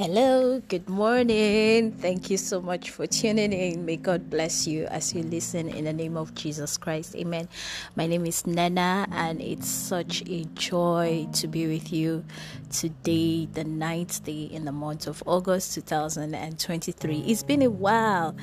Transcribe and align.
Hello, 0.00 0.62
good 0.66 0.88
morning. 0.88 1.92
Thank 1.92 2.30
you 2.30 2.38
so 2.38 2.62
much 2.62 2.88
for 2.88 3.06
tuning 3.06 3.52
in. 3.52 3.84
May 3.84 3.98
God 3.98 4.30
bless 4.30 4.66
you 4.66 4.86
as 4.86 5.12
you 5.12 5.22
listen 5.22 5.68
in 5.68 5.84
the 5.84 5.92
name 5.92 6.16
of 6.16 6.34
Jesus 6.34 6.78
Christ. 6.78 7.14
Amen. 7.16 7.50
My 7.96 8.06
name 8.06 8.24
is 8.24 8.46
Nana, 8.46 9.06
and 9.12 9.42
it's 9.42 9.68
such 9.68 10.22
a 10.22 10.46
joy 10.54 11.28
to 11.34 11.46
be 11.46 11.66
with 11.66 11.92
you 11.92 12.24
today, 12.70 13.46
the 13.52 13.64
ninth 13.64 14.24
day 14.24 14.44
in 14.44 14.64
the 14.64 14.72
month 14.72 15.06
of 15.06 15.22
August 15.26 15.74
2023. 15.74 17.18
It's 17.26 17.42
been 17.42 17.60
a 17.60 17.68
while, 17.68 18.34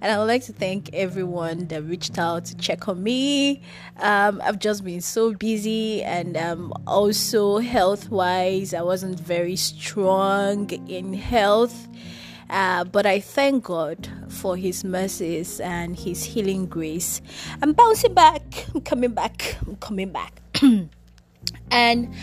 and 0.00 0.10
I 0.10 0.16
would 0.16 0.28
like 0.28 0.44
to 0.44 0.54
thank 0.54 0.94
everyone 0.94 1.66
that 1.66 1.82
reached 1.82 2.16
out 2.16 2.46
to 2.46 2.56
check 2.56 2.88
on 2.88 3.02
me. 3.02 3.60
Um, 3.98 4.40
I've 4.42 4.60
just 4.60 4.82
been 4.82 5.02
so 5.02 5.34
busy, 5.34 6.02
and 6.02 6.38
um, 6.38 6.72
also 6.86 7.58
health 7.58 8.08
wise, 8.08 8.72
I 8.72 8.80
wasn't 8.80 9.20
very 9.20 9.56
strong 9.56 10.70
in 10.88 11.01
in 11.04 11.14
health. 11.14 11.88
Uh, 12.50 12.84
but 12.84 13.06
I 13.06 13.20
thank 13.20 13.64
God 13.64 14.08
for 14.28 14.56
His 14.56 14.84
mercies 14.84 15.58
and 15.60 15.98
His 15.98 16.22
healing 16.22 16.66
grace. 16.66 17.22
I'm 17.62 17.72
bouncing 17.72 18.14
back. 18.14 18.42
I'm 18.74 18.82
coming 18.82 19.12
back. 19.12 19.56
I'm 19.66 19.76
coming 19.76 20.10
back. 20.10 20.42
and 21.70 22.14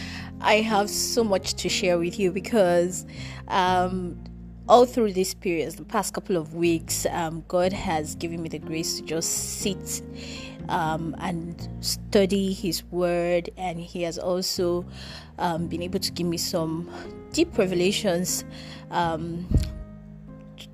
I 0.41 0.55
have 0.55 0.89
so 0.89 1.23
much 1.23 1.55
to 1.55 1.69
share 1.69 1.97
with 1.97 2.19
you 2.19 2.31
because 2.31 3.05
um, 3.47 4.17
all 4.69 4.85
through 4.85 5.13
this 5.13 5.33
period, 5.33 5.73
the 5.73 5.83
past 5.83 6.13
couple 6.13 6.37
of 6.37 6.53
weeks, 6.53 7.07
um, 7.09 7.43
God 7.47 7.73
has 7.73 8.15
given 8.15 8.41
me 8.43 8.49
the 8.49 8.59
grace 8.59 8.99
to 8.99 9.05
just 9.05 9.59
sit 9.59 10.03
um, 10.69 11.15
and 11.19 11.67
study 11.81 12.53
His 12.53 12.83
Word, 12.85 13.49
and 13.57 13.79
He 13.79 14.03
has 14.03 14.19
also 14.19 14.85
um, 15.39 15.67
been 15.67 15.81
able 15.81 15.99
to 15.99 16.11
give 16.11 16.27
me 16.27 16.37
some 16.37 16.87
deep 17.31 17.57
revelations 17.57 18.43
um, 18.91 19.47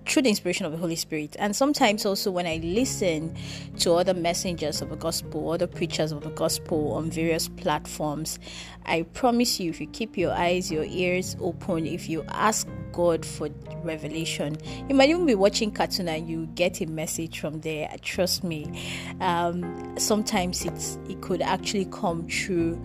through 0.08 0.22
the 0.22 0.30
inspiration 0.30 0.66
of 0.66 0.72
the 0.72 0.78
Holy 0.78 0.96
Spirit. 0.96 1.36
And 1.40 1.56
sometimes 1.56 2.06
also 2.06 2.32
when 2.32 2.46
I 2.46 2.58
listen 2.64 3.36
to 3.80 3.94
other 3.94 4.14
messengers 4.14 4.82
of 4.82 4.90
the 4.90 4.96
gospel, 4.96 5.52
other 5.52 5.68
preachers 5.68 6.12
of 6.12 6.24
the 6.24 6.30
gospel 6.30 6.94
on 6.94 7.10
various 7.10 7.48
platforms, 7.50 8.40
I 8.86 9.04
promise 9.14 9.60
you, 9.60 9.72
if 9.72 9.82
you 9.82 9.88
keep 9.88 10.18
your 10.18 10.32
eyes, 10.32 10.72
your 10.72 10.86
ears 10.86 11.36
open, 11.40 11.86
if 11.86 12.08
you 12.08 12.24
ask 12.30 12.68
God 12.92 13.26
for 13.26 13.50
revelation, 13.84 14.58
you 14.88 14.96
might 14.96 15.10
even 15.10 15.26
be 15.26 15.36
watching 15.36 15.72
cartoon 15.72 16.08
and 16.08 16.30
you 16.30 16.46
get 16.56 16.82
a 16.82 16.86
message 16.86 17.40
from 17.40 17.62
there. 17.62 17.94
Trust 18.02 18.44
me. 18.44 18.82
Um, 19.20 19.96
sometimes 19.98 20.66
it's 20.66 20.98
it 21.10 21.20
could 21.22 21.42
actually 21.42 21.86
come 21.86 22.28
true 22.28 22.82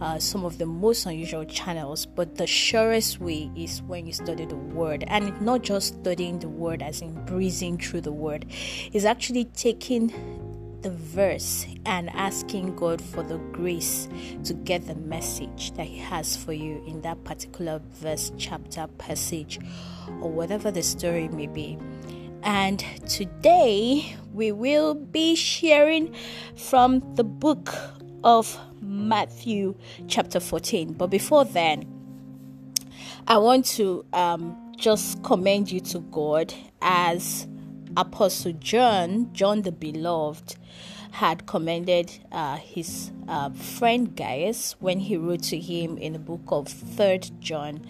uh, 0.00 0.18
some 0.18 0.44
of 0.44 0.58
the 0.58 0.66
most 0.66 1.06
unusual 1.06 1.44
channels, 1.44 2.06
but 2.06 2.36
the 2.36 2.46
surest 2.46 3.20
way 3.20 3.50
is 3.56 3.82
when 3.82 4.06
you 4.06 4.12
study 4.12 4.46
the 4.46 4.56
word. 4.56 5.04
And 5.08 5.38
not 5.40 5.62
just 5.62 6.00
studying 6.00 6.38
the 6.38 6.48
word 6.48 6.82
as 6.82 7.02
in 7.02 7.24
breezing 7.26 7.78
through 7.78 8.02
the 8.02 8.12
word, 8.12 8.46
is 8.92 9.04
actually 9.04 9.44
taking 9.46 10.12
the 10.82 10.90
verse 10.90 11.66
and 11.84 12.08
asking 12.10 12.74
God 12.76 13.02
for 13.02 13.22
the 13.22 13.36
grace 13.52 14.08
to 14.44 14.54
get 14.54 14.86
the 14.86 14.94
message 14.94 15.72
that 15.72 15.86
He 15.86 15.98
has 15.98 16.36
for 16.36 16.52
you 16.52 16.82
in 16.86 17.02
that 17.02 17.22
particular 17.24 17.80
verse, 18.00 18.32
chapter, 18.38 18.86
passage, 18.98 19.58
or 20.20 20.30
whatever 20.30 20.70
the 20.70 20.82
story 20.82 21.28
may 21.28 21.46
be. 21.46 21.78
And 22.42 22.80
today 23.06 24.16
we 24.32 24.52
will 24.52 24.94
be 24.94 25.34
sharing 25.34 26.14
from 26.56 27.14
the 27.14 27.24
book 27.24 27.74
of 28.24 28.58
Matthew 28.90 29.76
chapter 30.08 30.40
14. 30.40 30.94
But 30.94 31.06
before 31.08 31.44
then, 31.44 31.86
I 33.28 33.38
want 33.38 33.64
to 33.66 34.04
um, 34.12 34.72
just 34.76 35.22
commend 35.22 35.70
you 35.70 35.80
to 35.80 36.00
God 36.00 36.52
as 36.82 37.46
Apostle 37.96 38.52
John, 38.54 39.32
John 39.32 39.62
the 39.62 39.72
Beloved, 39.72 40.56
had 41.12 41.46
commended 41.46 42.18
uh, 42.32 42.56
his 42.56 43.12
uh, 43.28 43.50
friend 43.50 44.16
Gaius 44.16 44.76
when 44.80 44.98
he 45.00 45.16
wrote 45.16 45.42
to 45.44 45.58
him 45.58 45.96
in 45.98 46.12
the 46.12 46.18
book 46.18 46.42
of 46.48 46.68
Third 46.68 47.30
John 47.40 47.86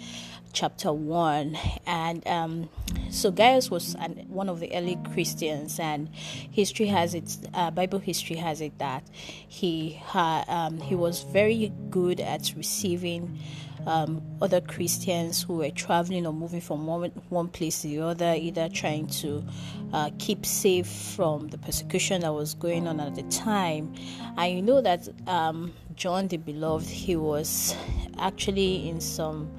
chapter 0.52 0.92
1 0.92 1.56
and 1.86 2.26
um, 2.26 2.68
so 3.10 3.30
gaius 3.30 3.70
was 3.70 3.94
an, 3.96 4.26
one 4.28 4.48
of 4.48 4.60
the 4.60 4.74
early 4.74 4.98
christians 5.12 5.78
and 5.78 6.08
history 6.14 6.86
has 6.86 7.14
it 7.14 7.36
uh, 7.54 7.70
bible 7.70 7.98
history 7.98 8.36
has 8.36 8.60
it 8.60 8.76
that 8.78 9.02
he 9.12 10.00
had 10.06 10.44
um, 10.48 10.78
he 10.78 10.94
was 10.94 11.22
very 11.22 11.72
good 11.90 12.20
at 12.20 12.52
receiving 12.56 13.38
um, 13.86 14.22
other 14.42 14.60
christians 14.60 15.42
who 15.42 15.56
were 15.58 15.70
traveling 15.70 16.26
or 16.26 16.32
moving 16.32 16.60
from 16.60 16.86
one, 16.86 17.10
one 17.28 17.48
place 17.48 17.82
to 17.82 17.88
the 17.88 18.00
other 18.00 18.34
either 18.36 18.68
trying 18.68 19.06
to 19.06 19.44
uh, 19.92 20.10
keep 20.18 20.44
safe 20.44 20.86
from 20.86 21.48
the 21.48 21.58
persecution 21.58 22.20
that 22.20 22.32
was 22.32 22.54
going 22.54 22.86
on 22.86 23.00
at 23.00 23.16
the 23.16 23.22
time. 23.24 23.92
And 24.36 24.54
you 24.54 24.62
know 24.62 24.80
that 24.80 25.08
um, 25.26 25.72
john 26.00 26.28
the 26.28 26.36
beloved 26.38 26.88
he 26.88 27.14
was 27.14 27.76
actually 28.18 28.88
in 28.88 29.00
some 29.00 29.50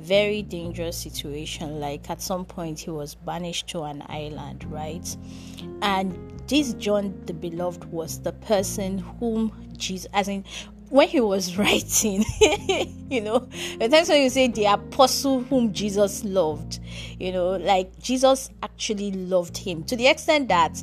very 0.00 0.42
dangerous 0.42 0.96
situation. 0.96 1.80
Like 1.80 2.10
at 2.10 2.20
some 2.20 2.44
point, 2.44 2.80
he 2.80 2.90
was 2.90 3.14
banished 3.14 3.68
to 3.68 3.82
an 3.82 4.02
island, 4.08 4.64
right? 4.64 5.16
And 5.82 6.40
this 6.48 6.74
John 6.74 7.20
the 7.26 7.34
Beloved 7.34 7.84
was 7.92 8.20
the 8.20 8.32
person 8.32 8.98
whom 8.98 9.52
Jesus, 9.76 10.08
as 10.12 10.28
in, 10.28 10.44
when 10.90 11.08
he 11.08 11.20
was 11.20 11.56
writing, 11.58 12.24
you 13.10 13.20
know, 13.20 13.48
the 13.78 13.88
times 13.88 14.08
when 14.08 14.22
you 14.22 14.30
say 14.30 14.48
the 14.48 14.66
apostle 14.66 15.42
whom 15.44 15.72
Jesus 15.72 16.24
loved, 16.24 16.80
you 17.18 17.32
know, 17.32 17.50
like 17.56 17.98
Jesus 18.00 18.50
actually 18.62 19.12
loved 19.12 19.56
him 19.56 19.84
to 19.84 19.96
the 19.96 20.08
extent 20.08 20.48
that 20.48 20.82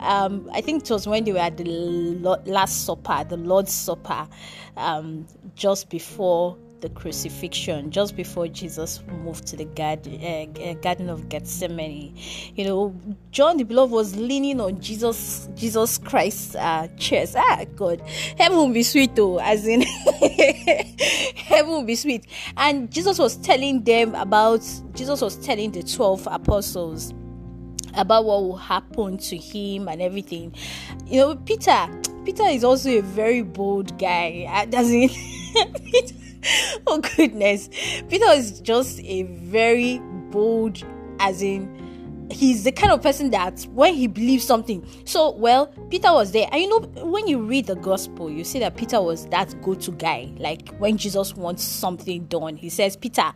um, 0.00 0.48
I 0.52 0.60
think 0.60 0.84
it 0.84 0.90
was 0.90 1.06
when 1.06 1.24
they 1.24 1.32
were 1.32 1.38
at 1.38 1.56
the 1.56 1.64
Last 1.64 2.84
Supper, 2.86 3.24
the 3.28 3.36
Lord's 3.36 3.72
Supper, 3.72 4.28
um, 4.76 5.26
just 5.56 5.90
before 5.90 6.56
the 6.80 6.88
crucifixion, 6.90 7.90
just 7.90 8.16
before 8.16 8.48
Jesus 8.48 9.02
moved 9.22 9.46
to 9.48 9.56
the 9.56 9.64
garden, 9.64 10.20
uh, 10.22 10.74
garden 10.74 11.08
of 11.08 11.28
Gethsemane. 11.28 12.14
You 12.54 12.64
know, 12.64 13.00
John 13.30 13.56
the 13.56 13.64
Beloved 13.64 13.92
was 13.92 14.16
leaning 14.16 14.60
on 14.60 14.80
Jesus, 14.80 15.48
Jesus 15.54 15.98
Christ's 15.98 16.54
uh, 16.54 16.88
chest. 16.96 17.36
Ah, 17.36 17.64
God, 17.76 18.00
heaven 18.36 18.56
will 18.56 18.72
be 18.72 18.82
sweet, 18.82 19.16
though, 19.16 19.38
as 19.40 19.66
in 19.66 19.82
heaven 21.36 21.70
will 21.70 21.84
be 21.84 21.96
sweet. 21.96 22.26
And 22.56 22.90
Jesus 22.90 23.18
was 23.18 23.36
telling 23.36 23.82
them 23.84 24.14
about. 24.14 24.64
Jesus 24.94 25.20
was 25.20 25.36
telling 25.36 25.72
the 25.72 25.82
twelve 25.82 26.26
apostles 26.30 27.12
about 27.94 28.24
what 28.24 28.42
will 28.42 28.56
happen 28.56 29.18
to 29.18 29.36
him 29.36 29.88
and 29.88 30.00
everything. 30.02 30.54
You 31.06 31.20
know, 31.20 31.36
Peter. 31.36 31.88
Peter 32.24 32.44
is 32.44 32.62
also 32.62 32.90
a 32.90 33.00
very 33.00 33.40
bold 33.40 33.98
guy. 33.98 34.66
Doesn't 34.68 35.10
oh 36.86 37.00
goodness. 37.16 37.68
Peter 38.08 38.30
is 38.32 38.60
just 38.60 39.00
a 39.00 39.22
very 39.22 39.98
bold 40.30 40.82
as 41.20 41.42
in 41.42 41.88
he's 42.30 42.64
the 42.64 42.72
kind 42.72 42.92
of 42.92 43.02
person 43.02 43.30
that 43.30 43.66
when 43.72 43.94
he 43.94 44.06
believes 44.06 44.44
something 44.44 44.86
so 45.04 45.30
well 45.32 45.66
peter 45.90 46.12
was 46.12 46.32
there. 46.32 46.48
And 46.52 46.60
you 46.60 46.68
know 46.68 46.80
when 47.04 47.26
you 47.26 47.40
read 47.40 47.66
the 47.66 47.76
gospel 47.76 48.30
you 48.30 48.44
see 48.44 48.58
that 48.58 48.76
peter 48.76 49.00
was 49.00 49.26
that 49.28 49.60
go-to 49.62 49.92
guy. 49.92 50.30
Like 50.36 50.76
when 50.78 50.96
jesus 50.96 51.34
wants 51.34 51.64
something 51.64 52.26
done 52.26 52.56
he 52.56 52.68
says 52.68 52.96
peter 52.96 53.32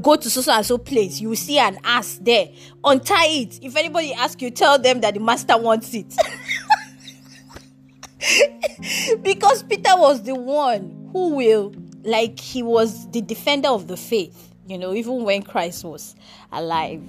go 0.00 0.16
to 0.16 0.30
so 0.30 0.52
and 0.52 0.64
so 0.64 0.78
place. 0.78 1.20
You 1.20 1.34
see 1.34 1.58
an 1.58 1.78
ass 1.84 2.18
there. 2.22 2.48
Untie 2.84 3.26
it. 3.26 3.58
If 3.62 3.76
anybody 3.76 4.14
asks 4.14 4.40
you 4.40 4.50
tell 4.50 4.78
them 4.78 5.00
that 5.00 5.14
the 5.14 5.20
master 5.20 5.58
wants 5.58 5.92
it. 5.94 6.14
Because 9.22 9.62
peter 9.62 9.96
was 9.96 10.22
the 10.22 10.34
one 10.34 11.10
who 11.12 11.36
will 11.36 11.72
like 12.06 12.38
he 12.38 12.62
was 12.62 13.10
the 13.10 13.20
defender 13.20 13.68
of 13.68 13.88
the 13.88 13.96
faith 13.96 14.54
you 14.66 14.78
know 14.78 14.94
even 14.94 15.24
when 15.24 15.42
christ 15.42 15.84
was 15.84 16.14
alive. 16.52 17.02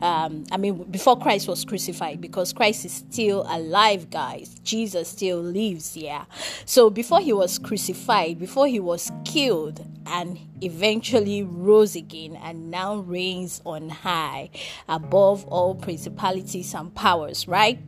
Um, 0.00 0.44
i 0.50 0.56
mean 0.56 0.84
before 0.84 1.18
christ 1.18 1.48
was 1.48 1.64
crucified 1.64 2.20
because 2.20 2.52
christ 2.52 2.84
is 2.84 2.92
still 2.92 3.44
alive 3.48 4.10
guys. 4.10 4.54
Jesus 4.62 5.08
still 5.08 5.40
lives 5.40 5.96
yeah. 5.96 6.24
So 6.64 6.90
before 6.90 7.20
he 7.20 7.32
was 7.32 7.58
crucified 7.58 8.38
before 8.38 8.66
he 8.66 8.80
was 8.80 9.10
killed 9.24 9.84
and 10.06 10.38
eventually 10.60 11.42
rose 11.42 11.96
again 11.96 12.36
and 12.42 12.70
now 12.70 12.96
reigns 12.96 13.60
on 13.64 13.88
high 13.88 14.50
above 14.88 15.44
all 15.46 15.74
principalities 15.74 16.74
and 16.74 16.94
powers 16.94 17.48
right? 17.48 17.78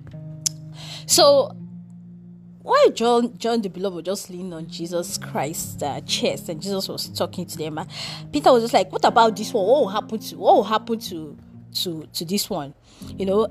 So 1.07 1.55
why 2.65 2.89
John 2.95 3.37
John 3.37 3.61
the 3.61 3.69
beloved 3.69 4.07
just 4.07 4.31
leaned 4.31 4.55
on 4.55 4.67
Jesus 4.69 5.19
Christ's 5.19 5.83
uh, 5.83 6.01
chest 6.01 6.49
and 6.49 6.63
Jesus 6.63 6.89
was 6.89 7.11
talking 7.11 7.45
to 7.45 7.59
them. 7.59 7.77
Uh, 7.77 7.85
Peter 8.33 8.51
was 8.51 8.63
just 8.65 8.73
like, 8.73 8.91
"What 8.91 9.05
about 9.05 9.37
this 9.37 9.53
one? 9.53 9.67
What 9.67 9.81
will 9.83 9.89
happen 9.89 10.19
to 10.19 10.37
what 10.37 10.57
will 10.57 10.65
happen 10.65 10.99
to 10.99 11.37
to 11.75 12.07
to 12.13 12.25
this 12.25 12.49
one 12.49 12.73
you 13.19 13.27
know 13.27 13.47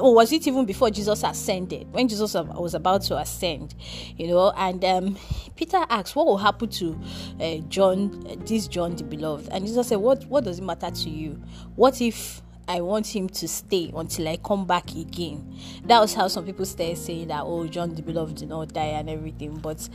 or 0.00 0.14
was 0.14 0.32
it 0.32 0.46
even 0.46 0.66
before 0.66 0.90
jesus 0.90 1.22
ascended 1.22 1.86
when 1.92 2.08
jesus 2.08 2.34
was 2.34 2.74
about 2.74 3.00
to 3.02 3.16
ascend 3.16 3.74
you 4.16 4.26
know 4.26 4.52
and 4.56 4.84
um, 4.84 5.16
peter 5.56 5.78
asked 5.88 6.16
what 6.16 6.26
will 6.26 6.38
happen 6.38 6.68
to 6.68 6.98
uh, 7.40 7.56
john 7.68 8.26
uh, 8.28 8.34
this 8.44 8.66
john 8.66 8.94
the 8.96 9.04
beloved 9.04 9.48
and 9.52 9.64
jesus 9.64 9.86
said 9.88 9.98
what 9.98 10.24
what 10.26 10.42
does 10.44 10.58
it 10.58 10.64
matter 10.64 10.90
to 10.90 11.08
you 11.08 11.40
what 11.76 12.00
if 12.00 12.42
I 12.70 12.82
want 12.82 13.08
him 13.08 13.28
to 13.28 13.48
stay 13.48 13.90
until 13.96 14.28
I 14.28 14.36
come 14.36 14.64
back 14.64 14.92
again. 14.92 15.58
That 15.86 15.98
was 15.98 16.14
how 16.14 16.28
some 16.28 16.46
people 16.46 16.64
started 16.64 16.98
saying 16.98 17.26
that, 17.26 17.42
oh, 17.42 17.66
John 17.66 17.96
the 17.96 18.00
Beloved 18.00 18.36
did 18.36 18.48
not 18.48 18.72
die 18.72 18.94
and 19.00 19.10
everything. 19.10 19.58
But 19.58 19.88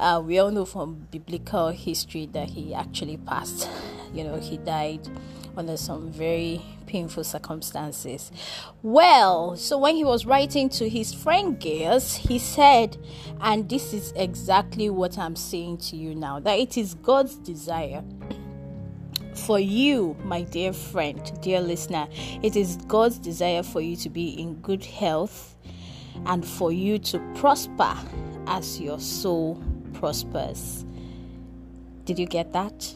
uh, 0.00 0.20
we 0.24 0.40
all 0.40 0.50
know 0.50 0.64
from 0.64 1.06
biblical 1.12 1.68
history 1.68 2.26
that 2.32 2.50
he 2.50 2.74
actually 2.74 3.16
passed. 3.16 3.68
You 4.12 4.24
know, 4.24 4.40
he 4.40 4.56
died 4.56 5.08
under 5.56 5.76
some 5.76 6.10
very 6.10 6.62
painful 6.88 7.22
circumstances. 7.22 8.32
Well, 8.82 9.56
so 9.56 9.78
when 9.78 9.94
he 9.94 10.02
was 10.02 10.26
writing 10.26 10.68
to 10.70 10.88
his 10.88 11.14
friend 11.14 11.60
Gaius, 11.60 12.16
he 12.16 12.40
said, 12.40 12.98
and 13.40 13.68
this 13.68 13.94
is 13.94 14.12
exactly 14.16 14.90
what 14.90 15.16
I'm 15.16 15.36
saying 15.36 15.78
to 15.78 15.96
you 15.96 16.16
now, 16.16 16.40
that 16.40 16.58
it 16.58 16.76
is 16.76 16.94
God's 16.94 17.36
desire 17.36 18.02
for 19.36 19.58
you, 19.58 20.16
my 20.24 20.42
dear 20.42 20.72
friend, 20.72 21.20
dear 21.42 21.60
listener, 21.60 22.08
it 22.42 22.56
is 22.56 22.76
God's 22.88 23.18
desire 23.18 23.62
for 23.62 23.80
you 23.80 23.96
to 23.96 24.08
be 24.08 24.30
in 24.30 24.54
good 24.56 24.84
health 24.84 25.54
and 26.26 26.44
for 26.44 26.72
you 26.72 26.98
to 26.98 27.18
prosper 27.34 27.94
as 28.46 28.80
your 28.80 28.98
soul 28.98 29.62
prospers. 29.94 30.84
Did 32.04 32.18
you 32.18 32.26
get 32.26 32.52
that? 32.52 32.94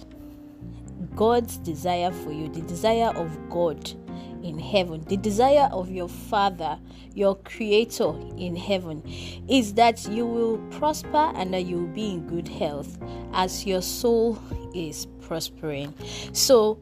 God's 1.15 1.57
desire 1.59 2.13
for 2.13 2.33
you, 2.33 2.49
the 2.49 2.63
desire 2.63 3.11
of 3.17 3.37
God 3.51 3.93
in 4.43 4.59
heaven, 4.59 5.05
the 5.09 5.17
desire 5.17 5.69
of 5.73 5.91
your 5.91 6.09
Father, 6.09 6.79
your 7.15 7.37
Creator 7.37 8.15
in 8.37 8.57
heaven, 8.57 9.03
is 9.49 9.75
that 9.75 10.09
you 10.09 10.27
will 10.27 10.59
prosper 10.71 11.33
and 11.35 11.53
that 11.55 11.67
you 11.67 11.81
will 11.81 11.95
be 11.95 12.13
in 12.13 12.27
good 12.27 12.49
health 12.49 12.99
as 13.33 13.67
your 13.67 13.83
soul 13.83 14.39
is 14.75 15.07
prospering. 15.21 15.95
So, 16.33 16.79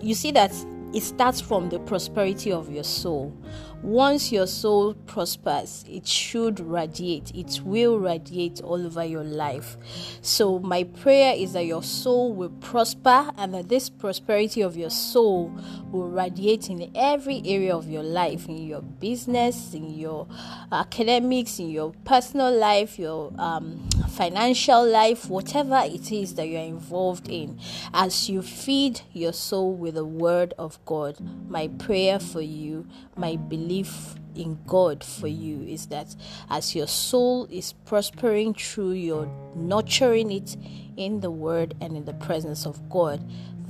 you 0.00 0.14
see 0.14 0.32
that 0.32 0.52
it 0.94 1.02
starts 1.02 1.40
from 1.40 1.68
the 1.68 1.78
prosperity 1.80 2.52
of 2.52 2.70
your 2.70 2.84
soul. 2.84 3.36
Once 3.82 4.30
your 4.30 4.46
soul 4.46 4.94
prospers, 4.94 5.84
it 5.88 6.06
should 6.06 6.60
radiate, 6.60 7.32
it 7.34 7.60
will 7.64 7.98
radiate 7.98 8.60
all 8.60 8.86
over 8.86 9.04
your 9.04 9.24
life. 9.24 9.76
So, 10.20 10.60
my 10.60 10.84
prayer 10.84 11.34
is 11.36 11.54
that 11.54 11.66
your 11.66 11.82
soul 11.82 12.32
will 12.32 12.50
prosper 12.50 13.32
and 13.36 13.52
that 13.54 13.68
this 13.68 13.90
prosperity 13.90 14.60
of 14.60 14.76
your 14.76 14.90
soul 14.90 15.52
will 15.90 16.08
radiate 16.08 16.70
in 16.70 16.92
every 16.94 17.42
area 17.44 17.74
of 17.74 17.90
your 17.90 18.04
life 18.04 18.48
in 18.48 18.58
your 18.58 18.82
business, 18.82 19.74
in 19.74 19.90
your 19.98 20.28
academics, 20.70 21.58
in 21.58 21.70
your 21.70 21.92
personal 22.04 22.56
life, 22.56 23.00
your 23.00 23.32
um, 23.36 23.88
financial 24.10 24.86
life, 24.86 25.28
whatever 25.28 25.82
it 25.84 26.12
is 26.12 26.34
that 26.34 26.46
you're 26.46 26.60
involved 26.60 27.28
in. 27.28 27.58
As 27.92 28.28
you 28.28 28.42
feed 28.42 29.00
your 29.12 29.32
soul 29.32 29.74
with 29.74 29.94
the 29.94 30.04
word 30.04 30.54
of 30.56 30.81
God, 30.84 31.18
my 31.48 31.68
prayer 31.68 32.18
for 32.18 32.40
you, 32.40 32.86
my 33.16 33.36
belief 33.36 34.14
in 34.34 34.58
God 34.66 35.04
for 35.04 35.28
you 35.28 35.62
is 35.62 35.86
that 35.86 36.14
as 36.48 36.74
your 36.74 36.86
soul 36.86 37.46
is 37.50 37.72
prospering 37.84 38.54
through 38.54 38.92
your 38.92 39.30
nurturing 39.54 40.30
it 40.32 40.56
in 40.96 41.20
the 41.20 41.30
Word 41.30 41.74
and 41.80 41.96
in 41.96 42.04
the 42.04 42.14
presence 42.14 42.66
of 42.66 42.88
God, 42.88 43.22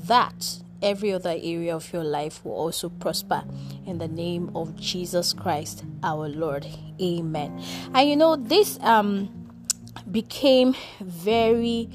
that 0.04 0.62
every 0.82 1.12
other 1.12 1.36
area 1.40 1.74
of 1.74 1.92
your 1.92 2.04
life 2.04 2.44
will 2.44 2.52
also 2.52 2.88
prosper 2.88 3.44
in 3.86 3.98
the 3.98 4.08
name 4.08 4.50
of 4.54 4.76
Jesus 4.76 5.32
Christ 5.32 5.84
our 6.02 6.28
Lord. 6.28 6.66
Amen. 7.00 7.62
And 7.94 8.08
you 8.08 8.16
know, 8.16 8.36
this 8.36 8.78
um 8.80 9.42
became 10.10 10.74
very 11.00 11.88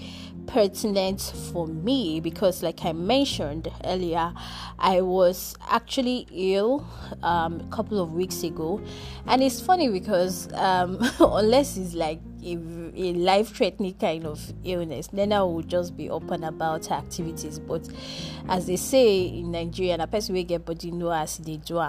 pertinent 0.47 1.21
for 1.51 1.67
me 1.67 2.19
because, 2.19 2.63
like 2.63 2.83
I 2.83 2.93
mentioned 2.93 3.71
earlier, 3.83 4.33
I 4.79 5.01
was 5.01 5.55
actually 5.69 6.27
ill 6.31 6.87
um, 7.21 7.59
a 7.59 7.75
couple 7.75 7.99
of 7.99 8.13
weeks 8.13 8.43
ago, 8.43 8.81
and 9.27 9.43
it's 9.43 9.61
funny 9.61 9.89
because 9.89 10.51
um, 10.53 10.97
unless 11.19 11.77
it's 11.77 11.93
like 11.93 12.19
a, 12.43 12.53
a 12.53 13.13
life 13.13 13.55
threatening 13.55 13.93
kind 13.95 14.25
of 14.25 14.53
illness, 14.63 15.07
then 15.07 15.33
I 15.33 15.41
will 15.43 15.61
just 15.61 15.95
be 15.97 16.09
open 16.09 16.43
about 16.43 16.89
activities. 16.91 17.59
But 17.59 17.87
as 18.47 18.67
they 18.67 18.77
say 18.77 19.25
in 19.25 19.51
Nigeria, 19.51 19.97
a 19.99 20.07
person 20.07 20.35
will 20.35 20.43
get 20.43 20.65
body 20.65 20.91
know 20.91 21.11
as 21.11 21.37
they 21.37 21.57
do. 21.57 21.81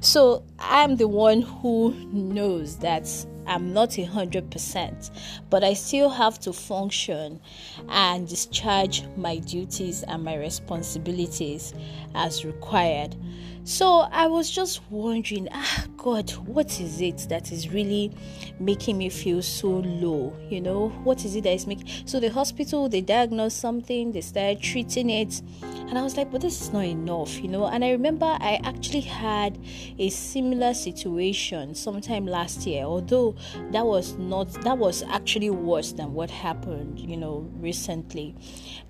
So 0.00 0.44
I'm 0.58 0.96
the 0.96 1.08
one 1.08 1.42
who 1.42 1.94
knows 2.12 2.76
that 2.78 3.06
I'm 3.46 3.72
not 3.72 3.98
a 3.98 4.04
hundred 4.04 4.50
percent, 4.50 5.10
but 5.50 5.64
I 5.64 5.74
still 5.74 6.08
have 6.08 6.38
to 6.40 6.52
function 6.52 7.40
and 7.88 8.28
discharge 8.28 9.04
my 9.16 9.38
duties 9.38 10.02
and 10.02 10.24
my 10.24 10.36
responsibilities 10.36 11.74
as 12.14 12.44
required. 12.44 13.16
So 13.64 14.06
I 14.10 14.26
was 14.26 14.50
just 14.50 14.82
wondering, 14.90 15.48
ah, 15.52 15.86
God, 16.04 16.32
what 16.32 16.80
is 16.82 17.00
it 17.00 17.16
that 17.30 17.50
is 17.50 17.70
really 17.70 18.12
making 18.60 18.98
me 18.98 19.08
feel 19.08 19.40
so 19.40 19.68
low? 19.78 20.36
You 20.50 20.60
know, 20.60 20.90
what 21.02 21.24
is 21.24 21.34
it 21.34 21.44
that 21.44 21.54
is 21.54 21.66
making? 21.66 21.88
So 22.04 22.20
the 22.20 22.28
hospital 22.28 22.90
they 22.90 23.00
diagnosed 23.00 23.58
something, 23.58 24.12
they 24.12 24.20
started 24.20 24.60
treating 24.60 25.08
it, 25.08 25.40
and 25.62 25.96
I 25.96 26.02
was 26.02 26.18
like, 26.18 26.30
but 26.30 26.42
this 26.42 26.60
is 26.60 26.74
not 26.74 26.84
enough, 26.84 27.40
you 27.40 27.48
know. 27.48 27.68
And 27.68 27.82
I 27.82 27.92
remember 27.92 28.26
I 28.26 28.60
actually 28.64 29.00
had 29.00 29.58
a 29.98 30.10
similar 30.10 30.74
situation 30.74 31.74
sometime 31.74 32.26
last 32.26 32.66
year, 32.66 32.84
although 32.84 33.34
that 33.70 33.86
was 33.86 34.12
not 34.18 34.52
that 34.60 34.76
was 34.76 35.04
actually 35.04 35.48
worse 35.48 35.92
than 35.92 36.12
what 36.12 36.30
happened, 36.30 37.00
you 37.00 37.16
know, 37.16 37.50
recently, 37.60 38.34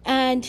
and 0.05 0.45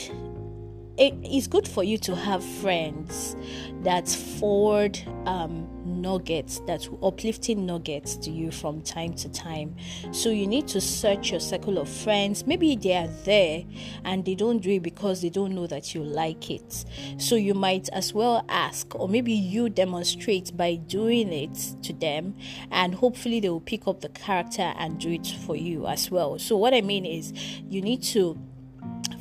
it 0.97 1.13
is 1.23 1.47
good 1.47 1.67
for 1.67 1.83
you 1.83 1.97
to 1.99 2.15
have 2.15 2.43
friends 2.43 3.35
that 3.83 4.07
forward 4.07 4.97
um, 5.25 5.67
nuggets, 5.85 6.59
that 6.67 6.87
uplifting 7.03 7.65
nuggets 7.65 8.15
to 8.15 8.31
you 8.31 8.51
from 8.51 8.81
time 8.81 9.13
to 9.13 9.29
time. 9.29 9.75
So 10.11 10.29
you 10.29 10.47
need 10.47 10.67
to 10.69 10.81
search 10.81 11.31
your 11.31 11.39
circle 11.39 11.77
of 11.77 11.89
friends. 11.89 12.47
Maybe 12.47 12.75
they 12.75 12.95
are 12.95 13.07
there 13.25 13.63
and 14.03 14.23
they 14.25 14.35
don't 14.35 14.59
do 14.59 14.71
it 14.71 14.83
because 14.83 15.21
they 15.21 15.29
don't 15.29 15.53
know 15.53 15.67
that 15.67 15.93
you 15.93 16.03
like 16.03 16.49
it. 16.49 16.85
So 17.17 17.35
you 17.35 17.53
might 17.53 17.89
as 17.89 18.13
well 18.13 18.45
ask, 18.49 18.95
or 18.95 19.09
maybe 19.09 19.33
you 19.33 19.69
demonstrate 19.69 20.55
by 20.55 20.75
doing 20.75 21.31
it 21.31 21.75
to 21.83 21.93
them, 21.93 22.35
and 22.71 22.95
hopefully 22.95 23.39
they 23.39 23.49
will 23.49 23.59
pick 23.59 23.87
up 23.87 24.01
the 24.01 24.09
character 24.09 24.73
and 24.77 24.99
do 24.99 25.11
it 25.11 25.27
for 25.45 25.55
you 25.55 25.87
as 25.87 26.09
well. 26.09 26.39
So 26.39 26.57
what 26.57 26.73
I 26.73 26.81
mean 26.81 27.05
is, 27.05 27.33
you 27.69 27.81
need 27.81 28.01
to 28.03 28.37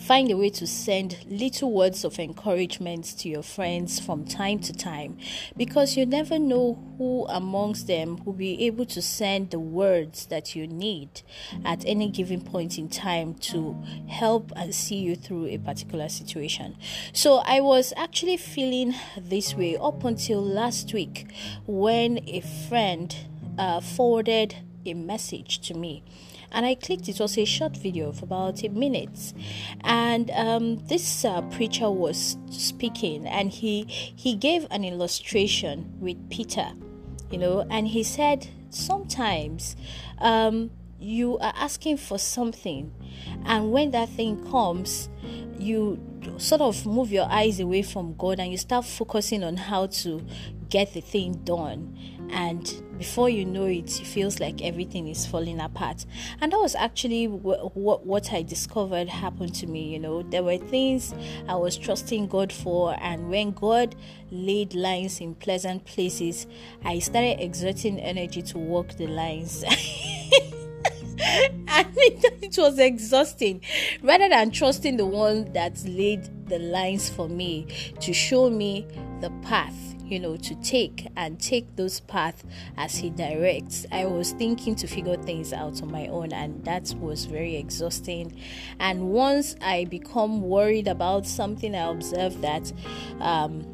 Find 0.06 0.30
a 0.30 0.36
way 0.36 0.50
to 0.50 0.66
send 0.66 1.24
little 1.30 1.72
words 1.72 2.04
of 2.04 2.18
encouragement 2.18 3.06
to 3.20 3.28
your 3.30 3.42
friends 3.42 3.98
from 3.98 4.26
time 4.26 4.58
to 4.58 4.74
time 4.74 5.16
because 5.56 5.96
you 5.96 6.04
never 6.04 6.38
know 6.38 6.78
who 6.98 7.24
amongst 7.30 7.86
them 7.86 8.22
will 8.22 8.34
be 8.34 8.66
able 8.66 8.84
to 8.84 9.00
send 9.00 9.50
the 9.50 9.58
words 9.58 10.26
that 10.26 10.54
you 10.54 10.66
need 10.66 11.22
at 11.64 11.86
any 11.86 12.10
given 12.10 12.42
point 12.42 12.76
in 12.76 12.90
time 12.90 13.32
to 13.36 13.82
help 14.06 14.52
and 14.54 14.74
see 14.74 14.96
you 14.96 15.16
through 15.16 15.46
a 15.46 15.56
particular 15.56 16.10
situation. 16.10 16.76
So 17.14 17.36
I 17.38 17.60
was 17.60 17.94
actually 17.96 18.36
feeling 18.36 18.94
this 19.16 19.54
way 19.54 19.78
up 19.78 20.04
until 20.04 20.44
last 20.44 20.92
week 20.92 21.32
when 21.66 22.18
a 22.28 22.42
friend 22.68 23.16
uh, 23.56 23.80
forwarded 23.80 24.56
a 24.84 24.92
message 24.92 25.60
to 25.60 25.72
me 25.72 26.02
and 26.54 26.64
I 26.64 26.76
clicked. 26.76 27.08
It 27.08 27.18
was 27.18 27.36
a 27.36 27.44
short 27.44 27.76
video 27.76 28.08
of 28.08 28.22
about 28.22 28.62
a 28.62 28.68
minute, 28.68 29.34
and 29.82 30.30
um, 30.30 30.76
this 30.86 31.24
uh, 31.24 31.42
preacher 31.42 31.90
was 31.90 32.36
speaking, 32.50 33.26
and 33.26 33.50
he 33.50 33.84
he 33.84 34.36
gave 34.36 34.66
an 34.70 34.84
illustration 34.84 35.92
with 36.00 36.16
Peter, 36.30 36.68
you 37.30 37.38
know, 37.38 37.66
and 37.68 37.88
he 37.88 38.02
said 38.02 38.48
sometimes 38.70 39.76
um, 40.18 40.70
you 40.98 41.36
are 41.38 41.52
asking 41.56 41.98
for 41.98 42.18
something, 42.18 42.92
and 43.44 43.72
when 43.72 43.90
that 43.90 44.08
thing 44.08 44.42
comes, 44.50 45.08
you 45.58 45.98
sort 46.38 46.60
of 46.60 46.86
move 46.86 47.10
your 47.12 47.26
eyes 47.30 47.60
away 47.60 47.82
from 47.82 48.14
God 48.14 48.40
and 48.40 48.50
you 48.50 48.56
start 48.56 48.84
focusing 48.84 49.44
on 49.44 49.56
how 49.56 49.86
to 49.86 50.24
get 50.70 50.94
the 50.94 51.00
thing 51.00 51.32
done 51.44 51.96
and 52.34 52.82
before 52.98 53.30
you 53.30 53.44
know 53.44 53.64
it 53.64 54.00
it 54.00 54.06
feels 54.06 54.40
like 54.40 54.60
everything 54.62 55.06
is 55.08 55.24
falling 55.24 55.60
apart. 55.60 56.04
And 56.40 56.52
that 56.52 56.58
was 56.58 56.74
actually 56.74 57.28
what, 57.28 57.76
what, 57.76 58.32
i 58.32 58.42
discovered 58.42 59.08
happened 59.08 59.54
to 59.56 59.66
me 59.66 59.92
you 59.92 60.00
know. 60.00 60.22
There 60.22 60.42
were 60.42 60.58
things 60.58 61.14
i 61.48 61.54
was 61.54 61.78
trusting 61.78 62.26
god 62.26 62.52
for 62.52 62.96
and 63.00 63.30
when 63.30 63.52
god 63.52 63.94
laid 64.30 64.74
lines 64.74 65.20
in 65.20 65.34
pleasant 65.36 65.84
places 65.84 66.46
i 66.84 66.98
started 66.98 67.40
exerting 67.40 68.00
energy 68.00 68.42
to 68.42 68.58
walk 68.58 68.96
the 68.96 69.06
lines. 69.06 69.64
And 71.66 71.88
it, 71.96 72.42
it 72.42 72.58
was 72.58 72.78
exhausting. 72.78 73.60
Rather 74.02 74.28
than 74.28 74.50
trusting 74.50 74.96
the 74.96 75.06
one 75.06 75.52
that 75.54 75.82
laid 75.84 76.28
the 76.48 76.58
lines 76.58 77.08
for 77.08 77.28
me 77.28 77.66
to 78.00 78.12
show 78.12 78.50
me 78.50 78.86
the 79.20 79.30
path 79.42 79.93
you 80.04 80.20
know, 80.20 80.36
to 80.36 80.54
take 80.56 81.08
and 81.16 81.40
take 81.40 81.76
those 81.76 82.00
paths 82.00 82.44
as 82.76 82.96
He 82.96 83.10
directs. 83.10 83.86
I 83.90 84.06
was 84.06 84.32
thinking 84.32 84.74
to 84.76 84.86
figure 84.86 85.16
things 85.16 85.52
out 85.52 85.82
on 85.82 85.90
my 85.90 86.06
own, 86.08 86.32
and 86.32 86.64
that 86.64 86.94
was 86.98 87.24
very 87.24 87.56
exhausting. 87.56 88.38
And 88.78 89.10
once 89.10 89.56
I 89.60 89.84
become 89.84 90.42
worried 90.42 90.88
about 90.88 91.26
something, 91.26 91.74
I 91.74 91.90
observe 91.90 92.40
that. 92.42 92.72
Um, 93.20 93.70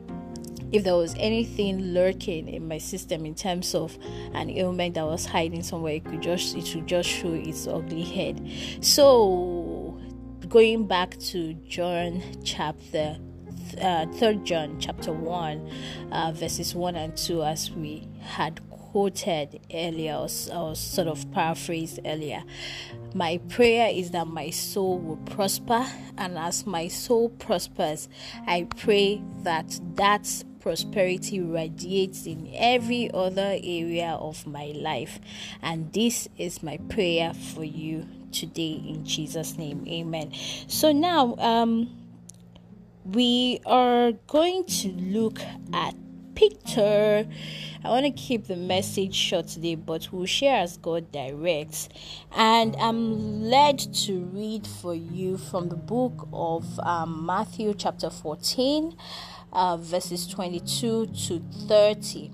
if 0.73 0.85
there 0.85 0.95
was 0.95 1.15
anything 1.19 1.81
lurking 1.93 2.49
in 2.49 2.69
my 2.69 2.79
system 2.79 3.27
in 3.27 3.35
terms 3.35 3.75
of 3.75 3.99
an 4.35 4.51
ailment 4.51 4.95
that 4.95 5.05
was 5.05 5.27
hiding 5.27 5.63
somewhere, 5.63 5.95
it 5.95 6.05
could 6.05 6.23
just 6.23 6.57
it 6.57 6.73
would 6.75 6.87
just 6.87 7.09
show 7.09 7.33
its 7.33 7.67
ugly 7.67 8.03
head. 8.03 8.49
So 8.81 9.99
going 10.49 10.87
back 10.87 11.19
to 11.19 11.55
John 11.69 12.23
chapter 12.45 13.19
uh, 13.81 14.07
third 14.15 14.45
John 14.45 14.79
chapter 14.81 15.13
one, 15.13 15.71
uh, 16.13 16.33
verses 16.33 16.75
one 16.75 16.97
and 16.97 17.17
two, 17.17 17.43
as 17.43 17.71
we 17.71 18.09
had 18.23 18.61
quoted 18.71 19.61
earlier, 19.73 20.15
or, 20.15 20.29
or 20.53 20.75
sort 20.75 21.09
of 21.09 21.31
paraphrased 21.33 22.01
earlier. 22.05 22.43
My 23.15 23.39
prayer 23.49 23.89
is 23.93 24.11
that 24.11 24.27
my 24.27 24.51
soul 24.51 24.99
will 24.99 25.17
prosper, 25.19 25.87
and 26.19 26.37
as 26.39 26.67
my 26.67 26.89
soul 26.89 27.29
prospers, 27.29 28.09
I 28.47 28.67
pray 28.77 29.23
that 29.43 29.81
that 29.95 30.45
prosperity 30.61 31.41
radiates 31.41 32.27
in 32.27 32.51
every 32.55 33.11
other 33.13 33.59
area 33.63 34.19
of 34.21 34.47
my 34.47 34.73
life. 34.77 35.19
And 35.63 35.93
this 35.93 36.29
is 36.37 36.63
my 36.63 36.77
prayer 36.89 37.33
for 37.33 37.65
you 37.65 38.07
today 38.31 38.81
in 38.87 39.05
Jesus' 39.05 39.57
name. 39.57 39.87
Amen. 39.89 40.33
So 40.69 40.93
now 40.93 41.35
um 41.39 42.00
we 43.05 43.61
are 43.67 44.13
going 44.27 44.65
to 44.65 44.89
look 44.89 45.41
at 45.73 45.95
Peter. 46.35 47.27
I 47.85 47.89
want 47.89 48.05
to 48.07 48.13
keep 48.13 48.47
the 48.47 48.57
message 48.57 49.15
short 49.15 49.49
today, 49.49 49.75
but 49.75 50.09
we'll 50.13 50.27
share 50.27 50.63
as 50.63 50.77
God 50.77 51.11
directs. 51.13 51.89
And 52.33 52.77
I'm 52.77 53.43
led 53.43 53.79
to 54.07 54.21
read 54.25 54.67
for 54.67 54.95
you 54.95 55.37
from 55.37 55.69
the 55.69 55.77
book 55.77 56.29
of 56.33 56.79
um, 56.81 57.27
Matthew, 57.27 57.75
chapter 57.75 58.11
14, 58.11 58.97
uh, 59.53 59.77
verses 59.79 60.27
22 60.27 61.07
to 61.07 61.41
30. 61.69 62.31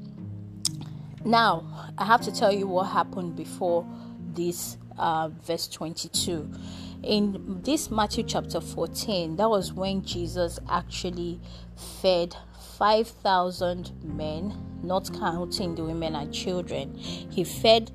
Now, 1.24 1.92
I 1.98 2.04
have 2.04 2.20
to 2.22 2.32
tell 2.32 2.52
you 2.52 2.66
what 2.66 2.84
happened 2.84 3.34
before 3.34 3.86
this 4.34 4.78
uh, 4.98 5.28
verse 5.28 5.68
22. 5.68 6.50
In 7.02 7.60
this 7.62 7.90
Matthew 7.90 8.24
chapter 8.24 8.60
14, 8.60 9.36
that 9.36 9.48
was 9.48 9.72
when 9.72 10.02
Jesus 10.02 10.58
actually 10.68 11.40
fed 12.00 12.34
5,000 12.78 13.92
men, 14.02 14.54
not 14.82 15.10
counting 15.18 15.74
the 15.74 15.84
women 15.84 16.14
and 16.14 16.32
children. 16.32 16.94
He 16.94 17.44
fed 17.44 17.90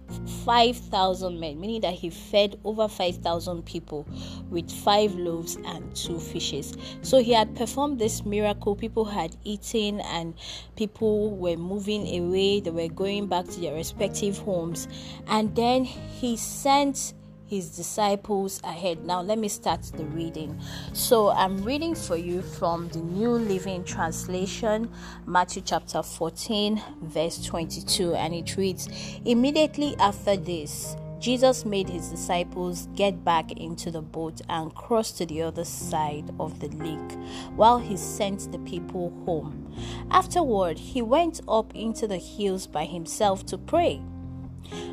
5,000 0.45 1.39
men, 1.39 1.59
meaning 1.59 1.81
that 1.81 1.93
he 1.93 2.09
fed 2.09 2.59
over 2.63 2.87
5,000 2.87 3.65
people 3.65 4.07
with 4.49 4.71
five 4.71 5.13
loaves 5.15 5.57
and 5.65 5.95
two 5.95 6.19
fishes. 6.19 6.75
So 7.01 7.19
he 7.19 7.33
had 7.33 7.55
performed 7.55 7.99
this 7.99 8.25
miracle. 8.25 8.75
People 8.75 9.05
had 9.05 9.35
eaten 9.43 9.99
and 10.01 10.35
people 10.75 11.35
were 11.35 11.57
moving 11.57 12.07
away. 12.19 12.59
They 12.59 12.71
were 12.71 12.87
going 12.87 13.27
back 13.27 13.45
to 13.49 13.59
their 13.59 13.73
respective 13.73 14.37
homes. 14.39 14.87
And 15.27 15.55
then 15.55 15.83
he 15.83 16.37
sent 16.37 17.13
his 17.51 17.75
disciples 17.75 18.61
ahead. 18.63 19.05
Now, 19.05 19.21
let 19.21 19.37
me 19.37 19.49
start 19.49 19.81
the 19.83 20.05
reading. 20.05 20.57
So, 20.93 21.31
I'm 21.31 21.61
reading 21.65 21.95
for 21.95 22.15
you 22.15 22.41
from 22.41 22.87
the 22.87 22.99
New 22.99 23.31
Living 23.31 23.83
Translation, 23.83 24.89
Matthew 25.25 25.61
chapter 25.61 26.01
14, 26.01 26.81
verse 27.01 27.43
22, 27.43 28.15
and 28.15 28.33
it 28.33 28.55
reads 28.55 28.87
Immediately 29.25 29.97
after 29.99 30.37
this, 30.37 30.95
Jesus 31.19 31.65
made 31.65 31.89
his 31.89 32.07
disciples 32.07 32.87
get 32.95 33.25
back 33.25 33.51
into 33.51 33.91
the 33.91 34.01
boat 34.01 34.39
and 34.47 34.73
cross 34.73 35.11
to 35.11 35.25
the 35.25 35.41
other 35.41 35.65
side 35.65 36.33
of 36.39 36.61
the 36.61 36.69
lake 36.69 37.17
while 37.57 37.79
he 37.79 37.97
sent 37.97 38.49
the 38.53 38.59
people 38.59 39.11
home. 39.25 39.75
Afterward, 40.09 40.79
he 40.79 41.01
went 41.01 41.41
up 41.49 41.75
into 41.75 42.07
the 42.07 42.17
hills 42.17 42.65
by 42.65 42.85
himself 42.85 43.45
to 43.47 43.57
pray. 43.57 44.01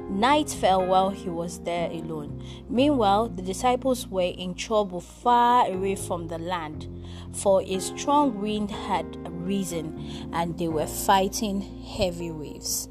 Night 0.09 0.49
fell 0.49 0.87
while 0.87 1.11
he 1.11 1.29
was 1.29 1.61
there 1.61 1.91
alone. 1.91 2.43
Meanwhile, 2.69 3.29
the 3.29 3.43
disciples 3.43 4.09
were 4.09 4.23
in 4.23 4.55
trouble 4.55 5.01
far 5.01 5.71
away 5.71 5.97
from 5.97 6.29
the 6.29 6.39
land, 6.39 6.89
for 7.33 7.63
a 7.63 7.79
strong 7.79 8.41
wind 8.41 8.71
had 8.71 9.17
risen 9.47 10.31
and 10.33 10.59
they 10.59 10.69
were 10.69 10.87
fighting 10.87 11.61
heavy 11.85 12.31
waves. 12.31 12.89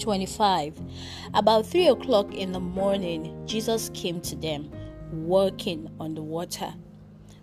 25. 0.00 0.80
About 1.34 1.66
3 1.66 1.86
o'clock 1.88 2.34
in 2.34 2.52
the 2.52 2.60
morning, 2.60 3.46
Jesus 3.46 3.90
came 3.94 4.20
to 4.22 4.34
them, 4.34 4.70
walking 5.12 5.88
on 6.00 6.14
the 6.14 6.22
water. 6.22 6.74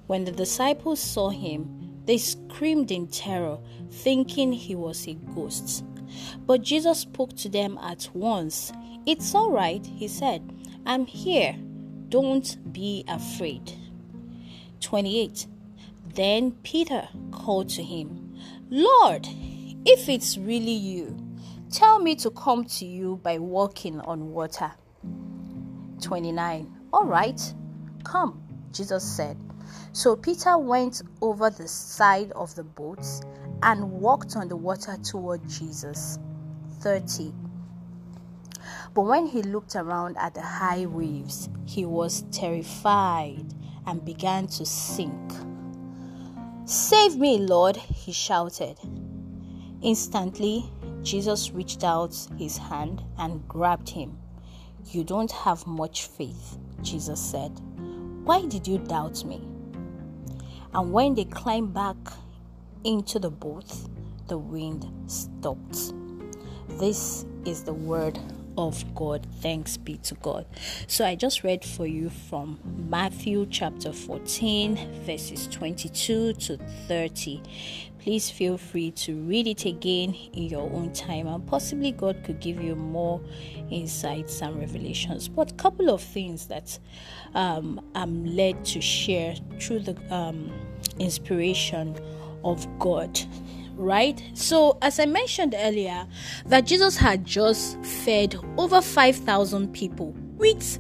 When 0.08 0.26
the 0.26 0.32
disciples 0.32 1.00
saw 1.00 1.30
him, 1.30 2.02
they 2.06 2.18
screamed 2.18 2.92
in 2.92 3.08
terror, 3.08 3.58
thinking 3.90 4.52
he 4.52 4.76
was 4.76 5.08
a 5.08 5.14
ghost. 5.14 5.84
But 6.46 6.62
Jesus 6.62 7.00
spoke 7.00 7.36
to 7.38 7.50
them 7.50 7.78
at 7.82 8.10
once. 8.14 8.72
It's 9.06 9.34
all 9.36 9.52
right, 9.52 9.86
he 9.86 10.08
said. 10.08 10.52
I'm 10.86 11.06
here. 11.06 11.56
Don't 12.10 12.72
be 12.72 13.04
afraid. 13.08 13.74
28. 14.82 15.48
Then 16.14 16.52
Peter 16.64 17.08
called 17.32 17.70
to 17.70 17.84
him, 17.84 18.38
Lord, 18.70 19.28
if 19.86 20.10
it's 20.10 20.38
really 20.38 20.72
you, 20.72 21.18
tell 21.72 22.00
me 22.00 22.16
to 22.16 22.30
come 22.30 22.66
to 22.66 22.86
you 22.86 23.20
by 23.22 23.38
walking 23.38 24.00
on 24.02 24.32
water. 24.32 24.72
29. 26.02 26.72
All 26.94 27.06
right, 27.06 27.54
come, 28.04 28.42
Jesus 28.72 29.04
said. 29.04 29.38
So 29.96 30.14
Peter 30.18 30.58
went 30.58 31.02
over 31.22 31.50
the 31.50 31.70
side 31.70 32.34
of 32.34 32.54
the 32.54 32.66
boat 32.66 33.00
and 33.64 33.90
walked 33.90 34.36
on 34.36 34.50
the 34.50 34.56
water 34.58 34.98
toward 35.02 35.48
Jesus. 35.48 36.20
30. 36.82 37.34
But 38.94 39.04
when 39.04 39.26
he 39.26 39.42
looked 39.42 39.78
around 39.78 40.18
at 40.18 40.34
the 40.34 40.42
high 40.42 40.86
waves, 40.86 41.48
he 41.66 41.86
was 41.86 42.24
terrified 42.24 43.46
and 43.88 44.04
began 44.04 44.48
to 44.48 44.66
sink. 44.66 45.32
Save 46.66 47.16
me, 47.16 47.38
Lord, 47.38 47.78
he 47.78 48.12
shouted. 48.12 48.78
Instantly, 49.82 50.70
Jesus 51.04 51.52
reached 51.52 51.86
out 51.86 52.14
his 52.38 52.58
hand 52.58 53.02
and 53.18 53.48
grabbed 53.48 53.88
him. 53.88 54.18
You 54.90 55.06
don't 55.06 55.32
have 55.32 55.66
much 55.66 56.08
faith, 56.08 56.58
Jesus 56.82 57.22
said. 57.22 57.58
Why 58.26 58.46
did 58.46 58.68
you 58.68 58.80
doubt 58.80 59.24
me? 59.24 59.55
And 60.76 60.92
when 60.92 61.16
they 61.16 61.24
climbed 61.24 61.74
back 61.74 61.96
into 62.84 63.18
the 63.18 63.30
boat, 63.30 63.74
the 64.28 64.38
wind 64.38 64.86
stopped. 65.10 65.94
This 66.68 67.26
is 67.46 67.64
the 67.64 67.74
word 67.74 68.20
of 68.58 68.84
God. 68.96 69.26
Thanks 69.42 69.78
be 69.78 69.98
to 69.98 70.16
God. 70.16 70.46
So 70.88 71.06
I 71.06 71.16
just 71.16 71.44
read 71.44 71.64
for 71.64 71.86
you 71.86 72.10
from 72.10 72.60
Matthew 72.90 73.46
chapter 73.50 73.92
14, 73.92 75.04
verses 75.06 75.48
22 75.48 76.34
to 76.34 76.58
30. 76.88 77.42
Please 78.00 78.30
feel 78.30 78.58
free 78.58 78.92
to 78.92 79.16
read 79.24 79.48
it 79.48 79.66
again 79.66 80.14
in 80.34 80.44
your 80.44 80.72
own 80.72 80.94
time, 80.94 81.26
and 81.26 81.46
possibly 81.48 81.92
God 81.92 82.24
could 82.24 82.40
give 82.40 82.62
you 82.62 82.76
more 82.76 83.20
insights 83.72 84.44
and 84.44 84.60
revelations. 84.60 85.28
But 85.28 85.52
a 85.52 85.56
couple 85.56 85.90
of 85.90 86.04
things 86.04 86.46
that 86.48 86.78
um, 87.34 87.82
I'm 87.96 88.24
led 88.24 88.64
to 88.66 88.80
share 88.80 89.36
through 89.60 89.80
the 89.80 90.16
um, 90.16 90.52
inspiration 91.00 91.96
of 92.44 92.68
God. 92.78 93.20
Right? 93.76 94.22
So, 94.34 94.78
as 94.82 95.00
I 95.00 95.06
mentioned 95.06 95.54
earlier, 95.58 96.08
that 96.46 96.66
Jesus 96.66 96.98
had 96.98 97.26
just 97.26 97.84
fed 97.84 98.36
over 98.58 98.82
5,000 98.82 99.74
people 99.74 100.14
with 100.38 100.80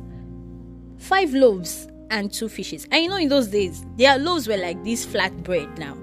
five 0.97 1.33
loaves 1.33 1.87
and 2.09 2.31
two 2.31 2.49
fishes. 2.49 2.87
And 2.91 3.03
you 3.03 3.09
know, 3.09 3.17
in 3.17 3.29
those 3.29 3.47
days, 3.47 3.85
their 3.97 4.17
loaves 4.17 4.47
were 4.47 4.57
like 4.57 4.83
this 4.83 5.05
flat 5.05 5.43
bread 5.43 5.77
now. 5.77 5.97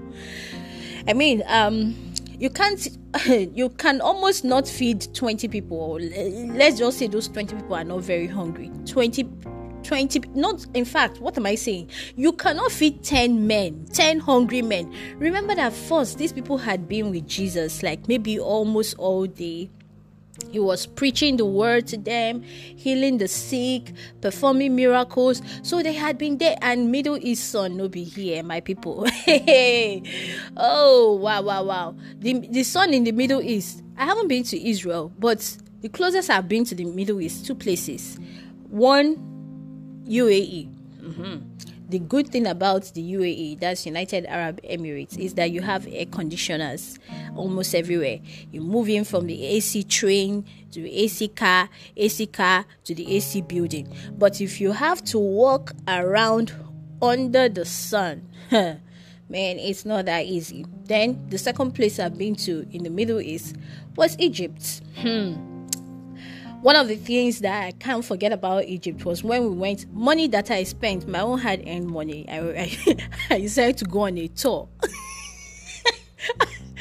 I 1.07 1.13
mean, 1.13 1.43
um, 1.47 1.95
you 2.43 2.49
can't 2.49 2.87
you 3.55 3.69
can 3.69 4.01
almost 4.01 4.43
not 4.43 4.67
feed 4.67 5.07
20 5.13 5.47
people 5.47 5.97
let's 5.99 6.77
just 6.77 6.97
say 6.97 7.07
those 7.07 7.27
20 7.29 7.55
people 7.55 7.75
are 7.75 7.83
not 7.83 8.01
very 8.01 8.27
hungry 8.27 8.71
20 8.85 9.23
20 9.83 10.19
not 10.33 10.65
in 10.73 10.85
fact 10.85 11.19
what 11.19 11.37
am 11.37 11.45
i 11.45 11.55
saying 11.55 11.89
you 12.15 12.31
cannot 12.33 12.71
feed 12.71 13.03
10 13.03 13.45
men 13.45 13.85
10 13.93 14.19
hungry 14.19 14.61
men 14.61 14.93
remember 15.17 15.53
that 15.55 15.73
first 15.73 16.17
these 16.17 16.33
people 16.33 16.57
had 16.57 16.87
been 16.87 17.11
with 17.11 17.27
jesus 17.27 17.83
like 17.83 18.07
maybe 18.07 18.39
almost 18.39 18.95
all 18.97 19.25
day 19.25 19.69
He 20.51 20.59
was 20.59 20.85
preaching 20.85 21.37
the 21.37 21.45
word 21.45 21.87
to 21.87 21.97
them, 21.97 22.41
healing 22.41 23.17
the 23.17 23.27
sick, 23.27 23.93
performing 24.21 24.75
miracles. 24.75 25.41
So 25.61 25.83
they 25.83 25.93
had 25.93 26.17
been 26.17 26.37
there, 26.37 26.55
and 26.61 26.91
Middle 26.91 27.17
East 27.17 27.51
sun 27.51 27.77
no 27.77 27.87
be 27.87 28.03
here, 28.03 28.41
my 28.43 28.59
people. 28.59 29.05
oh 30.57 31.19
wow, 31.21 31.41
wow, 31.41 31.63
wow! 31.63 31.95
The 32.19 32.39
the 32.49 32.63
sun 32.63 32.93
in 32.93 33.03
the 33.03 33.11
Middle 33.11 33.41
East. 33.41 33.83
I 33.95 34.05
haven't 34.05 34.27
been 34.27 34.43
to 34.45 34.69
Israel, 34.69 35.11
but 35.19 35.57
the 35.81 35.89
closest 35.89 36.29
I've 36.31 36.47
been 36.47 36.65
to 36.65 36.75
the 36.75 36.85
Middle 36.85 37.21
East, 37.21 37.45
two 37.45 37.55
places. 37.55 38.17
One, 38.69 39.32
UAE. 40.07 40.69
Mm-hmm 41.01 41.53
the 41.93 41.99
good 41.99 42.27
thing 42.29 42.47
about 42.47 42.85
the 42.95 43.13
UAE, 43.13 43.59
that's 43.59 43.85
United 43.85 44.25
Arab 44.25 44.59
Emirates, 44.63 45.15
is 45.15 45.35
that 45.35 45.51
you 45.51 45.61
have 45.61 45.85
air 45.91 46.07
conditioners 46.07 46.97
almost 47.35 47.75
everywhere. 47.75 48.19
You 48.51 48.61
move 48.61 48.89
in 48.89 49.03
from 49.03 49.27
the 49.27 49.45
AC 49.45 49.83
train 49.83 50.43
to 50.71 50.81
the 50.81 50.91
AC 51.03 51.27
car, 51.27 51.69
AC 51.95 52.25
car 52.25 52.65
to 52.85 52.95
the 52.95 53.15
AC 53.15 53.41
building. 53.41 53.95
But 54.17 54.41
if 54.41 54.59
you 54.59 54.71
have 54.71 55.03
to 55.05 55.19
walk 55.19 55.73
around 55.87 56.51
under 56.99 57.47
the 57.47 57.63
sun, 57.63 58.27
man, 58.51 58.79
it's 59.29 59.85
not 59.85 60.05
that 60.05 60.25
easy. 60.25 60.65
Then 60.85 61.23
the 61.29 61.37
second 61.37 61.73
place 61.73 61.99
I've 61.99 62.17
been 62.17 62.33
to 62.37 62.65
in 62.71 62.81
the 62.81 62.89
Middle 62.89 63.21
East 63.21 63.55
was 63.95 64.15
Egypt. 64.17 64.81
Hmm 64.97 65.52
one 66.63 66.77
of 66.77 66.87
the 66.87 66.95
things 66.95 67.39
that 67.39 67.65
I 67.65 67.71
can't 67.71 68.05
forget 68.05 68.31
about 68.31 68.63
Egypt 68.63 69.03
was 69.03 69.21
when 69.21 69.43
we 69.43 69.49
went, 69.49 69.93
money 69.93 70.27
that 70.27 70.49
I 70.49 70.63
spent, 70.63 71.05
my 71.05 71.19
own 71.19 71.37
hard 71.39 71.61
earned 71.67 71.87
money, 71.87 72.25
I, 72.29 72.39
I, 72.39 72.97
I 73.35 73.39
decided 73.41 73.79
to 73.79 73.85
go 73.85 74.03
on 74.03 74.17
a 74.17 74.29
tour. 74.29 74.69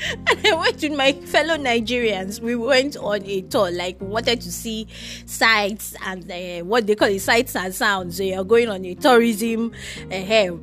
and 0.07 0.47
I 0.47 0.55
went 0.55 0.81
with 0.81 0.93
my 0.93 1.12
fellow 1.12 1.57
Nigerians. 1.57 2.41
We 2.41 2.55
went 2.55 2.97
on 2.97 3.25
a 3.25 3.41
tour, 3.43 3.73
like 3.73 4.01
wanted 4.01 4.41
to 4.43 4.53
see 4.53 4.87
sights 5.27 5.97
and 6.07 6.31
uh, 6.31 6.65
what 6.65 6.87
they 6.87 6.95
call 6.95 7.09
it, 7.09 7.19
sights 7.19 7.57
and 7.57 7.75
sounds. 7.75 8.19
So 8.19 8.23
you're 8.23 8.45
going 8.45 8.69
on 8.69 8.85
a 8.85 8.95
tourism, 8.95 9.73
uh, 10.12 10.59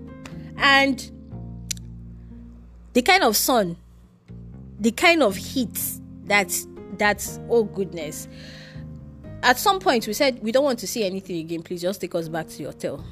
and 0.56 1.12
the 2.94 3.02
kind 3.02 3.24
of 3.26 3.36
sun, 3.36 3.76
the 4.80 4.92
kind 4.92 5.22
of 5.24 5.36
heat 5.36 5.78
that 6.24 6.58
that's 6.98 7.38
oh 7.50 7.66
goodness 7.66 8.30
at 9.44 9.58
some 9.58 9.80
point 9.80 10.08
we 10.08 10.14
said 10.14 10.40
we 10.42 10.52
don't 10.52 10.64
want 10.64 10.80
to 10.80 10.88
see 10.88 11.04
anything 11.04 11.38
again. 11.38 11.64
Please 11.64 11.82
just 11.82 12.02
take 12.02 12.16
us 12.16 12.28
back 12.30 12.48
to 12.48 12.58
the 12.58 12.64
hotel. 12.66 13.04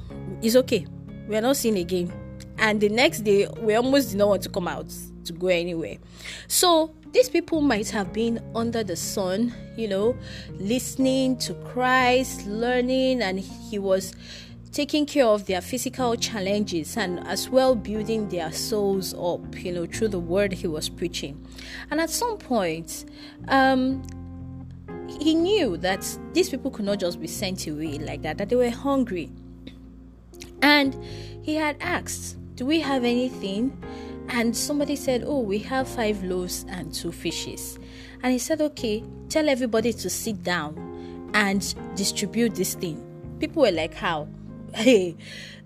It's 0.42 0.56
okay. 0.56 0.86
We're 1.28 1.42
not 1.42 1.58
seeing 1.58 1.78
again. 1.78 2.14
And 2.58 2.80
the 2.80 2.90
next 2.90 3.22
day 3.22 3.48
we 3.60 3.76
almost 3.76 4.10
did 4.10 4.18
not 4.18 4.30
want 4.30 4.44
to 4.44 4.50
come 4.50 4.68
out 4.68 4.92
to 5.26 5.34
go 5.34 5.48
anywhere. 5.48 5.98
So 6.48 6.96
these 7.12 7.30
people 7.30 7.62
might 7.62 7.90
have 7.90 8.14
been 8.14 8.40
under 8.56 8.84
the 8.84 8.96
sun 8.96 9.54
you 9.76 9.88
know 9.88 10.16
listening 10.60 11.38
to 11.38 11.54
christ 11.56 12.46
learning 12.46 13.22
and 13.22 13.40
he 13.40 13.80
was 13.80 14.14
taking 14.72 15.06
care 15.06 15.26
of 15.26 15.46
their 15.46 15.62
physical 15.62 16.16
challenges 16.16 16.98
and 16.98 17.26
as 17.28 17.50
well 17.50 17.74
building 17.74 18.28
their 18.30 18.52
souls 18.52 19.14
up 19.14 19.58
you 19.64 19.72
know 19.72 19.86
through 19.86 20.10
the 20.10 20.20
word 20.20 20.52
he 20.52 20.68
was 20.68 20.90
preaching. 20.90 21.44
And 21.90 22.00
at 22.00 22.10
some 22.10 22.38
point 22.38 23.06
um 23.48 24.04
he 25.08 25.36
knew 25.36 25.78
that 25.78 26.06
these 26.34 26.50
people 26.50 26.72
could 26.72 26.86
not 26.86 27.00
just 27.00 27.20
be 27.20 27.28
sent 27.28 27.68
away 27.68 27.98
like 28.00 28.22
that, 28.24 28.38
that 28.38 28.50
they 28.50 28.56
were 28.56 28.70
hungry. 28.70 29.32
And 30.62 30.96
he 31.42 31.56
had 31.56 31.78
asked, 31.80 32.38
Do 32.56 32.66
we 32.66 32.80
have 32.82 33.04
anything? 33.04 33.82
And 34.30 34.56
somebody 34.56 34.96
said, 34.96 35.24
Oh, 35.26 35.40
we 35.40 35.60
have 35.60 35.88
five 35.88 36.24
loaves 36.24 36.66
and 36.70 36.94
two 36.94 37.12
fishes. 37.12 37.80
And 38.24 38.34
he 38.34 38.40
said, 38.40 38.62
Okay, 38.62 39.04
tell 39.30 39.48
everybody 39.48 39.94
to 39.94 40.10
sit 40.10 40.44
down 40.44 41.30
and 41.34 41.74
distribute 41.96 42.56
this 42.56 42.76
thing. 42.76 43.04
People 43.40 43.64
were 43.64 43.72
like, 43.72 43.94
How? 43.94 44.28
Hey, 44.74 45.16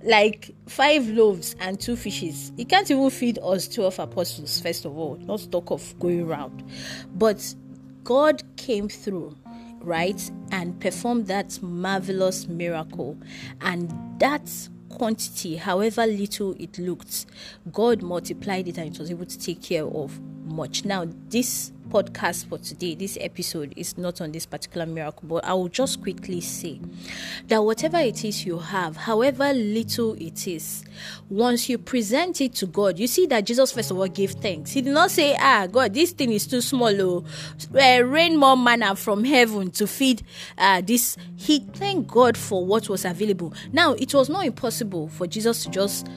like 0.04 0.52
five 0.68 1.08
loaves 1.10 1.56
and 1.60 1.80
two 1.80 1.96
fishes. 1.96 2.52
He 2.56 2.66
can't 2.66 2.90
even 2.90 3.10
feed 3.10 3.40
us 3.42 3.68
12 3.68 4.00
apostles, 4.00 4.60
first 4.60 4.86
of 4.86 4.98
all, 4.98 5.18
not 5.18 5.48
talk 5.52 5.72
of 5.72 6.00
going 6.00 6.22
around. 6.22 6.64
But 7.16 7.56
God 8.04 8.44
came 8.58 8.90
through, 8.90 9.38
right, 9.80 10.32
and 10.52 10.80
performed 10.80 11.28
that 11.28 11.62
marvelous 11.62 12.48
miracle. 12.48 13.18
And 13.62 13.92
that 14.20 14.50
quantity, 14.90 15.56
however 15.58 16.06
little 16.06 16.56
it 16.60 16.78
looked, 16.78 17.26
God 17.72 18.02
multiplied 18.02 18.68
it 18.68 18.78
and 18.78 18.94
it 18.94 19.00
was 19.00 19.10
able 19.10 19.26
to 19.26 19.40
take 19.40 19.62
care 19.62 19.86
of 19.86 20.20
much. 20.46 20.86
Now, 20.86 21.08
this 21.30 21.72
podcast 21.92 22.46
for 22.48 22.58
today, 22.58 22.96
this 22.96 23.18
episode 23.20 23.74
is 23.76 23.98
not 23.98 24.22
on 24.22 24.32
this 24.32 24.46
particular 24.46 24.86
miracle, 24.86 25.24
but 25.28 25.44
I 25.44 25.54
will 25.54 25.68
just 25.68 26.02
quickly 26.02 26.40
say 26.40 26.80
that 27.48 27.64
whatever 27.64 27.98
it 27.98 28.24
is 28.24 28.46
you 28.46 28.60
have, 28.60 28.96
however 28.96 29.52
little 29.54 30.14
it 30.14 30.48
is, 30.48 30.86
once 31.30 31.68
you 31.68 31.78
present 31.78 32.40
it 32.40 32.54
to 32.56 32.66
God, 32.66 32.98
you 32.98 33.08
see 33.08 33.26
that 33.28 33.46
Jesus 33.46 33.74
first 33.74 33.92
of 33.92 33.98
all 33.98 34.08
gave 34.08 34.32
thanks. 34.32 34.72
He 34.72 34.82
did 34.82 34.94
not 34.94 35.12
say, 35.12 35.36
Ah, 35.38 35.68
God, 35.70 35.94
this 35.94 36.12
thing 36.12 36.32
is 36.32 36.48
too 36.48 36.62
small, 36.62 37.02
oh, 37.02 37.26
uh, 37.76 38.02
rain 38.04 38.38
more 38.38 38.56
manna 38.56 38.96
from 38.96 39.26
heaven 39.26 39.70
to 39.72 39.86
feed 39.86 40.24
uh, 40.58 40.82
this. 40.82 41.18
He 41.36 41.60
thanked 41.60 42.10
God 42.10 42.38
for 42.38 42.66
what 42.66 42.88
was 42.88 43.04
available. 43.04 43.54
Now, 43.74 43.94
it 43.94 44.14
was 44.14 44.30
not 44.30 44.46
impossible 44.46 45.10
for 45.10 45.28
Jesus 45.28 45.66
to 45.66 45.70
just 45.70 46.08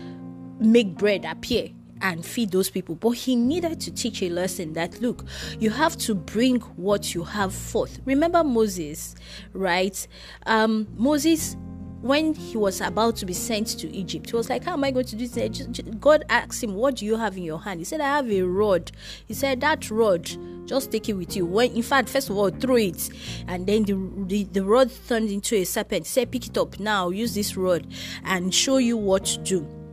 make 0.60 0.94
bread 0.94 1.24
appear 1.24 1.70
and 2.00 2.24
feed 2.24 2.50
those 2.50 2.70
people. 2.70 2.94
But 2.94 3.10
he 3.10 3.36
needed 3.36 3.80
to 3.80 3.90
teach 3.90 4.22
a 4.22 4.28
lesson 4.28 4.72
that 4.74 5.00
look, 5.00 5.24
you 5.58 5.70
have 5.70 5.96
to 5.98 6.14
bring 6.14 6.60
what 6.76 7.14
you 7.14 7.24
have 7.24 7.54
forth. 7.54 8.00
Remember 8.04 8.44
Moses, 8.44 9.14
right? 9.52 10.06
Um, 10.46 10.86
Moses 10.96 11.56
when 12.04 12.34
he 12.34 12.58
was 12.58 12.82
about 12.82 13.16
to 13.16 13.24
be 13.24 13.32
sent 13.32 13.66
to 13.78 13.90
Egypt, 13.90 14.28
he 14.28 14.36
was 14.36 14.50
like, 14.50 14.62
How 14.62 14.74
am 14.74 14.84
I 14.84 14.90
going 14.90 15.06
to 15.06 15.16
do 15.16 15.26
this? 15.26 15.66
God 16.00 16.22
asked 16.28 16.62
him, 16.62 16.74
What 16.74 16.96
do 16.96 17.06
you 17.06 17.16
have 17.16 17.34
in 17.38 17.44
your 17.44 17.58
hand? 17.58 17.80
He 17.80 17.84
said, 17.84 18.02
I 18.02 18.16
have 18.16 18.30
a 18.30 18.42
rod. 18.42 18.92
He 19.26 19.32
said, 19.32 19.62
That 19.62 19.90
rod, 19.90 20.30
just 20.66 20.92
take 20.92 21.08
it 21.08 21.14
with 21.14 21.34
you. 21.34 21.46
When 21.46 21.72
in 21.72 21.82
fact, 21.82 22.10
first 22.10 22.28
of 22.28 22.36
all, 22.36 22.50
throw 22.50 22.76
it. 22.76 23.08
And 23.48 23.66
then 23.66 23.84
the, 23.84 23.94
the, 24.26 24.44
the 24.44 24.64
rod 24.66 24.90
turned 25.08 25.30
into 25.30 25.56
a 25.56 25.64
serpent. 25.64 26.06
Said, 26.06 26.30
Pick 26.30 26.46
it 26.48 26.58
up 26.58 26.78
now, 26.78 27.08
use 27.08 27.34
this 27.34 27.56
rod 27.56 27.86
and 28.22 28.54
show 28.54 28.76
you 28.76 28.98
what 28.98 29.24
to 29.24 29.38
do 29.38 29.83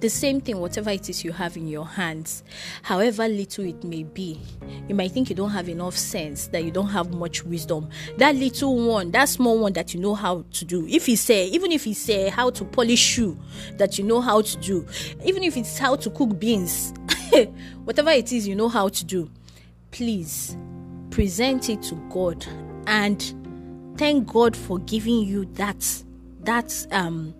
the 0.00 0.08
same 0.08 0.40
thing, 0.40 0.58
whatever 0.58 0.90
it 0.90 1.08
is 1.08 1.24
you 1.24 1.32
have 1.32 1.56
in 1.56 1.68
your 1.68 1.86
hands, 1.86 2.42
however 2.82 3.26
little 3.26 3.64
it 3.64 3.82
may 3.84 4.04
be, 4.04 4.40
you 4.88 4.94
might 4.94 5.12
think 5.12 5.28
you 5.28 5.36
don't 5.36 5.50
have 5.50 5.68
enough 5.68 5.96
sense, 5.96 6.48
that 6.48 6.64
you 6.64 6.70
don't 6.70 6.88
have 6.88 7.12
much 7.12 7.44
wisdom. 7.44 7.88
That 8.16 8.36
little 8.36 8.76
one, 8.86 9.10
that 9.12 9.28
small 9.28 9.58
one 9.58 9.72
that 9.74 9.94
you 9.94 10.00
know 10.00 10.14
how 10.14 10.44
to 10.52 10.64
do. 10.64 10.86
If 10.86 11.06
he 11.06 11.16
say, 11.16 11.46
even 11.48 11.72
if 11.72 11.84
he 11.84 11.94
say 11.94 12.28
how 12.28 12.50
to 12.50 12.64
polish 12.64 13.00
shoe, 13.00 13.38
that 13.74 13.98
you 13.98 14.04
know 14.04 14.20
how 14.20 14.42
to 14.42 14.56
do, 14.58 14.86
even 15.24 15.42
if 15.42 15.56
it's 15.56 15.78
how 15.78 15.96
to 15.96 16.10
cook 16.10 16.38
beans, 16.38 16.92
whatever 17.84 18.10
it 18.10 18.32
is 18.32 18.46
you 18.46 18.54
know 18.54 18.68
how 18.68 18.88
to 18.88 19.04
do, 19.04 19.30
please 19.90 20.56
present 21.10 21.68
it 21.68 21.82
to 21.82 21.94
God 22.10 22.46
and 22.86 23.34
thank 23.96 24.26
God 24.28 24.56
for 24.56 24.78
giving 24.80 25.20
you 25.20 25.44
that 25.54 25.84
that 26.44 26.86
um 26.92 27.34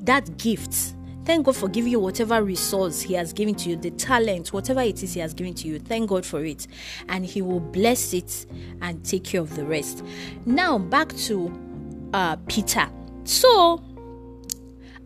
that 0.00 0.36
gift 0.38 0.93
Thank 1.24 1.46
God 1.46 1.56
for 1.56 1.68
giving 1.68 1.90
you 1.90 2.00
whatever 2.00 2.42
resource 2.42 3.00
He 3.00 3.14
has 3.14 3.32
given 3.32 3.54
to 3.56 3.70
you, 3.70 3.76
the 3.76 3.90
talent, 3.90 4.52
whatever 4.52 4.82
it 4.82 5.02
is 5.02 5.14
He 5.14 5.20
has 5.20 5.34
given 5.34 5.54
to 5.54 5.68
you. 5.68 5.78
Thank 5.78 6.10
God 6.10 6.26
for 6.26 6.44
it. 6.44 6.66
And 7.08 7.24
He 7.24 7.40
will 7.42 7.60
bless 7.60 8.12
it 8.12 8.46
and 8.82 9.04
take 9.04 9.24
care 9.24 9.40
of 9.40 9.56
the 9.56 9.64
rest. 9.64 10.04
Now, 10.44 10.78
back 10.78 11.14
to 11.16 11.52
uh, 12.12 12.36
Peter. 12.46 12.88
So, 13.24 13.82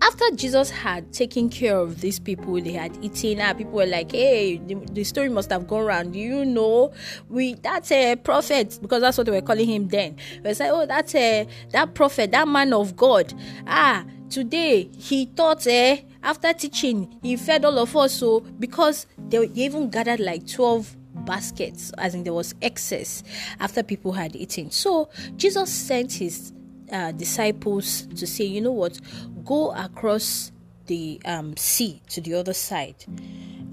after 0.00 0.30
Jesus 0.36 0.70
had 0.70 1.12
taken 1.12 1.48
care 1.48 1.76
of 1.76 2.00
these 2.00 2.18
people, 2.20 2.60
they 2.60 2.72
had 2.72 2.96
eaten. 3.02 3.40
Uh, 3.40 3.54
people 3.54 3.72
were 3.72 3.86
like, 3.86 4.12
"Hey, 4.12 4.58
the, 4.58 4.74
the 4.92 5.04
story 5.04 5.28
must 5.28 5.50
have 5.50 5.66
gone 5.66 5.82
around. 5.82 6.12
Do 6.12 6.18
you 6.18 6.44
know 6.44 6.92
we 7.28 7.54
that's 7.54 7.90
a 7.90 8.14
prophet 8.16 8.78
because 8.80 9.00
that's 9.00 9.18
what 9.18 9.26
they 9.26 9.32
were 9.32 9.40
calling 9.40 9.68
him 9.68 9.88
then." 9.88 10.16
They 10.42 10.54
said, 10.54 10.70
"Oh, 10.70 10.86
that's 10.86 11.14
a 11.14 11.48
that 11.70 11.94
prophet, 11.94 12.30
that 12.30 12.46
man 12.46 12.72
of 12.72 12.96
God." 12.96 13.34
Ah, 13.66 14.04
today 14.30 14.90
he 14.96 15.26
thought, 15.26 15.66
eh, 15.66 16.02
after 16.22 16.52
teaching, 16.52 17.18
he 17.22 17.36
fed 17.36 17.64
all 17.64 17.78
of 17.78 17.96
us. 17.96 18.12
So 18.14 18.40
because 18.40 19.06
they, 19.28 19.46
even 19.54 19.90
gathered 19.90 20.20
like 20.20 20.46
twelve 20.46 20.94
baskets, 21.24 21.92
as 21.98 22.14
in 22.14 22.24
there 22.24 22.32
was 22.32 22.54
excess 22.62 23.22
after 23.60 23.82
people 23.82 24.12
had 24.12 24.36
eaten. 24.36 24.70
So 24.70 25.10
Jesus 25.36 25.70
sent 25.72 26.12
his 26.12 26.52
uh, 26.92 27.12
disciples 27.12 28.06
to 28.16 28.26
say, 28.26 28.44
you 28.44 28.60
know 28.60 28.72
what, 28.72 28.98
go 29.44 29.72
across 29.72 30.52
the 30.86 31.20
um, 31.24 31.56
sea 31.56 32.00
to 32.08 32.20
the 32.20 32.34
other 32.34 32.54
side. 32.54 33.04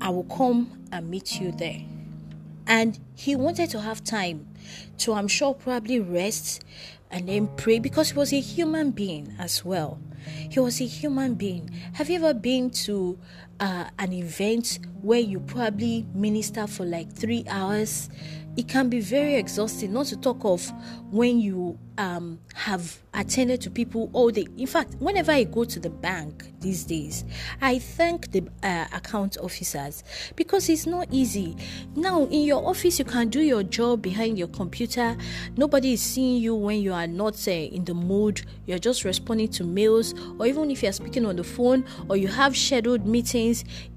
I 0.01 0.09
will 0.09 0.25
come 0.25 0.83
and 0.91 1.09
meet 1.09 1.39
you 1.39 1.51
there. 1.53 1.81
And 2.67 2.99
he 3.15 3.35
wanted 3.35 3.69
to 3.69 3.79
have 3.79 4.03
time 4.03 4.47
to, 4.97 5.13
I'm 5.13 5.27
sure, 5.27 5.53
probably 5.53 5.99
rest 5.99 6.65
and 7.15 7.29
then 7.29 7.47
pray 7.55 7.79
because 7.79 8.11
he 8.11 8.17
was 8.17 8.33
a 8.33 8.41
human 8.41 8.91
being 8.91 9.33
as 9.39 9.63
well. 9.63 9.97
He 10.49 10.59
was 10.59 10.81
a 10.81 10.85
human 10.85 11.35
being. 11.35 11.71
Have 11.93 12.09
you 12.09 12.17
ever 12.17 12.33
been 12.33 12.69
to 12.85 13.17
uh, 13.59 13.85
an 13.99 14.13
event 14.13 14.79
where 15.01 15.19
you 15.19 15.39
probably 15.39 16.05
minister 16.13 16.67
for 16.67 16.85
like 16.85 17.11
three 17.11 17.45
hours? 17.49 18.09
It 18.57 18.69
can 18.69 18.87
be 18.87 19.01
very 19.01 19.35
exhausting, 19.35 19.91
not 19.91 20.05
to 20.07 20.17
talk 20.17 20.45
of 20.45 20.71
when 21.11 21.39
you 21.41 21.77
um, 21.97 22.39
have 22.53 22.99
attended 23.13 23.59
to 23.61 23.69
people 23.69 24.09
all 24.13 24.29
day. 24.31 24.47
In 24.57 24.67
fact, 24.67 24.95
whenever 24.99 25.31
I 25.33 25.43
go 25.43 25.65
to 25.65 25.79
the 25.79 25.89
bank 25.89 26.45
these 26.61 26.85
days, 26.85 27.25
I 27.61 27.79
thank 27.79 28.31
the 28.31 28.47
uh, 28.63 28.85
account 28.93 29.37
officers 29.41 30.05
because 30.37 30.69
it's 30.69 30.85
not 30.85 31.07
easy. 31.11 31.57
Now, 31.97 32.23
in 32.27 32.43
your 32.43 32.65
office, 32.65 32.97
you 32.97 33.03
can 33.03 33.27
do 33.27 33.41
your 33.41 33.63
job 33.63 34.01
behind 34.01 34.37
your 34.37 34.47
computer. 34.47 35.17
Nobody 35.57 35.93
is 35.93 36.01
seeing 36.01 36.41
you 36.41 36.55
when 36.55 36.79
you 36.79 36.93
are 36.93 37.07
not 37.07 37.45
uh, 37.47 37.51
in 37.51 37.83
the 37.83 37.93
mood. 37.93 38.41
You're 38.67 38.79
just 38.79 39.03
responding 39.03 39.49
to 39.49 39.65
mails, 39.65 40.13
or 40.39 40.47
even 40.47 40.71
if 40.71 40.81
you're 40.81 40.93
speaking 40.93 41.25
on 41.25 41.35
the 41.35 41.43
phone, 41.43 41.83
or 42.09 42.15
you 42.15 42.29
have 42.29 42.55
scheduled 42.55 43.05
meetings. 43.05 43.44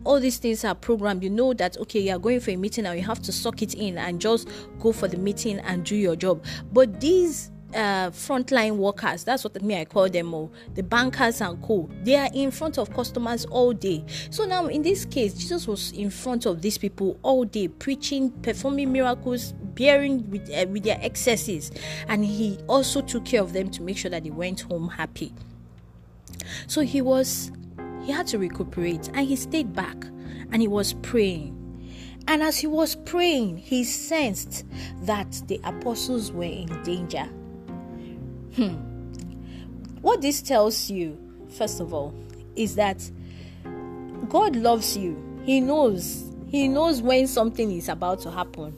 All 0.05 0.21
these 0.21 0.39
things 0.39 0.65
are 0.65 0.75
programmed. 0.75 1.23
You 1.23 1.31
know 1.31 1.55
that 1.55 1.77
okay, 1.79 2.01
you 2.01 2.13
are 2.15 2.19
going 2.19 2.41
for 2.41 2.51
a 2.51 2.57
meeting 2.57 2.85
now. 2.85 2.93
You 2.93 3.03
have 3.03 3.21
to 3.23 3.33
suck 3.33 3.63
it 3.63 3.75
in 3.75 3.99
and 3.99 4.21
just 4.21 4.49
go 4.81 4.93
for 4.93 5.09
the 5.09 5.17
meeting 5.17 5.59
and 5.61 5.85
do 5.85 5.97
your 5.97 6.17
job. 6.17 6.45
But 6.73 7.01
these 7.01 7.51
uh, 7.75 8.11
frontline 8.11 8.77
workers. 8.77 9.25
That's 9.25 9.45
what 9.45 9.61
me 9.63 9.81
I 9.81 9.85
call 9.85 10.09
them 10.09 10.35
all. 10.35 10.53
The 10.75 10.83
bankers 10.83 11.41
and 11.41 11.63
co. 11.63 11.89
They 12.03 12.17
are 12.17 12.29
in 12.33 12.51
front 12.51 12.79
of 12.79 12.93
customers 12.93 13.45
all 13.47 13.73
day. 13.73 14.05
So 14.31 14.45
now 14.45 14.67
in 14.67 14.83
this 14.83 15.05
case, 15.05 15.35
Jesus 15.35 15.67
was 15.67 15.93
in 15.93 16.11
front 16.11 16.47
of 16.47 16.63
these 16.63 16.79
people 16.79 17.19
all 17.23 17.45
day, 17.45 17.69
preaching, 17.69 18.31
performing 18.43 18.93
miracles, 18.93 19.53
bearing 19.75 20.29
with 20.31 20.51
uh, 20.51 20.67
with 20.69 20.85
their 20.85 20.99
excesses, 21.03 21.71
and 22.09 22.25
he 22.25 22.59
also 22.69 23.01
took 23.01 23.25
care 23.25 23.43
of 23.43 23.53
them 23.53 23.71
to 23.71 23.83
make 23.83 23.97
sure 23.97 24.11
that 24.11 24.25
they 24.25 24.31
went 24.31 24.61
home 24.63 24.89
happy. 24.89 25.33
So 26.67 26.81
he 26.81 27.03
was 27.03 27.51
he 28.09 28.15
had 28.15 28.27
to 28.29 28.39
recuperate, 28.39 29.11
and 29.13 29.29
he 29.29 29.37
stayed 29.37 29.75
back, 29.75 30.03
and 30.51 30.63
he 30.63 30.67
was 30.67 30.95
praying. 31.03 31.55
And 32.27 32.43
as 32.43 32.57
he 32.57 32.67
was 32.67 32.97
praying, 32.97 33.59
he 33.59 33.85
sensed 33.85 34.65
that 35.03 35.31
the 35.47 35.61
apostles 35.63 36.33
were 36.33 36.45
in 36.45 36.69
danger 36.85 37.29
Hmm. 38.57 38.77
What 40.01 40.23
this 40.23 40.41
tells 40.41 40.89
you, 40.89 41.19
first 41.51 41.81
of 41.81 41.93
all, 41.93 42.15
is 42.57 42.77
that 42.77 43.11
God 44.31 44.57
loves 44.57 44.97
you. 44.97 45.23
He 45.45 45.61
knows. 45.61 46.25
He 46.49 46.67
knows 46.67 47.03
when 47.03 47.27
something 47.27 47.71
is 47.71 47.91
about 47.91 48.21
to 48.21 48.31
happen. 48.31 48.75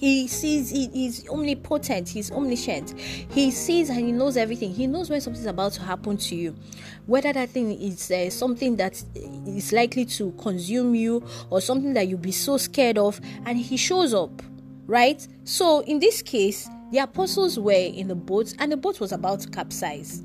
He 0.00 0.28
sees, 0.28 0.70
he 0.70 1.04
is 1.04 1.28
omnipotent, 1.28 2.08
he's 2.08 2.32
omniscient. 2.32 2.98
He 2.98 3.50
sees 3.50 3.90
and 3.90 3.98
he 3.98 4.12
knows 4.12 4.38
everything. 4.38 4.72
He 4.72 4.86
knows 4.86 5.10
when 5.10 5.20
something's 5.20 5.44
about 5.44 5.72
to 5.72 5.82
happen 5.82 6.16
to 6.16 6.34
you. 6.34 6.56
Whether 7.04 7.34
that 7.34 7.50
thing 7.50 7.78
is 7.78 8.10
uh, 8.10 8.30
something 8.30 8.76
that 8.76 9.04
is 9.14 9.74
likely 9.74 10.06
to 10.06 10.32
consume 10.38 10.94
you 10.94 11.22
or 11.50 11.60
something 11.60 11.92
that 11.92 12.08
you'll 12.08 12.18
be 12.18 12.32
so 12.32 12.56
scared 12.56 12.96
of, 12.96 13.20
and 13.44 13.58
he 13.58 13.76
shows 13.76 14.14
up, 14.14 14.40
right? 14.86 15.28
So, 15.44 15.80
in 15.80 15.98
this 15.98 16.22
case, 16.22 16.66
the 16.92 17.00
apostles 17.00 17.58
were 17.58 17.72
in 17.72 18.08
the 18.08 18.14
boat, 18.14 18.54
and 18.58 18.72
the 18.72 18.78
boat 18.78 19.00
was 19.00 19.12
about 19.12 19.40
to 19.40 19.50
capsize. 19.50 20.24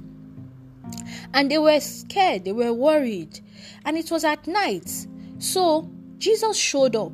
And 1.34 1.52
they 1.52 1.58
were 1.58 1.82
scared, 1.82 2.46
they 2.46 2.54
were 2.54 2.72
worried, 2.72 3.42
and 3.84 3.98
it 3.98 4.10
was 4.10 4.24
at 4.24 4.48
night. 4.48 5.06
So 5.40 5.90
Jesus 6.18 6.56
showed 6.56 6.96
up 6.96 7.12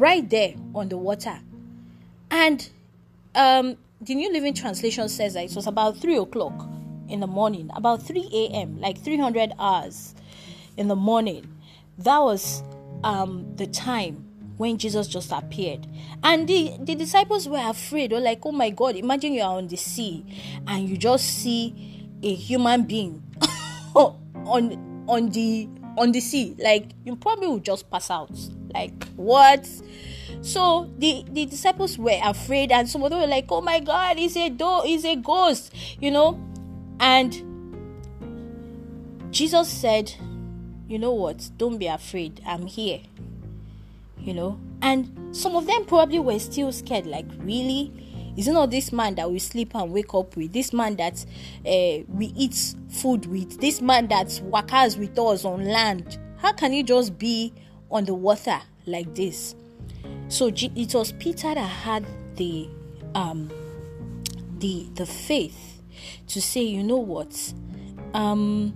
right 0.00 0.28
there 0.28 0.54
on 0.74 0.88
the 0.88 0.96
water. 0.96 1.38
And 2.30 2.68
um, 3.34 3.76
the 4.00 4.14
New 4.14 4.32
Living 4.32 4.54
Translation 4.54 5.08
says 5.08 5.34
that 5.34 5.44
it 5.44 5.54
was 5.54 5.66
about 5.66 5.98
3 5.98 6.16
o'clock 6.16 6.66
in 7.08 7.20
the 7.20 7.26
morning, 7.26 7.70
about 7.74 8.02
3 8.02 8.28
a.m., 8.32 8.80
like 8.80 8.98
300 8.98 9.52
hours 9.58 10.14
in 10.76 10.88
the 10.88 10.96
morning. 10.96 11.54
That 11.98 12.18
was 12.20 12.62
um, 13.04 13.54
the 13.56 13.66
time 13.66 14.26
when 14.56 14.78
Jesus 14.78 15.06
just 15.06 15.32
appeared. 15.32 15.86
And 16.22 16.48
the, 16.48 16.76
the 16.80 16.94
disciples 16.94 17.46
were 17.46 17.62
afraid. 17.62 18.12
They're 18.12 18.20
like, 18.20 18.44
oh 18.46 18.52
my 18.52 18.70
God, 18.70 18.96
imagine 18.96 19.34
you 19.34 19.42
are 19.42 19.58
on 19.58 19.68
the 19.68 19.76
sea 19.76 20.24
and 20.66 20.88
you 20.88 20.96
just 20.96 21.26
see 21.26 22.08
a 22.22 22.34
human 22.34 22.84
being 22.84 23.22
on 23.94 25.04
on 25.08 25.28
the 25.30 25.68
on 25.96 26.12
the 26.12 26.20
sea. 26.20 26.56
Like 26.58 26.90
you 27.04 27.16
probably 27.16 27.48
would 27.48 27.64
just 27.64 27.90
pass 27.90 28.10
out. 28.10 28.30
Like 28.72 29.04
what? 29.16 29.68
So 30.42 30.90
the, 30.98 31.24
the 31.28 31.46
disciples 31.46 31.98
were 31.98 32.18
afraid, 32.22 32.72
and 32.72 32.88
some 32.88 33.02
of 33.02 33.10
them 33.10 33.20
were 33.20 33.26
like, 33.26 33.46
Oh 33.50 33.60
my 33.60 33.80
god, 33.80 34.18
he's 34.18 34.36
a 34.36 34.48
do 34.48 34.82
he's 34.84 35.04
a 35.04 35.16
ghost, 35.16 35.74
you 36.00 36.10
know. 36.10 36.40
And 36.98 37.42
Jesus 39.30 39.68
said, 39.68 40.12
You 40.88 40.98
know 40.98 41.12
what? 41.12 41.50
Don't 41.56 41.78
be 41.78 41.86
afraid. 41.86 42.40
I'm 42.46 42.66
here 42.66 43.00
you 44.22 44.34
know. 44.34 44.58
And 44.82 45.36
some 45.36 45.56
of 45.56 45.66
them 45.66 45.84
probably 45.84 46.18
were 46.18 46.38
still 46.38 46.72
scared, 46.72 47.06
like, 47.06 47.26
really? 47.38 47.92
Is 48.36 48.48
it 48.48 48.52
not 48.52 48.70
this 48.70 48.92
man 48.92 49.14
that 49.16 49.30
we 49.30 49.38
sleep 49.38 49.74
and 49.74 49.92
wake 49.92 50.14
up 50.14 50.36
with? 50.36 50.52
This 50.52 50.72
man 50.72 50.96
that 50.96 51.24
uh, 51.66 52.04
we 52.08 52.32
eat 52.36 52.74
food 52.88 53.26
with? 53.26 53.60
This 53.60 53.80
man 53.80 54.08
that 54.08 54.40
works 54.44 54.96
with 54.96 55.18
us 55.18 55.44
on 55.44 55.64
land? 55.64 56.18
How 56.38 56.52
can 56.52 56.72
he 56.72 56.82
just 56.82 57.18
be 57.18 57.52
on 57.90 58.04
the 58.04 58.14
water 58.14 58.60
like 58.86 59.14
this? 59.14 59.54
So 60.28 60.46
it 60.54 60.94
was 60.94 61.12
Peter 61.12 61.54
that 61.54 61.58
had 61.58 62.06
the 62.36 62.68
um, 63.14 63.50
the 64.58 64.88
the 64.94 65.06
faith 65.06 65.82
to 66.28 66.40
say, 66.40 66.62
you 66.62 66.82
know 66.82 66.98
what, 66.98 67.52
um, 68.14 68.74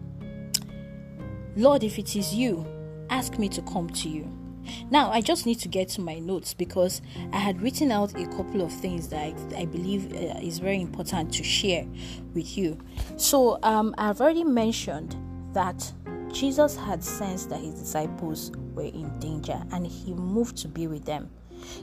Lord, 1.56 1.84
if 1.84 1.98
it 1.98 2.16
is 2.16 2.34
you, 2.34 2.66
ask 3.10 3.38
me 3.38 3.48
to 3.50 3.62
come 3.62 3.88
to 3.90 4.08
you. 4.08 4.28
Now, 4.90 5.10
I 5.10 5.20
just 5.20 5.46
need 5.46 5.60
to 5.60 5.68
get 5.68 5.88
to 5.90 6.00
my 6.00 6.18
notes 6.18 6.54
because 6.54 7.02
I 7.32 7.38
had 7.38 7.60
written 7.60 7.90
out 7.90 8.18
a 8.18 8.26
couple 8.26 8.62
of 8.62 8.72
things 8.72 9.08
that 9.08 9.20
I, 9.20 9.34
I 9.56 9.64
believe 9.64 10.12
uh, 10.12 10.38
is 10.40 10.58
very 10.58 10.80
important 10.80 11.32
to 11.34 11.44
share 11.44 11.86
with 12.34 12.56
you. 12.56 12.78
So, 13.16 13.58
um, 13.62 13.94
I've 13.98 14.20
already 14.20 14.44
mentioned 14.44 15.16
that 15.52 15.92
Jesus 16.32 16.76
had 16.76 17.02
sensed 17.02 17.50
that 17.50 17.60
his 17.60 17.74
disciples 17.74 18.50
were 18.74 18.82
in 18.82 19.18
danger 19.20 19.62
and 19.72 19.86
he 19.86 20.12
moved 20.12 20.56
to 20.58 20.68
be 20.68 20.86
with 20.86 21.04
them. 21.04 21.30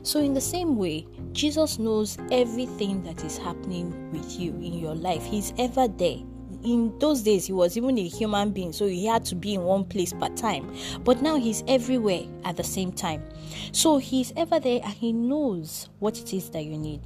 So, 0.04 0.20
in 0.20 0.34
the 0.34 0.41
same 0.41 0.76
way, 0.76 1.08
Jesus 1.32 1.80
knows 1.80 2.17
everything 2.32 3.04
that 3.04 3.24
is 3.24 3.38
happening 3.38 4.12
with 4.12 4.39
you 4.39 4.52
in 4.56 4.74
your 4.78 4.96
life. 4.96 5.24
He's 5.24 5.54
ever 5.58 5.88
there 5.88 6.17
in 6.63 6.97
those 7.00 7.21
days 7.21 7.47
he 7.47 7.54
was 7.54 7.78
even 7.78 7.97
a 7.97 8.08
human 8.08 8.52
being 8.52 8.74
so 8.74 8.88
he 8.88 9.06
had 9.06 9.26
to 9.26 9.36
be 9.36 9.56
in 9.56 9.63
one 9.63 9.84
place 9.86 10.13
per 10.13 10.30
time. 10.30 10.74
But 11.04 11.21
now 11.21 11.36
he's 11.38 11.63
everywhere 11.67 12.24
at 12.43 12.58
the 12.58 12.63
same 12.63 12.91
time. 12.91 13.24
So 13.71 13.97
he's 13.97 14.34
ever 14.36 14.60
there 14.60 14.82
and 14.84 14.93
he 14.93 15.13
knows 15.13 15.89
what 16.00 16.17
it 16.19 16.34
is 16.34 16.50
that 16.52 16.65
you 16.65 16.78
need. 16.78 17.02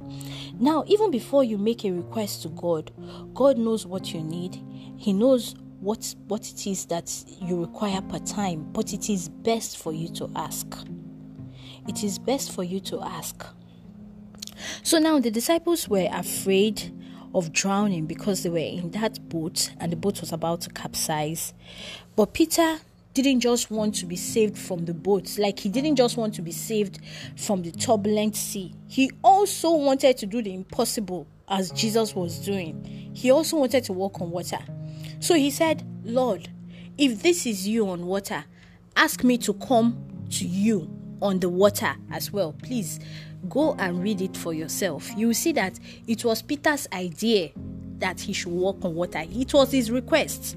Now 0.58 0.84
even 0.86 1.10
before 1.10 1.44
you 1.44 1.58
make 1.58 1.84
a 1.84 1.92
request 1.92 2.42
to 2.42 2.48
god 2.48 2.90
god 3.34 3.58
knows 3.58 3.86
what 3.86 4.12
you 4.12 4.22
need. 4.22 4.62
He 4.96 5.12
knows 5.12 5.54
what 5.80 6.14
what 6.28 6.48
it 6.48 6.66
is 6.66 6.86
that 6.86 7.12
you 7.40 7.60
require 7.60 8.00
per 8.02 8.18
time 8.20 8.70
but 8.72 8.92
it 8.92 9.10
is 9.10 9.28
best 9.28 9.78
for 9.78 9.92
you 9.92 10.08
to 10.14 10.30
ask. 10.36 10.66
It 11.88 12.02
is 12.02 12.18
best 12.18 12.52
for 12.52 12.64
you 12.64 12.80
to 12.80 13.00
ask. 13.00 13.46
So 14.82 14.98
now 14.98 15.20
the 15.20 15.30
disciples 15.30 15.88
were 15.88 16.08
afraid 16.10 16.92
of 17.36 17.52
drowning 17.52 18.06
because 18.06 18.42
they 18.42 18.48
were 18.48 18.56
in 18.56 18.90
that 18.92 19.28
boat 19.28 19.70
and 19.78 19.92
the 19.92 19.96
boat 19.96 20.20
was 20.22 20.32
about 20.32 20.62
to 20.62 20.70
capsize. 20.70 21.52
But 22.16 22.32
Peter 22.32 22.78
didn't 23.12 23.40
just 23.40 23.70
want 23.70 23.94
to 23.96 24.06
be 24.06 24.16
saved 24.16 24.56
from 24.56 24.86
the 24.86 24.94
boat, 24.94 25.38
like 25.38 25.58
he 25.58 25.68
didn't 25.68 25.96
just 25.96 26.16
want 26.16 26.34
to 26.34 26.42
be 26.42 26.50
saved 26.50 26.98
from 27.36 27.62
the 27.62 27.70
turbulent 27.72 28.36
sea. 28.36 28.74
He 28.88 29.10
also 29.22 29.70
wanted 29.72 30.16
to 30.16 30.26
do 30.26 30.40
the 30.42 30.54
impossible 30.54 31.26
as 31.48 31.70
Jesus 31.72 32.14
was 32.14 32.38
doing. 32.38 33.10
He 33.14 33.30
also 33.30 33.58
wanted 33.58 33.84
to 33.84 33.92
walk 33.92 34.20
on 34.22 34.30
water. 34.30 34.58
So 35.20 35.34
he 35.34 35.50
said, 35.50 35.86
Lord, 36.04 36.48
if 36.96 37.22
this 37.22 37.44
is 37.44 37.68
you 37.68 37.88
on 37.90 38.06
water, 38.06 38.44
ask 38.96 39.22
me 39.22 39.36
to 39.38 39.52
come 39.52 40.26
to 40.30 40.46
you 40.46 40.90
on 41.20 41.40
the 41.40 41.50
water 41.50 41.94
as 42.10 42.32
well. 42.32 42.54
Please 42.62 42.98
Go 43.48 43.74
and 43.78 44.02
read 44.02 44.20
it 44.20 44.36
for 44.36 44.52
yourself. 44.52 45.10
You 45.16 45.28
will 45.28 45.34
see 45.34 45.52
that 45.52 45.78
it 46.06 46.24
was 46.24 46.42
Peter's 46.42 46.88
idea 46.92 47.50
that 47.98 48.20
he 48.20 48.32
should 48.32 48.52
walk 48.52 48.84
on 48.84 48.94
water, 48.94 49.22
it 49.30 49.54
was 49.54 49.72
his 49.72 49.90
request. 49.90 50.56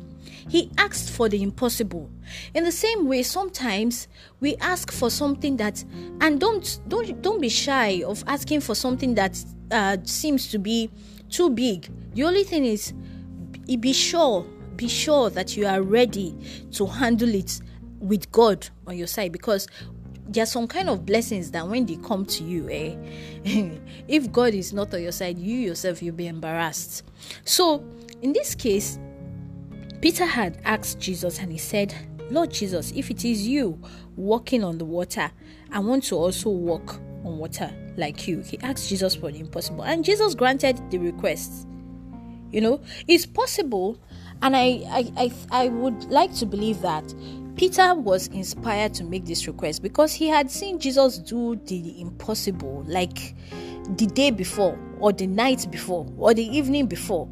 He 0.49 0.71
asked 0.77 1.11
for 1.11 1.29
the 1.29 1.41
impossible. 1.43 2.09
In 2.53 2.63
the 2.63 2.71
same 2.71 3.07
way, 3.07 3.23
sometimes 3.23 4.07
we 4.39 4.55
ask 4.57 4.91
for 4.91 5.09
something 5.09 5.57
that, 5.57 5.83
and 6.21 6.39
don't 6.39 6.79
don't 6.87 7.21
don't 7.21 7.41
be 7.41 7.49
shy 7.49 8.03
of 8.03 8.23
asking 8.25 8.61
for 8.61 8.75
something 8.75 9.15
that 9.15 9.43
uh, 9.71 9.97
seems 10.03 10.49
to 10.51 10.57
be 10.57 10.89
too 11.29 11.49
big. 11.49 11.89
The 12.13 12.23
only 12.23 12.43
thing 12.43 12.65
is, 12.65 12.93
be 13.79 13.93
sure, 13.93 14.43
be 14.75 14.87
sure 14.87 15.29
that 15.29 15.55
you 15.55 15.67
are 15.67 15.81
ready 15.81 16.35
to 16.71 16.87
handle 16.87 17.33
it 17.33 17.61
with 17.99 18.31
God 18.31 18.67
on 18.87 18.97
your 18.97 19.07
side, 19.07 19.31
because 19.31 19.67
there 20.29 20.43
are 20.43 20.47
some 20.47 20.67
kind 20.67 20.89
of 20.89 21.05
blessings 21.05 21.51
that 21.51 21.67
when 21.67 21.85
they 21.85 21.95
come 21.97 22.25
to 22.25 22.43
you, 22.43 22.69
eh, 22.69 22.95
if 24.07 24.31
God 24.31 24.53
is 24.53 24.73
not 24.73 24.93
on 24.93 25.01
your 25.01 25.11
side, 25.11 25.39
you 25.39 25.57
yourself 25.57 26.01
you'll 26.03 26.15
be 26.15 26.27
embarrassed. 26.27 27.03
So 27.45 27.83
in 28.21 28.33
this 28.33 28.53
case, 28.53 28.99
Peter 30.01 30.25
had 30.25 30.61
asked 30.63 30.99
Jesus 30.99 31.39
and 31.39 31.51
he 31.51 31.57
said, 31.57 31.95
Lord 32.29 32.51
Jesus, 32.51 32.91
if 32.91 33.09
it 33.09 33.25
is 33.25 33.47
you 33.47 33.81
walking 34.15 34.63
on 34.63 34.77
the 34.77 34.85
water, 34.85 35.31
I 35.71 35.79
want 35.79 36.03
to 36.05 36.15
also 36.15 36.49
walk 36.49 36.99
on 37.25 37.37
water 37.39 37.73
like 37.97 38.27
you. 38.27 38.41
He 38.41 38.59
asked 38.59 38.87
Jesus 38.87 39.15
for 39.15 39.31
the 39.31 39.39
impossible, 39.39 39.83
and 39.83 40.05
Jesus 40.05 40.35
granted 40.35 40.79
the 40.91 40.99
request. 40.99 41.67
You 42.51 42.61
know, 42.61 42.81
it's 43.07 43.25
possible, 43.25 43.97
and 44.41 44.55
I, 44.55 44.83
I, 44.89 45.11
I, 45.17 45.31
I 45.51 45.67
would 45.69 46.05
like 46.05 46.33
to 46.35 46.45
believe 46.45 46.81
that 46.81 47.13
Peter 47.55 47.93
was 47.93 48.27
inspired 48.27 48.93
to 48.95 49.03
make 49.03 49.25
this 49.25 49.47
request 49.47 49.81
because 49.81 50.13
he 50.13 50.27
had 50.27 50.49
seen 50.49 50.79
Jesus 50.79 51.17
do 51.17 51.55
the 51.65 51.99
impossible 51.99 52.83
like 52.87 53.35
the 53.97 54.05
day 54.05 54.31
before, 54.31 54.77
or 54.99 55.11
the 55.11 55.27
night 55.27 55.67
before, 55.71 56.07
or 56.17 56.33
the 56.33 56.45
evening 56.45 56.87
before. 56.87 57.27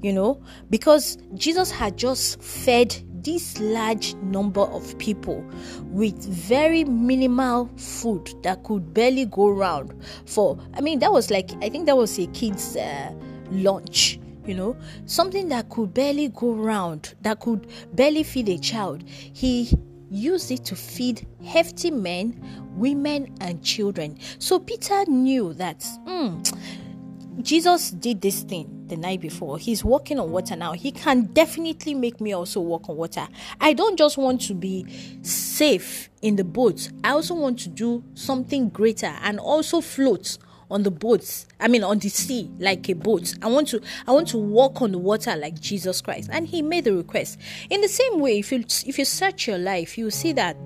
You 0.00 0.12
know, 0.12 0.40
because 0.70 1.18
Jesus 1.34 1.72
had 1.72 1.96
just 1.96 2.40
fed 2.40 2.96
this 3.22 3.58
large 3.60 4.14
number 4.16 4.60
of 4.60 4.96
people 4.98 5.44
with 5.90 6.24
very 6.24 6.84
minimal 6.84 7.68
food 7.76 8.32
that 8.42 8.62
could 8.62 8.94
barely 8.94 9.26
go 9.26 9.48
around 9.48 9.92
for 10.24 10.58
i 10.74 10.80
mean 10.80 10.98
that 11.00 11.12
was 11.12 11.30
like 11.30 11.50
i 11.62 11.68
think 11.68 11.86
that 11.86 11.96
was 11.96 12.18
a 12.18 12.26
kid's 12.28 12.76
uh, 12.76 13.12
lunch 13.50 14.20
you 14.48 14.54
know 14.54 14.76
something 15.06 15.48
that 15.48 15.68
could 15.68 15.92
barely 15.94 16.28
go 16.28 16.52
round 16.52 17.14
that 17.20 17.38
could 17.40 17.68
barely 17.92 18.22
feed 18.22 18.48
a 18.48 18.58
child. 18.58 19.04
He 19.06 19.72
used 20.10 20.50
it 20.50 20.64
to 20.64 20.74
feed 20.74 21.26
hefty 21.44 21.90
men 21.90 22.40
women 22.76 23.34
and 23.40 23.62
children. 23.62 24.18
So 24.38 24.58
peter 24.58 25.04
knew 25.06 25.52
that 25.54 25.80
mm, 26.06 27.42
jesus 27.42 27.90
did 27.90 28.20
this 28.20 28.42
thing 28.42 28.78
the 28.88 28.96
night 28.96 29.20
before. 29.20 29.58
He's 29.58 29.84
walking 29.84 30.18
on 30.18 30.30
water 30.30 30.56
now. 30.56 30.72
He 30.72 30.90
can 30.90 31.24
definitely 31.26 31.94
make 31.94 32.20
me 32.20 32.32
also 32.32 32.60
walk 32.60 32.88
on 32.88 32.96
water. 32.96 33.28
I 33.60 33.74
don't 33.74 33.98
just 33.98 34.16
want 34.16 34.40
to 34.42 34.54
be 34.54 34.86
safe 35.22 36.08
in 36.22 36.36
the 36.36 36.44
boat. 36.44 36.90
I 37.04 37.10
also 37.10 37.34
want 37.34 37.58
to 37.60 37.68
do 37.68 38.02
something 38.14 38.70
greater 38.70 39.14
and 39.22 39.38
also 39.38 39.80
float 39.80 40.38
on 40.70 40.82
the 40.82 40.90
boats 40.90 41.46
i 41.60 41.68
mean 41.68 41.82
on 41.82 41.98
the 41.98 42.08
sea 42.08 42.50
like 42.58 42.88
a 42.88 42.92
boat. 42.94 43.34
I 43.42 43.46
want 43.46 43.68
to 43.68 43.80
i 44.06 44.12
want 44.12 44.28
to 44.28 44.38
walk 44.38 44.82
on 44.82 44.92
the 44.92 44.98
water 44.98 45.34
like 45.36 45.60
jesus 45.60 46.00
christ. 46.00 46.28
And 46.32 46.46
he 46.46 46.62
made 46.62 46.84
the 46.84 46.94
request. 46.94 47.38
In 47.70 47.80
the 47.80 47.88
same 47.88 48.20
way 48.20 48.38
if 48.38 48.52
you 48.52 48.64
if 48.86 48.98
you 48.98 49.04
search 49.04 49.46
your 49.46 49.58
life 49.58 49.96
you 49.96 50.10
see 50.10 50.32
that 50.34 50.56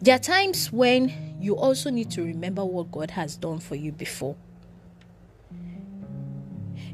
there 0.00 0.16
are 0.16 0.20
times 0.20 0.72
when 0.72 1.36
you 1.40 1.56
also 1.56 1.90
need 1.90 2.10
to 2.12 2.22
remember 2.22 2.64
what 2.64 2.90
god 2.90 3.10
has 3.10 3.36
done 3.36 3.58
for 3.58 3.74
you 3.74 3.92
before. 3.92 4.36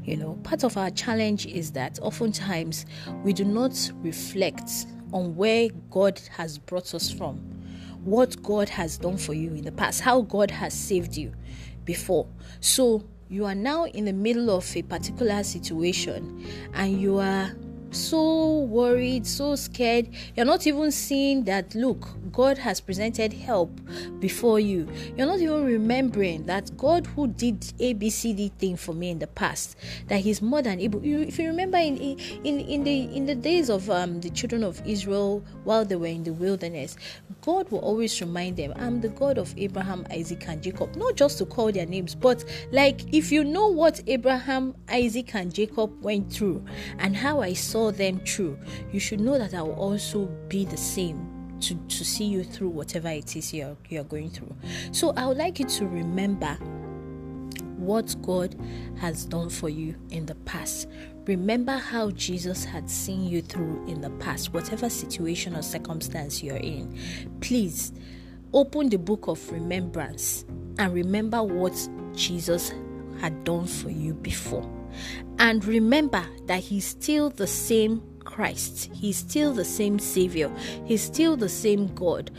You 0.03 0.17
know 0.17 0.33
part 0.43 0.63
of 0.63 0.77
our 0.77 0.89
challenge 0.89 1.45
is 1.45 1.71
that 1.71 1.99
oftentimes 2.01 2.85
we 3.23 3.33
do 3.33 3.45
not 3.45 3.91
reflect 3.97 4.69
on 5.13 5.35
where 5.35 5.69
god 5.89 6.19
has 6.31 6.57
brought 6.57 6.93
us 6.93 7.11
from 7.11 7.37
what 8.03 8.41
God 8.41 8.67
has 8.69 8.97
done 8.97 9.15
for 9.15 9.35
you 9.35 9.49
in 9.49 9.63
the 9.63 9.71
past, 9.71 10.01
how 10.01 10.21
God 10.21 10.49
has 10.49 10.73
saved 10.73 11.15
you 11.15 11.31
before. 11.85 12.27
So 12.59 13.03
you 13.29 13.45
are 13.45 13.55
now 13.55 13.85
in 13.85 14.05
the 14.05 14.13
middle 14.13 14.49
of 14.49 14.75
a 14.75 14.81
particular 14.81 15.43
situation 15.43 16.45
and 16.73 17.01
you 17.01 17.17
are 17.17 17.51
so 17.91 18.59
worried, 18.59 19.27
so 19.27 19.55
scared. 19.55 20.09
You're 20.35 20.45
not 20.45 20.65
even 20.65 20.91
seeing 20.91 21.43
that, 21.45 21.75
look, 21.75 22.07
God 22.31 22.57
has 22.57 22.79
presented 22.79 23.33
help 23.33 23.79
before 24.19 24.59
you. 24.59 24.87
You're 25.17 25.27
not 25.27 25.39
even 25.39 25.65
remembering 25.65 26.45
that 26.45 26.75
God 26.77 27.05
who 27.07 27.27
did 27.27 27.59
ABCD 27.59 28.51
thing 28.53 28.77
for 28.77 28.93
me 28.93 29.09
in 29.09 29.19
the 29.19 29.27
past, 29.27 29.77
that 30.07 30.21
He's 30.21 30.41
more 30.41 30.61
than 30.61 30.79
able. 30.79 31.01
If 31.03 31.39
you 31.39 31.47
remember 31.47 31.77
in 31.77 31.97
in 31.97 32.59
in 32.59 32.83
the 32.83 33.03
in 33.15 33.25
the 33.25 33.35
days 33.35 33.69
of 33.69 33.89
um, 33.89 34.21
the 34.21 34.29
children 34.29 34.63
of 34.63 34.81
Israel 34.85 35.43
while 35.63 35.83
they 35.83 35.95
were 35.95 36.07
in 36.07 36.23
the 36.23 36.33
wilderness, 36.33 36.95
God 37.41 37.69
will 37.71 37.79
always 37.79 38.19
remind 38.21 38.57
them, 38.57 38.73
"I'm 38.77 39.01
the 39.01 39.09
God 39.09 39.37
of 39.37 39.53
Abraham, 39.57 40.05
Isaac, 40.11 40.47
and 40.47 40.61
Jacob." 40.61 40.95
Not 40.95 41.15
just 41.15 41.37
to 41.39 41.45
call 41.45 41.71
their 41.71 41.85
names, 41.85 42.15
but 42.15 42.45
like 42.71 43.13
if 43.13 43.31
you 43.31 43.43
know 43.43 43.67
what 43.67 44.01
Abraham, 44.07 44.75
Isaac, 44.89 45.35
and 45.35 45.53
Jacob 45.53 46.01
went 46.03 46.31
through 46.31 46.63
and 46.99 47.15
how 47.15 47.41
I 47.41 47.53
saw 47.53 47.80
them 47.89 48.19
through, 48.19 48.59
you 48.91 48.99
should 48.99 49.21
know 49.21 49.37
that 49.37 49.53
I 49.53 49.61
will 49.61 49.73
also 49.73 50.25
be 50.49 50.65
the 50.65 50.77
same 50.77 51.57
to, 51.61 51.75
to 51.75 52.03
see 52.03 52.25
you 52.25 52.43
through 52.43 52.69
whatever 52.69 53.07
it 53.07 53.35
is 53.35 53.53
you're, 53.53 53.77
you're 53.89 54.03
going 54.03 54.29
through. 54.29 54.53
So 54.91 55.13
I 55.15 55.25
would 55.25 55.37
like 55.37 55.59
you 55.59 55.65
to 55.65 55.87
remember 55.87 56.57
what 57.77 58.15
God 58.21 58.55
has 58.99 59.25
done 59.25 59.49
for 59.49 59.69
you 59.69 59.95
in 60.11 60.25
the 60.25 60.35
past. 60.35 60.87
Remember 61.25 61.77
how 61.77 62.11
Jesus 62.11 62.63
had 62.63 62.89
seen 62.89 63.23
you 63.23 63.41
through 63.41 63.87
in 63.87 64.01
the 64.01 64.09
past, 64.11 64.53
whatever 64.53 64.89
situation 64.89 65.55
or 65.55 65.61
circumstance 65.61 66.43
you're 66.43 66.57
in. 66.57 66.97
Please 67.41 67.91
open 68.53 68.89
the 68.89 68.97
book 68.97 69.27
of 69.27 69.51
remembrance 69.51 70.45
and 70.77 70.93
remember 70.93 71.41
what 71.41 71.73
Jesus 72.15 72.71
had 73.19 73.43
done 73.43 73.65
for 73.65 73.89
you 73.89 74.13
before. 74.13 74.67
And 75.39 75.63
remember 75.65 76.25
that 76.45 76.59
He's 76.59 76.85
still 76.85 77.29
the 77.29 77.47
same 77.47 78.01
Christ. 78.23 78.89
He's 78.93 79.17
still 79.17 79.53
the 79.53 79.65
same 79.65 79.99
Savior. 79.99 80.51
He's 80.85 81.01
still 81.01 81.35
the 81.35 81.49
same 81.49 81.87
God. 81.95 82.31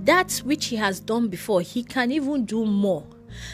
That 0.00 0.38
which 0.44 0.66
He 0.66 0.76
has 0.76 1.00
done 1.00 1.28
before, 1.28 1.60
He 1.60 1.82
can 1.82 2.10
even 2.12 2.44
do 2.44 2.64
more. 2.64 3.06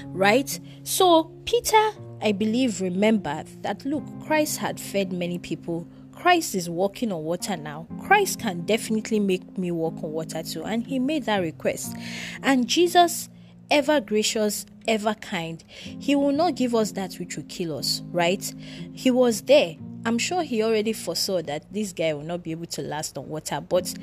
Right? 0.06 0.58
So, 0.82 1.24
Peter, 1.44 1.90
I 2.22 2.32
believe, 2.32 2.80
remembered 2.80 3.46
that 3.62 3.84
look, 3.84 4.04
Christ 4.24 4.58
had 4.58 4.80
fed 4.80 5.12
many 5.12 5.38
people. 5.38 5.86
Christ 6.12 6.54
is 6.54 6.70
walking 6.70 7.12
on 7.12 7.22
water 7.22 7.56
now. 7.56 7.86
Christ 8.00 8.38
can 8.38 8.62
definitely 8.62 9.20
make 9.20 9.58
me 9.58 9.70
walk 9.70 10.02
on 10.02 10.12
water 10.12 10.42
too. 10.42 10.64
And 10.64 10.86
he 10.86 10.98
made 10.98 11.24
that 11.24 11.38
request. 11.38 11.94
And 12.42 12.66
Jesus, 12.66 13.28
ever 13.74 14.00
gracious, 14.00 14.64
ever 14.86 15.14
kind, 15.14 15.62
he 15.68 16.14
will 16.14 16.32
not 16.32 16.54
give 16.54 16.74
us 16.74 16.92
that 16.92 17.14
which 17.14 17.36
will 17.36 17.44
kill 17.48 17.76
us, 17.76 18.02
right? 18.12 18.54
He 18.92 19.10
was 19.10 19.42
there 19.42 19.76
I'm 20.06 20.18
sure 20.18 20.42
he 20.42 20.62
already 20.62 20.92
foresaw 20.92 21.40
that 21.42 21.72
this 21.72 21.92
guy 21.92 22.12
will 22.12 22.24
not 22.24 22.42
be 22.42 22.50
able 22.50 22.66
to 22.66 22.82
last 22.82 23.16
on 23.16 23.26
water, 23.28 23.60
but 23.60 23.94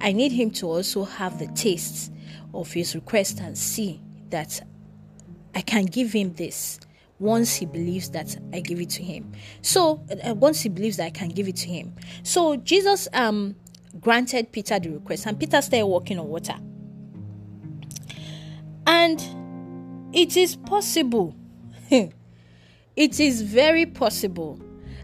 I 0.00 0.12
need 0.12 0.32
him 0.32 0.50
to 0.52 0.66
also 0.66 1.04
have 1.04 1.38
the 1.38 1.48
taste 1.48 2.12
of 2.54 2.72
his 2.72 2.94
request 2.94 3.40
and 3.40 3.56
see 3.56 4.00
that 4.30 4.62
I 5.54 5.60
can 5.60 5.84
give 5.84 6.12
him 6.12 6.32
this 6.32 6.80
once 7.18 7.56
he 7.56 7.66
believes 7.66 8.08
that 8.10 8.34
I 8.54 8.60
give 8.60 8.80
it 8.80 8.88
to 8.90 9.02
him. 9.02 9.32
So 9.60 10.02
uh, 10.24 10.34
once 10.34 10.62
he 10.62 10.70
believes 10.70 10.96
that 10.96 11.06
I 11.06 11.10
can 11.10 11.28
give 11.28 11.46
it 11.46 11.56
to 11.56 11.68
him. 11.68 11.94
So 12.22 12.56
Jesus 12.56 13.08
um 13.12 13.54
granted 14.00 14.52
Peter 14.52 14.78
the 14.78 14.88
request, 14.88 15.26
and 15.26 15.38
Peter 15.38 15.60
started 15.60 15.84
walking 15.84 16.18
on 16.18 16.28
water. 16.28 16.54
And 18.92 20.12
it 20.12 20.36
is 20.36 20.56
possible. 20.56 21.36
it 21.90 23.20
is 23.20 23.40
very 23.42 23.86
possible 23.86 24.60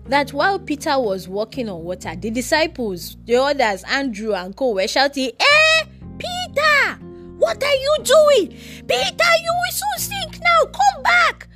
that 0.07 0.33
while 0.33 0.59
Peter 0.59 0.99
was 0.99 1.29
walking 1.29 1.69
on 1.69 1.85
water, 1.85 2.17
the 2.17 2.33
disciples, 2.33 3.17
the 3.27 3.37
others, 3.37 3.85
Andrew 3.85 4.35
and 4.35 4.57
Co, 4.57 4.73
were 4.73 4.89
shouting, 4.89 5.31
Eh, 5.39 5.85
Peter, 6.19 6.99
what 7.39 7.63
are 7.63 7.75
you 7.75 7.97
doing? 8.03 8.49
Peter, 8.89 9.33
you 9.45 9.53
will 9.53 9.71
soon 9.71 9.99
sink 9.99 10.41
now. 10.43 10.65
Come 10.65 11.03
back. 11.05 11.49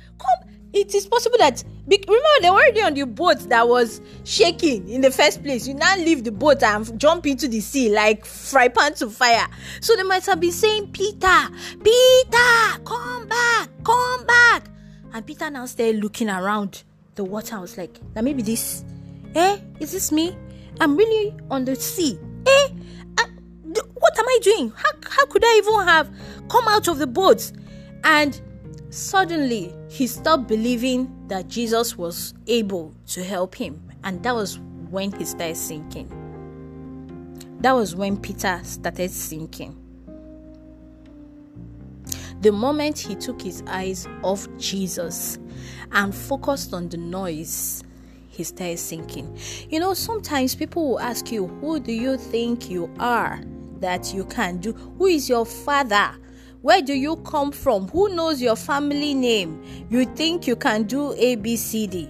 It 0.73 0.95
is 0.95 1.05
possible 1.05 1.37
that 1.39 1.63
remember 1.85 2.27
they 2.41 2.49
were 2.49 2.55
already 2.55 2.81
on 2.81 2.93
the 2.93 3.05
boat 3.05 3.39
that 3.49 3.67
was 3.67 3.99
shaking 4.23 4.87
in 4.87 5.01
the 5.01 5.11
first 5.11 5.43
place. 5.43 5.67
You 5.67 5.73
now 5.73 5.97
leave 5.97 6.23
the 6.23 6.31
boat 6.31 6.63
and 6.63 6.99
jump 6.99 7.27
into 7.27 7.47
the 7.47 7.59
sea 7.59 7.89
like 7.89 8.25
fry 8.25 8.69
pan 8.69 8.93
to 8.95 9.09
fire. 9.09 9.47
So 9.81 9.95
they 9.95 10.03
might 10.03 10.25
have 10.25 10.39
been 10.39 10.53
saying, 10.53 10.91
Peter, 10.91 11.49
Peter, 11.83 12.83
come 12.85 13.27
back, 13.27 13.69
come 13.83 14.25
back. 14.25 14.69
And 15.13 15.25
Peter 15.25 15.49
now 15.49 15.65
started 15.65 16.01
looking 16.01 16.29
around 16.29 16.83
the 17.15 17.25
water. 17.25 17.57
I 17.57 17.59
was 17.59 17.77
like, 17.77 17.99
now 18.15 18.21
maybe 18.21 18.41
this, 18.41 18.85
eh? 19.35 19.57
Is 19.81 19.91
this 19.91 20.11
me? 20.11 20.37
I'm 20.79 20.95
really 20.95 21.35
on 21.49 21.65
the 21.65 21.75
sea. 21.75 22.17
Eh? 22.45 22.67
Uh, 23.17 23.27
what 23.95 24.17
am 24.17 24.25
I 24.25 24.39
doing? 24.41 24.71
How, 24.73 24.91
how 25.09 25.25
could 25.25 25.43
I 25.43 25.61
even 25.61 25.85
have 25.85 26.09
come 26.47 26.67
out 26.69 26.87
of 26.87 26.97
the 26.97 27.07
boat? 27.07 27.51
And 28.05 28.39
suddenly 28.91 29.73
he 29.89 30.05
stopped 30.05 30.47
believing 30.47 31.11
that 31.27 31.47
Jesus 31.47 31.97
was 31.97 32.33
able 32.45 32.93
to 33.07 33.23
help 33.23 33.55
him. 33.55 33.81
And 34.03 34.21
that 34.23 34.35
was 34.35 34.59
when 34.89 35.11
he 35.13 35.25
started 35.25 35.57
sinking. 35.57 36.09
That 37.61 37.73
was 37.73 37.95
when 37.95 38.17
Peter 38.17 38.59
started 38.63 39.09
sinking. 39.09 39.77
The 42.41 42.51
moment 42.51 42.97
he 42.99 43.15
took 43.15 43.41
his 43.41 43.63
eyes 43.67 44.07
off 44.23 44.47
Jesus 44.57 45.39
and 45.91 46.13
focused 46.13 46.73
on 46.73 46.89
the 46.89 46.97
noise, 46.97 47.83
he 48.29 48.43
started 48.43 48.79
sinking. 48.79 49.37
You 49.69 49.79
know, 49.79 49.93
sometimes 49.93 50.55
people 50.55 50.89
will 50.89 50.99
ask 50.99 51.31
you, 51.31 51.47
Who 51.47 51.79
do 51.79 51.91
you 51.91 52.17
think 52.17 52.69
you 52.69 52.91
are? 52.99 53.41
that 53.81 54.13
you 54.13 54.23
can 54.25 54.57
do? 54.57 54.73
Who 54.97 55.07
is 55.07 55.27
your 55.27 55.45
father? 55.45 56.15
Where 56.61 56.81
do 56.83 56.93
you 56.93 57.15
come 57.17 57.51
from? 57.51 57.87
Who 57.87 58.13
knows 58.13 58.39
your 58.39 58.55
family 58.55 59.15
name? 59.15 59.63
You 59.89 60.05
think 60.05 60.45
you 60.45 60.55
can 60.55 60.83
do 60.83 61.13
A, 61.17 61.35
B, 61.35 61.55
C, 61.57 61.87
D. 61.87 62.09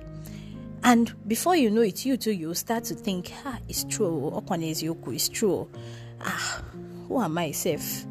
And 0.83 1.13
before 1.27 1.55
you 1.55 1.69
know 1.71 1.81
it, 1.81 2.05
you 2.05 2.17
too, 2.17 2.31
you 2.33 2.53
start 2.53 2.83
to 2.85 2.95
think, 2.95 3.31
ah, 3.45 3.59
it's 3.69 3.85
true. 3.85 4.29
Okwane 4.33 4.71
Yoku, 4.83 5.13
it's 5.15 5.29
true. 5.29 5.69
Ah, 6.19 6.61
who 7.07 7.21
am 7.21 7.37
I, 7.37 7.51
self? 7.51 8.05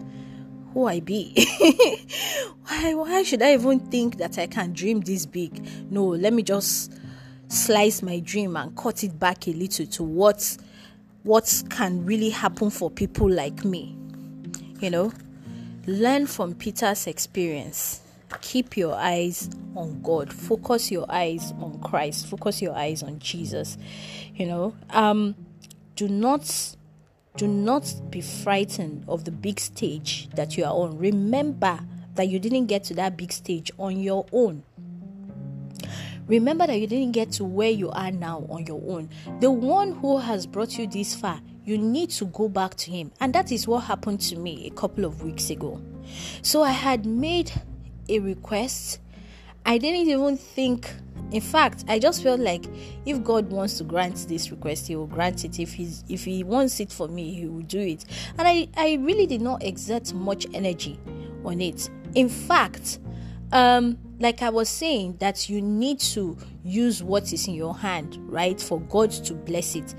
Who 0.73 0.87
I 0.87 1.01
be? 1.01 1.35
why, 2.67 2.95
why 2.95 3.23
should 3.23 3.43
I 3.43 3.55
even 3.55 3.81
think 3.81 4.17
that 4.17 4.39
I 4.39 4.47
can 4.47 4.73
dream 4.73 5.01
this 5.01 5.27
big? 5.27 5.63
No, 5.91 6.07
let 6.07 6.33
me 6.33 6.43
just 6.43 6.93
slice 7.49 8.03
my 8.03 8.21
dream 8.21 8.57
and 8.57 8.75
cut 8.77 9.05
it 9.05 9.19
back 9.19 9.47
a 9.49 9.53
little 9.53 9.85
to 9.85 10.03
what 10.05 10.57
what 11.25 11.63
can 11.69 12.07
really 12.07 12.31
happen 12.31 12.71
for 12.71 12.91
people 12.91 13.29
like 13.29 13.63
me. 13.63 13.95
You 14.81 14.89
know, 14.91 15.13
learn 15.91 16.27
from 16.27 16.55
Peter's 16.55 17.07
experience. 17.07 18.01
Keep 18.41 18.77
your 18.77 18.95
eyes 18.95 19.51
on 19.75 20.01
God. 20.03 20.33
Focus 20.33 20.91
your 20.91 21.05
eyes 21.09 21.53
on 21.61 21.81
Christ. 21.81 22.27
Focus 22.27 22.63
your 22.63 22.77
eyes 22.77 23.03
on 23.03 23.19
Jesus. 23.19 23.77
You 24.35 24.47
know, 24.47 24.77
um, 24.91 25.35
do 25.97 26.09
not 26.09 26.77
do 27.37 27.49
not 27.49 27.93
be 28.11 28.21
frightened 28.21 29.05
of 29.09 29.25
the 29.25 29.31
big 29.31 29.59
stage 29.59 30.29
that 30.35 30.57
you 30.57 30.65
are 30.65 30.73
on. 30.73 30.97
Remember 30.99 31.81
that 32.15 32.29
you 32.29 32.39
didn't 32.39 32.67
get 32.67 32.85
to 32.85 32.95
that 32.95 33.17
big 33.17 33.33
stage 33.33 33.71
on 33.79 33.99
your 33.99 34.27
own. 34.33 34.63
Remember 36.27 36.67
that 36.67 36.79
you 36.79 36.87
didn't 36.87 37.13
get 37.13 37.33
to 37.33 37.45
where 37.45 37.71
you 37.71 37.91
are 37.91 38.13
now 38.13 38.47
on 38.49 38.65
your 38.67 38.81
own. 38.87 39.11
The 39.41 39.51
one 39.51 39.93
who 39.93 40.19
has 40.19 40.47
brought 40.47 40.79
you 40.79 40.87
this 40.87 41.15
far, 41.15 41.41
you 41.71 41.79
need 41.79 42.11
to 42.11 42.25
go 42.27 42.49
back 42.49 42.75
to 42.75 42.91
him. 42.91 43.13
And 43.21 43.33
that 43.33 43.53
is 43.53 43.69
what 43.69 43.85
happened 43.85 44.21
to 44.23 44.37
me 44.37 44.67
a 44.67 44.71
couple 44.71 45.05
of 45.05 45.23
weeks 45.23 45.51
ago. 45.51 45.81
So 46.43 46.65
I 46.65 46.73
had 46.73 47.07
made 47.07 47.53
a 48.09 48.19
request. 48.19 48.99
I 49.65 49.79
didn't 49.79 50.09
even 50.09 50.37
think 50.37 50.91
in 51.33 51.41
fact 51.41 51.85
i 51.87 51.97
just 51.97 52.23
felt 52.25 52.41
like 52.41 52.65
if 53.07 53.23
god 53.23 53.49
wants 53.51 53.79
to 53.79 53.85
grant 53.85 54.17
this 54.27 54.51
request 54.51 54.89
he 54.89 54.97
will 54.97 55.07
grant 55.07 55.45
it 55.45 55.61
if 55.61 55.73
he's 55.73 56.03
if 56.09 56.25
he 56.25 56.43
wants 56.43 56.81
it 56.81 56.91
for 56.91 57.07
me 57.07 57.33
he 57.33 57.47
will 57.47 57.63
do 57.63 57.79
it 57.79 58.05
and 58.39 58.49
i 58.49 58.67
i 58.77 58.95
really 59.03 59.27
did 59.27 59.41
not 59.41 59.63
exert 59.63 60.13
much 60.15 60.47
energy 60.55 60.99
on 61.45 61.61
it 61.61 61.89
in 62.15 62.29
fact 62.29 62.99
um 63.53 63.97
like 64.21 64.43
I 64.43 64.51
was 64.51 64.69
saying, 64.69 65.17
that 65.19 65.49
you 65.49 65.63
need 65.63 65.99
to 66.01 66.37
use 66.63 67.03
what 67.03 67.33
is 67.33 67.49
in 67.49 67.55
your 67.55 67.75
hand, 67.75 68.19
right, 68.31 68.61
for 68.61 68.79
God 68.83 69.11
to 69.11 69.35
bless 69.35 69.75
it. 69.75 69.95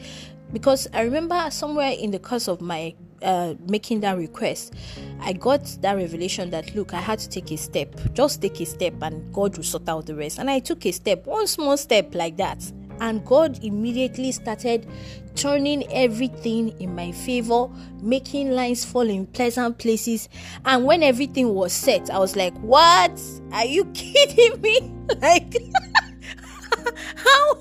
Because 0.54 0.88
I 0.94 1.02
remember 1.02 1.50
somewhere 1.50 1.92
in 1.92 2.12
the 2.12 2.20
course 2.20 2.48
of 2.48 2.62
my 2.62 2.94
uh, 3.22 3.54
making 3.68 4.02
that 4.02 4.18
request, 4.18 4.74
I 5.20 5.34
got 5.34 5.64
that 5.82 5.94
revelation 5.94 6.50
that 6.52 6.74
look, 6.76 6.94
I 6.94 7.00
had 7.00 7.20
to 7.20 7.30
take 7.30 7.52
a 7.52 7.58
step, 7.58 7.96
just 8.14 8.42
take 8.42 8.60
a 8.60 8.66
step, 8.66 8.96
and 9.02 9.34
God 9.34 9.56
will 9.58 9.64
sort 9.64 9.88
out 9.88 10.06
the 10.06 10.16
rest. 10.16 10.40
And 10.40 10.50
I 10.50 10.60
took 10.60 10.86
a 10.86 10.92
step, 10.92 11.26
one 11.26 11.48
small 11.48 11.78
step 11.78 12.16
like 12.16 12.38
that, 12.38 12.64
and 13.00 13.26
God 13.26 13.64
immediately 13.64 14.32
started 14.32 14.88
turning 15.36 15.92
everything 15.92 16.70
in 16.80 16.96
my 16.96 17.12
favor, 17.12 17.68
making 18.02 18.52
lines 18.52 18.86
fall 18.86 19.10
in 19.10 19.26
pleasant 19.28 19.78
places. 19.78 20.30
And 20.66 20.86
when 20.86 21.04
everything 21.04 21.54
was 21.54 21.74
set, 21.74 22.10
I 22.10 22.20
was 22.20 22.36
like, 22.36 22.56
What? 22.60 23.20
Are 23.52 23.66
you 23.66 23.86
kidding 23.94 24.62
me? 24.62 24.94
Like, 25.20 25.56
how? 27.16 27.58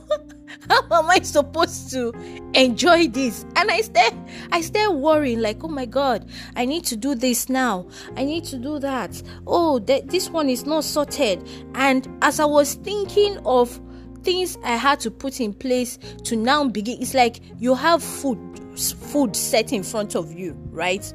How 0.69 0.83
am 0.91 1.11
I 1.11 1.21
supposed 1.21 1.91
to 1.91 2.13
enjoy 2.55 3.09
this? 3.09 3.45
And 3.57 3.71
I 3.71 3.81
start, 3.81 4.15
I 4.53 4.61
start 4.61 4.95
worrying, 4.95 5.41
like, 5.41 5.63
oh 5.63 5.69
my 5.69 5.87
God, 5.87 6.29
I 6.57 6.65
need 6.65 6.85
to 6.87 6.97
do 6.97 7.15
this 7.15 7.49
now. 7.49 7.87
I 8.17 8.25
need 8.25 8.45
to 8.45 8.59
do 8.59 8.79
that. 8.81 9.23
Oh, 9.47 9.79
th- 9.79 10.07
this 10.07 10.31
one 10.31 10.49
is 10.49 10.67
not 10.67 10.85
sorted. 10.85 11.49
And 11.75 12.09
as 12.23 12.41
I 12.41 12.45
was 12.45 12.75
thinking 12.75 13.39
of 13.45 13.81
things 14.23 14.59
I 14.63 14.77
had 14.77 15.01
to 15.01 15.11
put 15.11 15.41
in 15.41 15.55
place 15.55 15.99
to 16.25 16.37
now 16.37 16.69
begin. 16.69 17.01
It's 17.01 17.15
like 17.15 17.41
you 17.59 17.75
have 17.75 18.03
food 18.03 18.39
food 18.79 19.35
set 19.35 19.73
in 19.73 19.83
front 19.83 20.15
of 20.15 20.33
you, 20.33 20.53
right? 20.71 21.13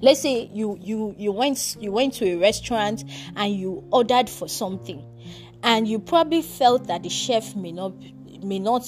Let's 0.00 0.20
say 0.20 0.50
you 0.52 0.78
you 0.80 1.14
you 1.18 1.32
went 1.32 1.76
you 1.80 1.92
went 1.92 2.14
to 2.14 2.26
a 2.26 2.36
restaurant 2.36 3.04
and 3.36 3.54
you 3.54 3.84
ordered 3.90 4.28
for 4.28 4.48
something 4.48 5.04
and 5.62 5.88
you 5.88 5.98
probably 5.98 6.42
felt 6.42 6.86
that 6.86 7.02
the 7.02 7.08
chef 7.08 7.56
may 7.56 7.72
not 7.72 7.92
may 8.42 8.58
not 8.58 8.86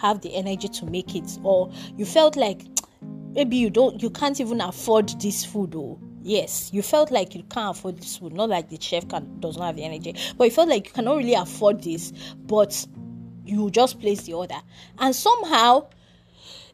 have 0.00 0.20
the 0.22 0.34
energy 0.34 0.68
to 0.68 0.86
make 0.86 1.14
it 1.14 1.38
or 1.42 1.70
you 1.96 2.04
felt 2.04 2.36
like 2.36 2.62
maybe 3.34 3.56
you 3.56 3.70
don't 3.70 4.02
you 4.02 4.10
can't 4.10 4.40
even 4.40 4.60
afford 4.60 5.08
this 5.20 5.44
food 5.44 5.74
or 5.74 5.98
yes 6.22 6.70
you 6.72 6.82
felt 6.82 7.10
like 7.10 7.34
you 7.34 7.42
can't 7.44 7.76
afford 7.76 7.96
this 7.98 8.16
food 8.16 8.32
not 8.32 8.48
like 8.48 8.68
the 8.68 8.78
chef 8.80 9.08
can 9.08 9.40
does 9.40 9.56
not 9.56 9.66
have 9.66 9.76
the 9.76 9.84
energy 9.84 10.14
but 10.36 10.44
you 10.44 10.50
felt 10.50 10.68
like 10.68 10.86
you 10.86 10.92
cannot 10.92 11.16
really 11.16 11.34
afford 11.34 11.82
this 11.82 12.12
but 12.46 12.86
you 13.50 13.70
just 13.70 14.00
place 14.00 14.22
the 14.22 14.34
order. 14.34 14.60
And 14.98 15.14
somehow 15.14 15.88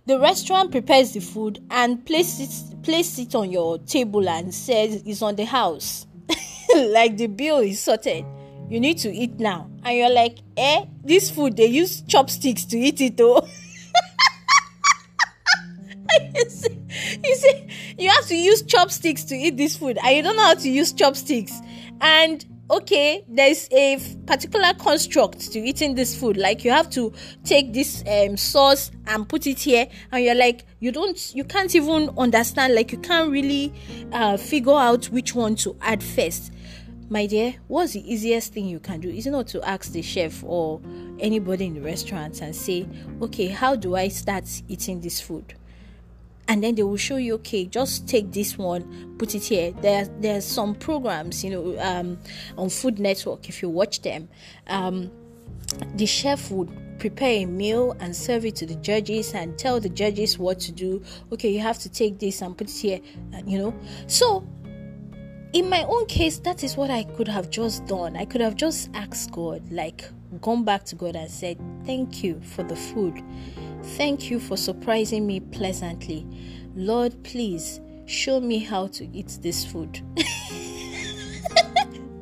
the 0.05 0.21
restaurant 0.21 0.71
prepares 0.71 1.12
the 1.12 1.21
food 1.21 1.64
and 1.71 2.05
places 2.05 2.71
it 2.71 2.83
place 2.83 3.19
it 3.19 3.35
on 3.35 3.51
your 3.51 3.79
table 3.79 4.29
and 4.29 4.55
says 4.55 5.03
it's 5.05 5.23
on 5.23 5.37
the 5.37 5.45
house. 5.45 6.07
Like 6.77 7.16
the 7.16 7.27
bill 7.29 7.59
is 7.59 7.81
sorted 7.81 8.25
you 8.69 8.81
need 8.81 8.99
to 8.99 9.13
eat 9.13 9.39
now 9.39 9.71
and 9.85 9.97
you're 9.97 10.11
like 10.13 10.39
eh 10.57 10.85
this 11.05 11.31
food 11.31 11.57
they 11.57 11.67
use 11.67 12.03
chopsticks 12.03 12.65
to 12.65 12.77
eat 12.79 13.01
it 13.01 13.17
though 13.17 13.47
you 17.25 17.37
see, 17.37 17.67
you 17.99 18.11
have 18.11 18.27
to 18.27 18.37
use 18.37 18.63
chopsticks 18.63 19.25
to 19.25 19.35
eat 19.35 19.57
this 19.57 19.77
food, 19.77 19.99
and 20.03 20.17
you 20.17 20.23
don't 20.23 20.37
know 20.37 20.45
how 20.45 20.55
to 20.55 20.69
use 20.69 20.93
chopsticks. 20.93 21.61
And 22.01 22.45
okay, 22.71 23.25
there's 23.29 23.69
a 23.73 23.99
particular 24.27 24.73
construct 24.75 25.53
to 25.53 25.59
eating 25.59 25.95
this 25.95 26.19
food. 26.19 26.37
Like 26.37 26.65
you 26.65 26.71
have 26.71 26.91
to 26.91 27.13
take 27.45 27.73
this 27.73 28.03
um, 28.07 28.37
sauce 28.37 28.91
and 29.07 29.29
put 29.29 29.47
it 29.47 29.61
here, 29.61 29.87
and 30.13 30.25
you're 30.25 30.35
like, 30.35 30.65
you 30.81 30.93
don't, 30.93 31.35
you 31.35 31.45
can't 31.45 31.75
even 31.75 32.11
understand. 32.19 32.75
Like 32.75 32.93
you 32.93 32.99
can't 32.99 33.31
really 33.31 33.73
uh, 34.13 34.37
figure 34.37 34.75
out 34.75 35.07
which 35.07 35.35
one 35.35 35.57
to 35.57 35.77
add 35.81 36.03
first. 36.03 36.53
My 37.09 37.27
dear, 37.27 37.55
what's 37.69 37.92
the 37.92 38.12
easiest 38.12 38.53
thing 38.53 38.66
you 38.66 38.81
can 38.81 39.01
do? 39.01 39.09
Is 39.09 39.27
not 39.27 39.47
to 39.49 39.62
ask 39.62 39.92
the 39.92 40.03
chef 40.03 40.42
or 40.45 40.81
anybody 41.21 41.66
in 41.66 41.75
the 41.75 41.81
restaurant 41.81 42.40
and 42.40 42.55
say, 42.55 42.88
okay, 43.23 43.47
how 43.47 43.77
do 43.77 43.95
I 43.95 44.09
start 44.09 44.45
eating 44.69 45.01
this 45.01 45.21
food? 45.21 45.55
and 46.49 46.62
then 46.62 46.75
they 46.75 46.83
will 46.83 46.97
show 46.97 47.16
you 47.16 47.35
okay 47.35 47.64
just 47.64 48.09
take 48.09 48.31
this 48.33 48.57
one 48.57 49.16
put 49.19 49.35
it 49.35 49.42
here 49.42 49.73
there 49.83 50.07
there's 50.21 50.45
some 50.45 50.75
programs 50.75 51.42
you 51.45 51.51
know 51.51 51.79
um, 51.81 52.16
on 52.57 52.69
food 52.69 52.99
network 52.99 53.49
if 53.49 53.62
you 53.62 53.69
watch 53.69 54.03
them 54.03 54.29
um, 54.69 55.11
the 55.97 56.07
chef 56.07 56.51
would 56.51 56.71
prepare 56.99 57.42
a 57.42 57.45
meal 57.47 57.97
and 58.01 58.14
serve 58.14 58.45
it 58.45 58.55
to 58.57 58.64
the 58.64 58.77
judges 58.77 59.35
and 59.35 59.59
tell 59.59 59.81
the 59.81 59.88
judges 59.88 60.38
what 60.38 60.59
to 60.61 60.73
do 60.73 61.03
okay 61.33 61.51
you 61.51 61.61
have 61.61 61.79
to 61.79 61.88
take 61.88 62.19
this 62.19 62.40
and 62.42 62.57
put 62.57 62.69
it 62.69 62.77
here 62.77 63.01
you 63.45 63.59
know 63.59 63.75
so 64.07 64.47
in 65.57 65.71
my 65.71 65.85
own 65.85 66.05
case 66.07 66.38
that 66.38 66.62
is 66.62 66.77
what 66.77 66.90
i 66.90 67.03
could 67.03 67.29
have 67.29 67.49
just 67.51 67.87
done 67.87 68.16
i 68.16 68.25
could 68.25 68.40
have 68.40 68.57
just 68.57 68.90
asked 68.95 69.31
god 69.33 69.62
like 69.73 70.05
gone 70.40 70.64
back 70.64 70.85
to 70.85 70.95
god 70.95 71.16
and 71.16 71.31
said 71.31 71.59
thank 71.85 72.23
you 72.23 72.40
for 72.42 72.62
the 72.62 72.77
food 72.77 73.23
Thank 73.95 74.31
you 74.31 74.40
for 74.40 74.57
surprising 74.57 75.27
me 75.27 75.40
pleasantly. 75.40 76.27
Lord, 76.75 77.14
please 77.23 77.81
show 78.05 78.40
me 78.40 78.59
how 78.59 78.88
to 78.88 79.07
eat 79.16 79.38
this 79.40 79.64
food. 79.64 80.03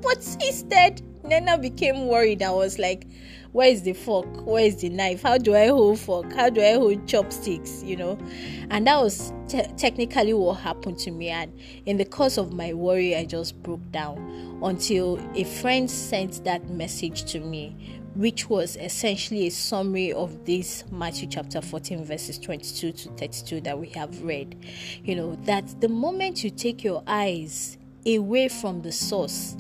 but 0.03 0.19
instead, 0.41 1.03
Nana 1.25 1.57
became 1.57 2.07
worried. 2.07 2.43
I 2.43 2.51
was 2.51 2.79
like, 2.79 3.07
where 3.53 3.69
is 3.69 3.83
the 3.83 3.95
fork? 3.95 4.27
Where 4.47 4.65
is 4.65 4.77
the 4.83 4.91
knife? 4.91 5.23
How 5.23 5.39
do 5.39 5.55
I 5.55 5.69
hold 5.69 5.99
fork? 5.99 6.33
How 6.33 6.51
do 6.51 6.61
I 6.61 6.73
hold 6.73 7.07
chopsticks? 7.09 7.83
You 7.83 7.97
know, 7.97 8.19
and 8.71 8.87
that 8.87 9.01
was 9.01 9.33
te- 9.49 9.67
technically 9.77 10.35
what 10.35 10.55
happened 10.55 10.99
to 11.01 11.11
me. 11.11 11.29
And 11.29 11.59
in 11.87 11.97
the 11.97 12.05
course 12.05 12.37
of 12.37 12.53
my 12.53 12.75
worry, 12.75 13.17
I 13.17 13.25
just 13.25 13.63
broke 13.63 13.91
down 13.91 14.61
until 14.63 15.19
a 15.35 15.45
friend 15.45 15.91
sent 15.91 16.45
that 16.45 16.69
message 16.69 17.25
to 17.33 17.41
me 17.41 18.01
which 18.15 18.49
was 18.49 18.77
essentially 18.77 19.49
a 19.49 19.51
summary 19.51 20.13
of 20.13 20.45
this 20.45 20.85
Matthew 20.93 21.29
chapter 21.29 21.61
14, 21.61 22.05
verses 22.05 22.39
22 22.39 22.93
to 22.93 23.09
32 23.11 23.61
that 23.63 23.79
we 23.79 23.89
have 23.89 24.23
read. 24.23 24.57
You 25.03 25.17
know, 25.17 25.35
that 25.45 25.81
the 25.81 25.89
moment 25.89 26.45
you 26.45 26.51
take 26.51 26.85
your 26.85 27.03
eyes 27.09 27.77
away 28.07 28.49
from 28.49 28.83
the 28.83 28.93
source, 28.93 29.57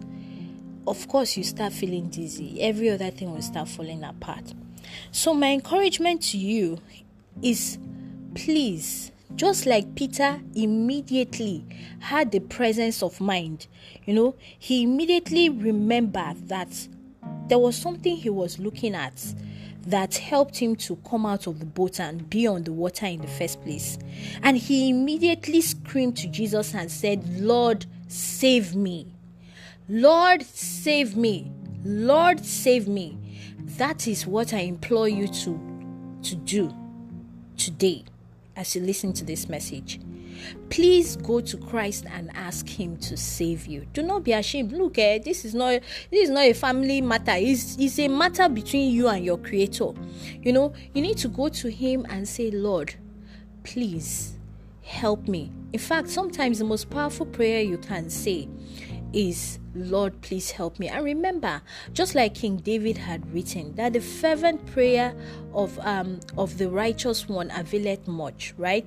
of 0.86 1.08
course, 1.08 1.36
you 1.36 1.44
start 1.44 1.72
feeling 1.72 2.08
dizzy. 2.08 2.60
Every 2.60 2.90
other 2.90 3.10
thing 3.10 3.32
will 3.32 3.42
start 3.42 3.68
falling 3.68 4.04
apart. 4.04 4.52
So, 5.10 5.34
my 5.34 5.52
encouragement 5.52 6.22
to 6.30 6.38
you 6.38 6.78
is 7.42 7.78
please, 8.34 9.12
just 9.36 9.66
like 9.66 9.94
Peter 9.94 10.40
immediately 10.54 11.64
had 12.00 12.32
the 12.32 12.40
presence 12.40 13.02
of 13.02 13.20
mind, 13.20 13.66
you 14.04 14.14
know, 14.14 14.34
he 14.58 14.82
immediately 14.82 15.48
remembered 15.48 16.48
that 16.48 16.88
there 17.48 17.58
was 17.58 17.76
something 17.76 18.16
he 18.16 18.30
was 18.30 18.58
looking 18.58 18.94
at 18.94 19.34
that 19.86 20.14
helped 20.14 20.56
him 20.56 20.74
to 20.74 20.96
come 21.08 21.26
out 21.26 21.46
of 21.46 21.58
the 21.60 21.66
boat 21.66 22.00
and 22.00 22.28
be 22.30 22.46
on 22.46 22.64
the 22.64 22.72
water 22.72 23.06
in 23.06 23.20
the 23.20 23.28
first 23.28 23.62
place. 23.62 23.98
And 24.42 24.56
he 24.56 24.88
immediately 24.88 25.60
screamed 25.60 26.16
to 26.18 26.28
Jesus 26.28 26.74
and 26.74 26.90
said, 26.90 27.40
Lord, 27.40 27.84
save 28.08 28.74
me. 28.74 29.13
Lord, 29.88 30.42
save 30.42 31.14
me. 31.14 31.52
Lord, 31.84 32.42
save 32.42 32.88
me. 32.88 33.18
That 33.76 34.08
is 34.08 34.26
what 34.26 34.54
I 34.54 34.60
implore 34.60 35.08
you 35.08 35.28
to, 35.28 36.18
to 36.22 36.34
do 36.36 36.74
today 37.58 38.04
as 38.56 38.74
you 38.74 38.80
listen 38.80 39.12
to 39.12 39.24
this 39.24 39.46
message. 39.46 40.00
Please 40.70 41.16
go 41.16 41.40
to 41.42 41.58
Christ 41.58 42.06
and 42.10 42.30
ask 42.34 42.66
Him 42.66 42.96
to 42.98 43.16
save 43.16 43.66
you. 43.66 43.86
Do 43.92 44.02
not 44.02 44.24
be 44.24 44.32
ashamed. 44.32 44.72
Look, 44.72 44.98
eh, 44.98 45.18
this 45.18 45.44
is 45.44 45.54
not 45.54 45.80
this 46.10 46.24
is 46.24 46.30
not 46.30 46.44
a 46.44 46.54
family 46.54 47.02
matter. 47.02 47.34
It's, 47.36 47.76
it's 47.78 47.98
a 47.98 48.08
matter 48.08 48.48
between 48.48 48.90
you 48.90 49.08
and 49.08 49.22
your 49.22 49.36
Creator. 49.36 49.92
You 50.42 50.52
know, 50.54 50.72
you 50.94 51.02
need 51.02 51.18
to 51.18 51.28
go 51.28 51.48
to 51.50 51.70
Him 51.70 52.06
and 52.08 52.26
say, 52.26 52.50
Lord, 52.50 52.94
please 53.64 54.34
help 54.82 55.28
me. 55.28 55.52
In 55.72 55.78
fact, 55.78 56.08
sometimes 56.08 56.58
the 56.58 56.64
most 56.64 56.88
powerful 56.90 57.26
prayer 57.26 57.60
you 57.60 57.78
can 57.78 58.08
say 58.08 58.48
is 59.14 59.58
Lord, 59.74 60.20
please 60.20 60.52
help 60.52 60.78
me. 60.78 60.88
And 60.88 61.04
remember, 61.04 61.62
just 61.92 62.14
like 62.14 62.34
King 62.34 62.58
David 62.58 62.98
had 62.98 63.32
written, 63.32 63.74
that 63.74 63.92
the 63.92 64.00
fervent 64.00 64.66
prayer 64.66 65.14
of 65.52 65.78
um 65.80 66.20
of 66.36 66.58
the 66.58 66.68
righteous 66.68 67.28
one 67.28 67.50
availeth 67.50 68.06
much, 68.06 68.54
right? 68.56 68.86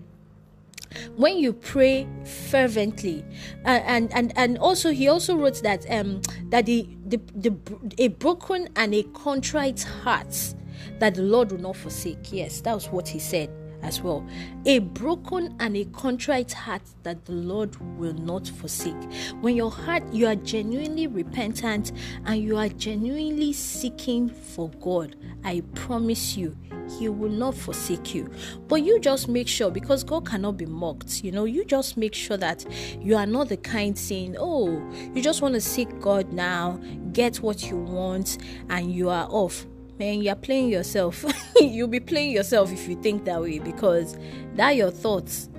when 1.15 1.38
you 1.38 1.53
pray 1.53 2.07
fervently 2.49 3.23
uh, 3.65 3.82
and 3.86 4.11
and 4.13 4.32
and 4.38 4.57
also 4.57 4.89
he 4.91 5.07
also 5.07 5.36
wrote 5.36 5.61
that 5.61 5.86
um 5.91 6.21
that 6.49 6.65
the, 6.65 6.88
the 7.07 7.19
the 7.36 7.53
a 7.97 8.07
broken 8.07 8.69
and 8.75 8.93
a 8.93 9.03
contrite 9.13 9.84
heart 9.84 10.55
that 10.99 11.15
the 11.15 11.21
lord 11.21 11.51
will 11.51 11.59
not 11.59 11.75
forsake 11.75 12.32
yes 12.32 12.61
that 12.61 12.73
was 12.73 12.88
what 12.88 13.07
he 13.07 13.19
said 13.19 13.49
as 13.82 14.01
well. 14.01 14.25
A 14.65 14.80
broken 14.80 15.55
and 15.59 15.78
a 15.78 15.86
contrite 15.86 16.51
heart 16.51 16.82
that 17.03 17.25
the 17.25 17.34
Lord 17.34 17.75
will 17.97 18.13
not 18.13 18.47
forsake. 18.47 18.95
When 19.41 19.55
your 19.55 19.71
heart, 19.71 20.03
you 20.11 20.28
are 20.28 20.36
genuinely 20.36 21.07
repentant 21.07 21.91
and 22.25 22.41
you 22.41 22.57
are 22.57 22.69
genuinely 22.69 23.53
seeking 23.53 24.30
for 24.30 24.69
God, 24.82 25.15
I 25.43 25.61
promise 25.75 26.36
you, 26.36 26.55
He 26.99 27.09
will 27.09 27.30
not 27.30 27.55
forsake 27.55 28.13
you. 28.15 28.30
But 28.67 28.84
you 28.84 28.99
just 28.99 29.28
make 29.28 29.47
sure, 29.47 29.71
because 29.71 30.03
God 30.03 30.25
cannot 30.25 30.57
be 30.57 30.65
mocked, 30.65 31.23
you 31.23 31.32
know, 31.32 31.45
you 31.45 31.65
just 31.65 31.97
make 31.97 32.13
sure 32.13 32.38
that 32.38 32.65
you 32.99 33.15
are 33.15 33.25
not 33.25 33.49
the 33.49 33.57
kind 33.57 33.97
saying, 33.97 34.36
Oh, 34.39 34.69
you 35.13 35.21
just 35.21 35.41
want 35.41 35.53
to 35.55 35.61
seek 35.61 35.99
God 35.99 36.34
now, 36.34 36.80
get 37.13 37.38
what 37.38 37.69
you 37.69 37.78
want, 37.78 38.38
and 38.69 38.91
you 38.91 39.09
are 39.09 39.28
off 39.30 39.65
man, 39.98 40.22
you're 40.22 40.36
playing 40.36 40.70
yourself. 40.70 41.26
You'll 41.60 41.88
be 41.88 42.00
playing 42.00 42.32
yourself 42.32 42.72
if 42.72 42.88
you 42.88 42.95
think 43.02 43.26
that 43.26 43.41
way 43.41 43.60
because 43.60 44.18
that 44.56 44.76
your 44.76 44.91
thoughts. 44.91 45.50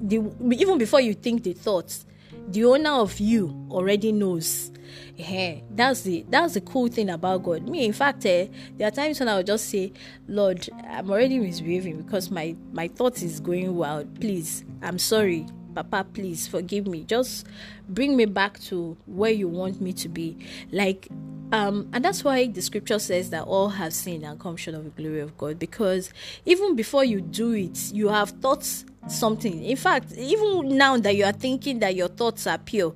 The, 0.00 0.16
even 0.52 0.78
before 0.78 1.00
you 1.00 1.14
think 1.14 1.44
the 1.44 1.54
thoughts, 1.54 2.04
the 2.48 2.64
owner 2.64 2.90
of 2.90 3.18
you 3.18 3.66
already 3.70 4.12
knows. 4.12 4.70
Yeah, 5.16 5.56
that's 5.70 6.02
the 6.02 6.24
that's 6.28 6.54
the 6.54 6.60
cool 6.60 6.88
thing 6.88 7.08
about 7.10 7.42
God. 7.42 7.68
Me, 7.68 7.84
in 7.84 7.92
fact, 7.92 8.26
eh, 8.26 8.48
there 8.76 8.88
are 8.88 8.90
times 8.90 9.20
when 9.20 9.28
I 9.28 9.36
will 9.36 9.42
just 9.42 9.68
say, 9.68 9.92
Lord, 10.28 10.68
I'm 10.88 11.10
already 11.10 11.38
misbehaving 11.38 12.02
because 12.02 12.30
my 12.30 12.54
my 12.72 12.88
thoughts 12.88 13.22
is 13.22 13.40
going 13.40 13.74
wild. 13.74 14.20
Please, 14.20 14.64
I'm 14.82 14.98
sorry. 14.98 15.46
Papa, 15.74 16.06
please 16.12 16.46
forgive 16.46 16.86
me. 16.86 17.02
Just 17.02 17.46
bring 17.88 18.16
me 18.16 18.26
back 18.26 18.60
to 18.60 18.96
where 19.06 19.32
you 19.32 19.48
want 19.48 19.80
me 19.80 19.92
to 19.94 20.08
be. 20.08 20.36
Like 20.70 21.08
um, 21.54 21.88
and 21.92 22.04
that's 22.04 22.24
why 22.24 22.48
the 22.48 22.60
scripture 22.60 22.98
says 22.98 23.30
that 23.30 23.44
all 23.44 23.68
have 23.68 23.92
sinned 23.92 24.24
and 24.24 24.40
come 24.40 24.56
short 24.56 24.74
of 24.74 24.82
the 24.82 24.90
glory 24.90 25.20
of 25.20 25.38
God. 25.38 25.56
Because 25.56 26.10
even 26.44 26.74
before 26.74 27.04
you 27.04 27.20
do 27.20 27.52
it, 27.52 27.92
you 27.92 28.08
have 28.08 28.30
thought 28.30 28.68
something. 29.06 29.62
In 29.62 29.76
fact, 29.76 30.10
even 30.16 30.76
now 30.76 30.96
that 30.96 31.14
you 31.14 31.24
are 31.24 31.30
thinking 31.30 31.78
that 31.78 31.94
your 31.94 32.08
thoughts 32.08 32.48
are 32.48 32.58
pure, 32.58 32.92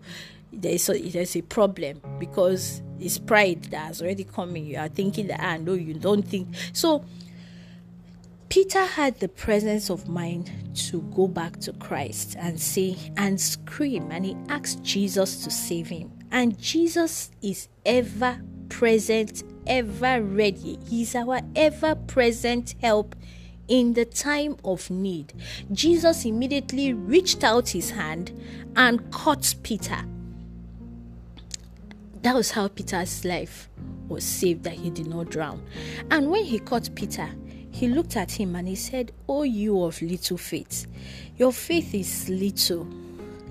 there's 0.53 0.89
a, 0.89 1.01
there's 1.01 1.37
a 1.37 1.43
problem 1.43 2.03
because 2.19 2.83
it's 2.99 3.17
pride 3.17 3.63
that 3.67 3.87
has 3.87 4.03
already 4.03 4.25
come 4.25 4.57
in. 4.57 4.67
You 4.67 4.79
are 4.79 4.89
thinking 4.89 5.29
that, 5.29 5.39
ah, 5.41 5.57
no, 5.59 5.75
you 5.75 5.95
don't 5.95 6.27
think. 6.27 6.49
So, 6.73 7.05
Peter 8.49 8.85
had 8.85 9.21
the 9.21 9.29
presence 9.29 9.89
of 9.89 10.09
mind 10.09 10.51
to 10.75 11.03
go 11.15 11.29
back 11.29 11.61
to 11.61 11.73
Christ 11.75 12.35
and 12.37 12.59
say 12.59 12.97
and 13.17 13.41
scream, 13.41 14.11
and 14.11 14.25
he 14.27 14.37
asked 14.49 14.83
Jesus 14.83 15.45
to 15.45 15.51
save 15.53 15.87
him. 15.87 16.18
And 16.31 16.59
Jesus 16.59 17.31
is 17.43 17.69
ever 17.87 18.41
present, 18.69 19.43
ever 19.67 20.23
ready. 20.23 20.79
He's 20.89 21.15
our 21.15 21.41
ever 21.57 21.95
present 21.95 22.75
help 22.81 23.17
in 23.67 23.95
the 23.95 24.05
time 24.05 24.57
of 24.65 24.91
need. 24.91 25.33
Jesus 25.73 26.25
immediately 26.25 26.93
reached 26.93 27.45
out 27.45 27.69
his 27.69 27.91
hand 27.91 28.33
and 28.77 29.11
caught 29.11 29.55
Peter. 29.63 29.99
That 32.23 32.35
was 32.35 32.51
how 32.51 32.69
Peter's 32.69 33.25
life 33.25 33.69
was 34.09 34.25
saved, 34.25 34.65
that 34.65 34.75
he 34.75 34.91
did 34.91 35.07
not 35.07 35.31
drown. 35.31 35.63
And 36.11 36.31
when 36.31 36.45
he 36.45 36.59
caught 36.59 36.95
Peter, 36.95 37.29
he 37.71 37.89
looked 37.89 38.17
at 38.17 38.33
him 38.33 38.57
and 38.57 38.67
he 38.67 38.75
said, 38.75 39.13
Oh, 39.29 39.45
you 39.45 39.83
of 39.83 40.01
little 40.03 40.37
faith, 40.37 40.87
your 41.37 41.53
faith 41.53 41.95
is 41.95 42.29
little 42.29 42.89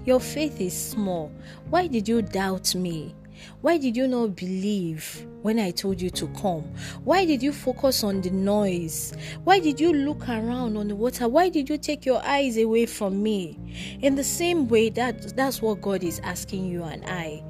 your 0.08 0.22
faith 0.22 0.62
is 0.62 0.74
small. 0.74 1.30
Why 1.70 1.88
did 1.88 2.08
you 2.08 2.22
doubt 2.22 2.74
me? 2.74 3.14
Why 3.60 3.78
did 3.78 3.98
you 3.98 4.08
not 4.08 4.38
believe 4.38 5.28
when 5.42 5.60
I 5.60 5.72
told 5.72 6.02
you 6.02 6.10
to 6.12 6.28
come? 6.28 6.64
Why 7.04 7.26
did 7.26 7.44
you 7.44 7.52
focus 7.52 8.06
on 8.06 8.22
the 8.22 8.30
noise? 8.30 9.14
Why 9.44 9.60
did 9.60 9.82
you 9.82 9.92
look 9.92 10.30
around 10.30 10.78
on 10.78 10.88
the 10.88 10.96
water? 10.96 11.28
Why 11.28 11.50
did 11.50 11.70
you 11.70 11.78
take 11.78 12.06
your 12.06 12.24
eyes 12.24 12.58
away 12.58 12.86
from 12.86 13.22
me? 13.22 13.60
In 14.02 14.16
the 14.16 14.24
same 14.24 14.70
way 14.70 14.90
that 14.92 15.36
that's 15.36 15.62
what 15.62 15.82
God 15.82 16.04
is 16.04 16.22
asking 16.24 16.68
you 16.68 16.84
and 16.84 17.04
I 17.06 17.44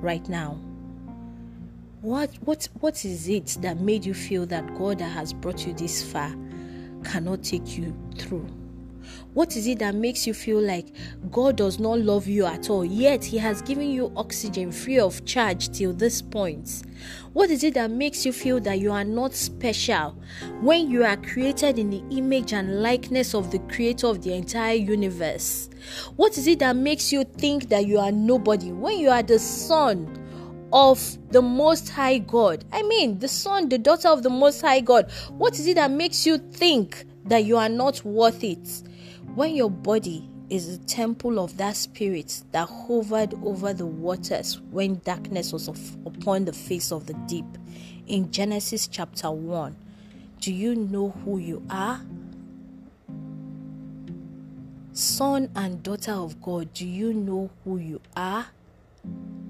right 0.00 0.28
now. 0.28 0.60
What 2.00 2.30
what 2.40 2.68
what 2.80 3.04
is 3.04 3.28
it 3.28 3.56
that 3.60 3.78
made 3.78 4.04
you 4.04 4.14
feel 4.14 4.46
that 4.46 4.66
God 4.76 4.98
that 4.98 5.12
has 5.12 5.32
brought 5.32 5.64
you 5.64 5.74
this 5.74 6.02
far 6.02 6.34
cannot 7.04 7.44
take 7.44 7.78
you 7.78 7.94
through? 8.18 8.48
What 9.34 9.56
is 9.56 9.66
it 9.66 9.78
that 9.78 9.94
makes 9.94 10.26
you 10.26 10.34
feel 10.34 10.60
like 10.60 10.88
God 11.30 11.56
does 11.56 11.80
not 11.80 11.98
love 12.00 12.26
you 12.26 12.44
at 12.44 12.68
all, 12.68 12.84
yet 12.84 13.24
He 13.24 13.38
has 13.38 13.62
given 13.62 13.90
you 13.90 14.12
oxygen 14.14 14.70
free 14.70 14.98
of 14.98 15.24
charge 15.24 15.70
till 15.70 15.94
this 15.94 16.20
point? 16.20 16.82
What 17.32 17.48
is 17.48 17.64
it 17.64 17.72
that 17.74 17.90
makes 17.90 18.26
you 18.26 18.32
feel 18.32 18.60
that 18.60 18.78
you 18.78 18.92
are 18.92 19.04
not 19.04 19.32
special 19.32 20.18
when 20.60 20.90
you 20.90 21.02
are 21.04 21.16
created 21.16 21.78
in 21.78 21.88
the 21.88 22.02
image 22.10 22.52
and 22.52 22.82
likeness 22.82 23.34
of 23.34 23.50
the 23.50 23.58
creator 23.60 24.06
of 24.06 24.20
the 24.20 24.34
entire 24.34 24.74
universe? 24.74 25.70
What 26.16 26.36
is 26.36 26.46
it 26.46 26.58
that 26.58 26.76
makes 26.76 27.10
you 27.10 27.24
think 27.24 27.70
that 27.70 27.86
you 27.86 27.98
are 27.98 28.12
nobody 28.12 28.70
when 28.70 28.98
you 28.98 29.08
are 29.08 29.22
the 29.22 29.38
son 29.38 30.18
of 30.74 31.00
the 31.30 31.40
Most 31.40 31.88
High 31.88 32.18
God? 32.18 32.66
I 32.70 32.82
mean, 32.82 33.18
the 33.18 33.28
son, 33.28 33.70
the 33.70 33.78
daughter 33.78 34.08
of 34.08 34.22
the 34.22 34.30
Most 34.30 34.60
High 34.60 34.80
God. 34.80 35.10
What 35.38 35.58
is 35.58 35.66
it 35.66 35.76
that 35.76 35.90
makes 35.90 36.26
you 36.26 36.36
think 36.36 37.06
that 37.24 37.46
you 37.46 37.56
are 37.56 37.70
not 37.70 38.04
worth 38.04 38.44
it? 38.44 38.82
When 39.34 39.54
your 39.54 39.70
body 39.70 40.28
is 40.50 40.76
the 40.78 40.84
temple 40.84 41.38
of 41.38 41.56
that 41.56 41.74
spirit 41.74 42.42
that 42.52 42.68
hovered 42.68 43.32
over 43.42 43.72
the 43.72 43.86
waters 43.86 44.60
when 44.70 45.00
darkness 45.06 45.54
was 45.54 45.68
upon 45.68 46.44
the 46.44 46.52
face 46.52 46.92
of 46.92 47.06
the 47.06 47.14
deep. 47.26 47.46
In 48.06 48.30
Genesis 48.30 48.86
chapter 48.86 49.30
1, 49.30 49.74
do 50.38 50.52
you 50.52 50.76
know 50.76 51.08
who 51.24 51.38
you 51.38 51.62
are? 51.70 52.02
Son 54.92 55.48
and 55.56 55.82
daughter 55.82 56.12
of 56.12 56.42
God, 56.42 56.74
do 56.74 56.86
you 56.86 57.14
know 57.14 57.48
who 57.64 57.78
you 57.78 58.02
are? 58.14 58.48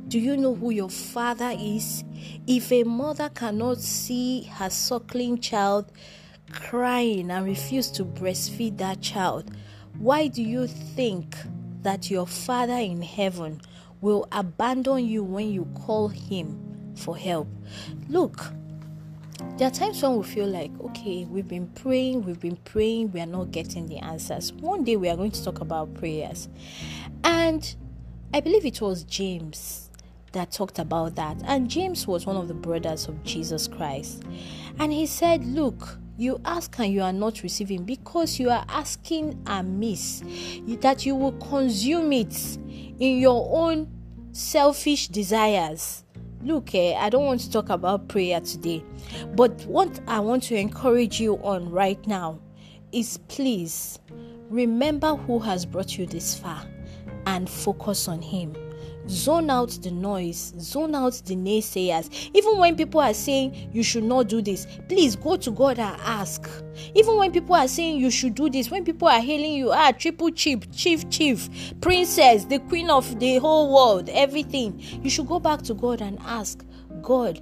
Do 0.07 0.21
you 0.21 0.37
know 0.37 0.55
who 0.55 0.71
your 0.71 0.91
father 0.91 1.57
is? 1.59 2.05
If 2.47 2.71
a 2.71 2.85
mother 2.85 3.31
cannot 3.31 3.79
see 3.79 4.45
her 4.45 4.71
suckling 4.71 5.41
child 5.41 5.91
crying 6.53 7.33
and 7.33 7.45
refuse 7.45 7.91
to 7.93 8.05
breastfeed 8.05 8.79
that 8.79 9.01
child, 9.01 9.51
why 10.03 10.27
do 10.27 10.43
you 10.43 10.67
think 10.67 11.37
that 11.83 12.11
your 12.11 12.27
Father 12.27 12.75
in 12.75 13.03
heaven 13.03 13.61
will 14.01 14.27
abandon 14.33 15.07
you 15.07 15.23
when 15.23 15.53
you 15.53 15.65
call 15.77 16.09
Him 16.09 16.93
for 16.97 17.17
help? 17.17 17.47
Look, 18.09 18.45
there 19.59 19.69
are 19.69 19.71
times 19.71 20.03
when 20.03 20.17
we 20.17 20.25
feel 20.25 20.49
like, 20.49 20.73
okay, 20.81 21.25
we've 21.27 21.47
been 21.47 21.69
praying, 21.69 22.25
we've 22.25 22.41
been 22.41 22.57
praying, 22.57 23.13
we 23.13 23.21
are 23.21 23.27
not 23.27 23.53
getting 23.53 23.87
the 23.87 23.99
answers. 23.99 24.53
One 24.55 24.83
day 24.83 24.97
we 24.97 25.09
are 25.09 25.15
going 25.15 25.31
to 25.31 25.45
talk 25.45 25.61
about 25.61 25.95
prayers. 25.95 26.49
And 27.23 27.73
I 28.35 28.41
believe 28.41 28.67
it 28.67 28.81
was 28.81 29.05
James 29.05 29.89
that 30.33 30.51
talked 30.51 30.81
about 30.81 31.15
that. 31.15 31.41
And 31.45 31.71
James 31.71 32.09
was 32.09 32.27
one 32.27 32.37
of 32.37 32.49
the 32.49 32.55
brothers 32.55 33.07
of 33.07 33.23
Jesus 33.23 33.69
Christ. 33.69 34.25
And 34.81 34.93
he 34.93 35.07
said, 35.07 35.45
Look, 35.45 35.99
you 36.17 36.41
ask 36.45 36.79
and 36.79 36.93
you 36.93 37.03
are 37.03 37.13
not 37.13 37.43
receiving 37.43 37.85
because 37.85 38.39
you 38.39 38.51
are 38.51 38.65
asking 38.69 39.43
amiss, 39.47 40.23
that 40.81 41.07
you 41.07 41.15
will 41.15 41.33
consume 41.33 42.13
it 42.13 42.59
in 42.99 43.19
your 43.19 43.49
own 43.53 43.89
selfish 44.33 45.09
desires. 45.09 46.05
look, 46.43 46.75
eh, 46.75 46.95
I 46.99 47.09
don't 47.09 47.25
want 47.25 47.41
to 47.41 47.51
talk 47.51 47.69
about 47.71 48.09
prayer 48.09 48.41
today, 48.41 48.85
but 49.35 49.65
what 49.67 50.01
I 50.09 50.21
want 50.21 50.43
to 50.45 50.57
encourage 50.57 51.21
you 51.21 51.37
on 51.37 51.71
right 51.71 52.05
now 52.07 52.41
is 52.91 53.19
please 53.29 53.99
remember 54.51 55.15
who 55.15 55.39
has 55.39 55.65
brought 55.65 55.97
you 55.97 56.07
this 56.07 56.39
far 56.39 56.67
and 57.27 57.49
focus 57.49 58.09
on 58.09 58.21
Him 58.21 58.55
zone 59.13 59.51
out 59.51 59.71
the 59.83 59.91
noise, 59.91 60.55
zone 60.59 60.95
out 60.95 61.13
the 61.27 61.37
naysayers. 61.37 62.31
Even 62.35 62.59
when 62.59 62.77
people 62.77 63.01
are 63.01 63.15
saying 63.15 63.71
you 63.73 63.83
should 63.83 64.05
not 64.05 64.29
do 64.29 64.41
this, 64.41 64.67
please 64.89 65.15
go 65.17 65.37
to 65.37 65.51
God 65.51 65.79
and 65.79 66.01
ask. 66.03 66.49
Even 66.95 67.17
when 67.17 67.31
people 67.31 67.55
are 67.55 67.69
saying 67.69 67.99
you 67.99 68.11
should 68.11 68.35
do 68.35 68.49
this, 68.49 68.71
when 68.71 68.85
people 68.85 69.09
are 69.09 69.21
hailing 69.21 69.53
you, 69.53 69.71
ah, 69.71 69.93
triple 69.93 70.31
chief, 70.31 70.71
chief, 70.73 71.09
chief, 71.11 71.49
princess, 71.81 72.47
the 72.47 72.59
queen 72.61 72.89
of 72.89 73.21
the 73.21 73.39
whole 73.39 73.73
world, 73.73 74.09
everything, 74.09 74.81
you 75.03 75.11
should 75.11 75.29
go 75.29 75.39
back 75.39 75.63
to 75.63 75.75
God 75.75 76.01
and 76.01 76.19
ask 76.23 76.65
God, 77.03 77.41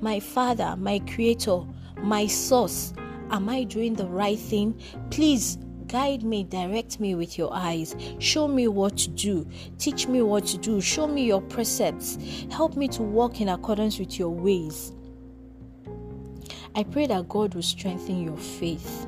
my 0.00 0.18
Father, 0.18 0.74
my 0.76 0.98
Creator, 1.00 1.62
my 1.98 2.26
source, 2.26 2.92
am 3.30 3.48
I 3.48 3.64
doing 3.64 3.94
the 3.94 4.06
right 4.06 4.38
thing? 4.38 4.80
Please 5.10 5.58
Guide 5.92 6.22
me, 6.22 6.42
direct 6.42 7.00
me 7.00 7.14
with 7.14 7.36
your 7.36 7.52
eyes. 7.52 7.94
Show 8.18 8.48
me 8.48 8.66
what 8.66 8.96
to 8.96 9.10
do. 9.10 9.46
Teach 9.76 10.08
me 10.08 10.22
what 10.22 10.46
to 10.46 10.56
do. 10.56 10.80
Show 10.80 11.06
me 11.06 11.26
your 11.26 11.42
precepts. 11.42 12.16
Help 12.50 12.78
me 12.78 12.88
to 12.88 13.02
walk 13.02 13.42
in 13.42 13.50
accordance 13.50 13.98
with 13.98 14.18
your 14.18 14.30
ways. 14.30 14.94
I 16.74 16.82
pray 16.84 17.06
that 17.08 17.28
God 17.28 17.54
will 17.54 17.62
strengthen 17.62 18.24
your 18.24 18.38
faith. 18.38 19.06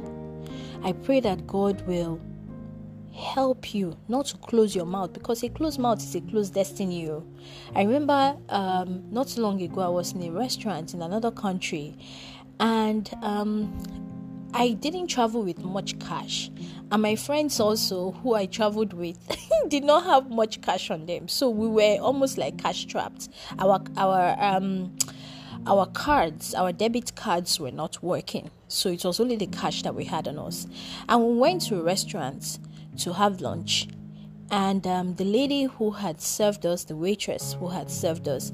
I 0.83 0.93
pray 0.93 1.21
that 1.21 1.47
God 1.47 1.81
will 1.87 2.21
help 3.15 3.75
you 3.75 3.97
not 4.09 4.27
to 4.27 4.37
close 4.37 4.77
your 4.77 4.85
mouth 4.85 5.15
because 5.15 5.43
a 5.43 5.49
closed 5.49 5.79
mouth 5.79 6.03
is 6.03 6.15
a 6.15 6.21
closed 6.21 6.53
destiny. 6.53 7.09
Oh. 7.09 7.25
I 7.75 7.85
remember 7.85 8.37
um, 8.51 9.05
not 9.11 9.35
long 9.39 9.63
ago 9.63 9.81
I 9.81 9.89
was 9.89 10.13
in 10.13 10.23
a 10.23 10.31
restaurant 10.31 10.93
in 10.93 11.01
another 11.01 11.31
country 11.31 11.97
and 12.61 13.11
um, 13.23 13.73
I 14.57 14.71
didn't 14.71 15.09
travel 15.09 15.43
with 15.43 15.59
much 15.59 15.99
cash, 15.99 16.49
and 16.93 17.03
my 17.03 17.17
friends 17.17 17.59
also, 17.59 18.13
who 18.13 18.35
I 18.35 18.47
traveled 18.47 18.93
with, 18.93 19.19
did 19.69 19.83
not 19.83 20.05
have 20.05 20.31
much 20.31 20.63
cash 20.63 20.93
on 20.93 21.07
them. 21.07 21.27
So 21.27 21.51
we 21.51 21.67
were 21.67 21.99
almost 22.01 22.39
like 22.39 22.59
cash 22.59 22.85
trapped. 22.85 23.29
Our 23.59 23.83
our 23.97 24.37
um 24.39 24.97
our 25.67 25.87
cards, 25.87 26.55
our 26.55 26.71
debit 26.71 27.17
cards 27.17 27.59
were 27.59 27.73
not 27.73 28.01
working. 28.01 28.51
So 28.69 28.91
it 28.91 29.05
was 29.05 29.19
only 29.19 29.35
the 29.35 29.49
cash 29.49 29.83
that 29.83 29.95
we 29.97 30.05
had 30.05 30.29
on 30.29 30.39
us. 30.39 30.69
And 31.09 31.27
we 31.27 31.35
went 31.35 31.63
to 31.63 31.81
a 31.81 31.83
restaurant 31.83 32.61
to 32.99 33.13
have 33.15 33.41
lunch. 33.41 33.89
And 34.51 34.87
um, 34.87 35.15
the 35.15 35.25
lady 35.25 35.65
who 35.65 35.91
had 35.91 36.21
served 36.21 36.65
us, 36.65 36.85
the 36.85 36.95
waitress 36.95 37.55
who 37.55 37.69
had 37.71 37.91
served 37.91 38.29
us, 38.29 38.53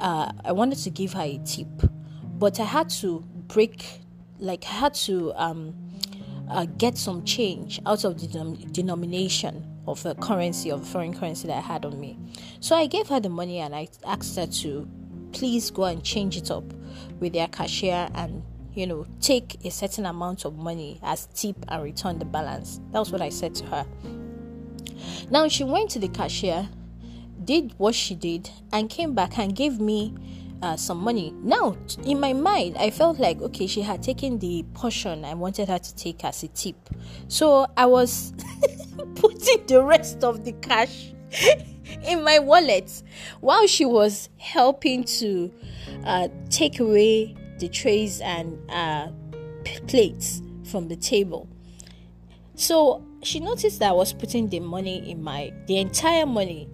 uh, 0.00 0.32
I 0.44 0.52
wanted 0.52 0.78
to 0.80 0.90
give 0.90 1.12
her 1.14 1.22
a 1.22 1.38
tip, 1.44 1.68
but 2.38 2.58
I 2.58 2.64
had 2.64 2.90
to 3.00 3.20
break 3.46 4.00
like 4.40 4.64
had 4.64 4.94
to 4.94 5.32
um, 5.36 5.74
uh, 6.48 6.66
get 6.78 6.98
some 6.98 7.24
change 7.24 7.80
out 7.86 8.04
of 8.04 8.20
the 8.20 8.26
denom- 8.26 8.72
denomination 8.72 9.66
of 9.86 10.04
a 10.06 10.14
currency 10.14 10.70
of 10.70 10.86
foreign 10.86 11.16
currency 11.16 11.46
that 11.48 11.56
I 11.56 11.60
had 11.60 11.84
on 11.84 12.00
me. 12.00 12.18
So 12.60 12.76
I 12.76 12.86
gave 12.86 13.08
her 13.08 13.20
the 13.20 13.28
money 13.28 13.58
and 13.58 13.74
I 13.74 13.88
asked 14.04 14.36
her 14.36 14.46
to 14.46 14.88
please 15.32 15.70
go 15.70 15.84
and 15.84 16.02
change 16.02 16.36
it 16.36 16.50
up 16.50 16.64
with 17.20 17.32
their 17.32 17.48
cashier 17.48 18.08
and 18.14 18.42
you 18.74 18.86
know 18.86 19.06
take 19.20 19.64
a 19.64 19.70
certain 19.70 20.06
amount 20.06 20.44
of 20.44 20.56
money 20.56 20.98
as 21.02 21.26
tip 21.34 21.56
and 21.68 21.82
return 21.82 22.18
the 22.18 22.24
balance. 22.24 22.80
That 22.92 22.98
was 22.98 23.12
what 23.12 23.22
I 23.22 23.28
said 23.28 23.54
to 23.56 23.66
her. 23.66 23.86
Now 25.30 25.48
she 25.48 25.64
went 25.64 25.90
to 25.90 25.98
the 25.98 26.08
cashier, 26.08 26.68
did 27.44 27.74
what 27.78 27.94
she 27.94 28.14
did, 28.14 28.50
and 28.72 28.90
came 28.90 29.14
back 29.14 29.38
and 29.38 29.54
gave 29.54 29.80
me 29.80 30.14
uh, 30.62 30.76
some 30.76 30.98
money. 30.98 31.34
Now, 31.42 31.76
in 32.04 32.20
my 32.20 32.32
mind, 32.32 32.76
I 32.78 32.90
felt 32.90 33.18
like 33.18 33.40
okay, 33.40 33.66
she 33.66 33.82
had 33.82 34.02
taken 34.02 34.38
the 34.38 34.64
portion 34.74 35.24
I 35.24 35.34
wanted 35.34 35.68
her 35.68 35.78
to 35.78 35.94
take 35.94 36.24
as 36.24 36.42
a 36.42 36.48
tip. 36.48 36.76
So 37.28 37.66
I 37.76 37.86
was 37.86 38.32
putting 39.14 39.66
the 39.66 39.82
rest 39.82 40.24
of 40.24 40.44
the 40.44 40.52
cash 40.52 41.12
in 42.04 42.22
my 42.24 42.38
wallet 42.38 43.02
while 43.40 43.66
she 43.66 43.84
was 43.84 44.28
helping 44.38 45.04
to 45.04 45.52
uh, 46.04 46.28
take 46.48 46.80
away 46.80 47.36
the 47.58 47.68
trays 47.68 48.20
and 48.20 48.58
uh, 48.70 49.08
plates 49.86 50.42
from 50.64 50.88
the 50.88 50.96
table. 50.96 51.48
So 52.54 53.04
she 53.22 53.40
noticed 53.40 53.78
that 53.80 53.90
I 53.90 53.92
was 53.92 54.12
putting 54.12 54.48
the 54.48 54.60
money 54.60 55.10
in 55.10 55.22
my 55.22 55.52
the 55.66 55.78
entire 55.78 56.26
money 56.26 56.68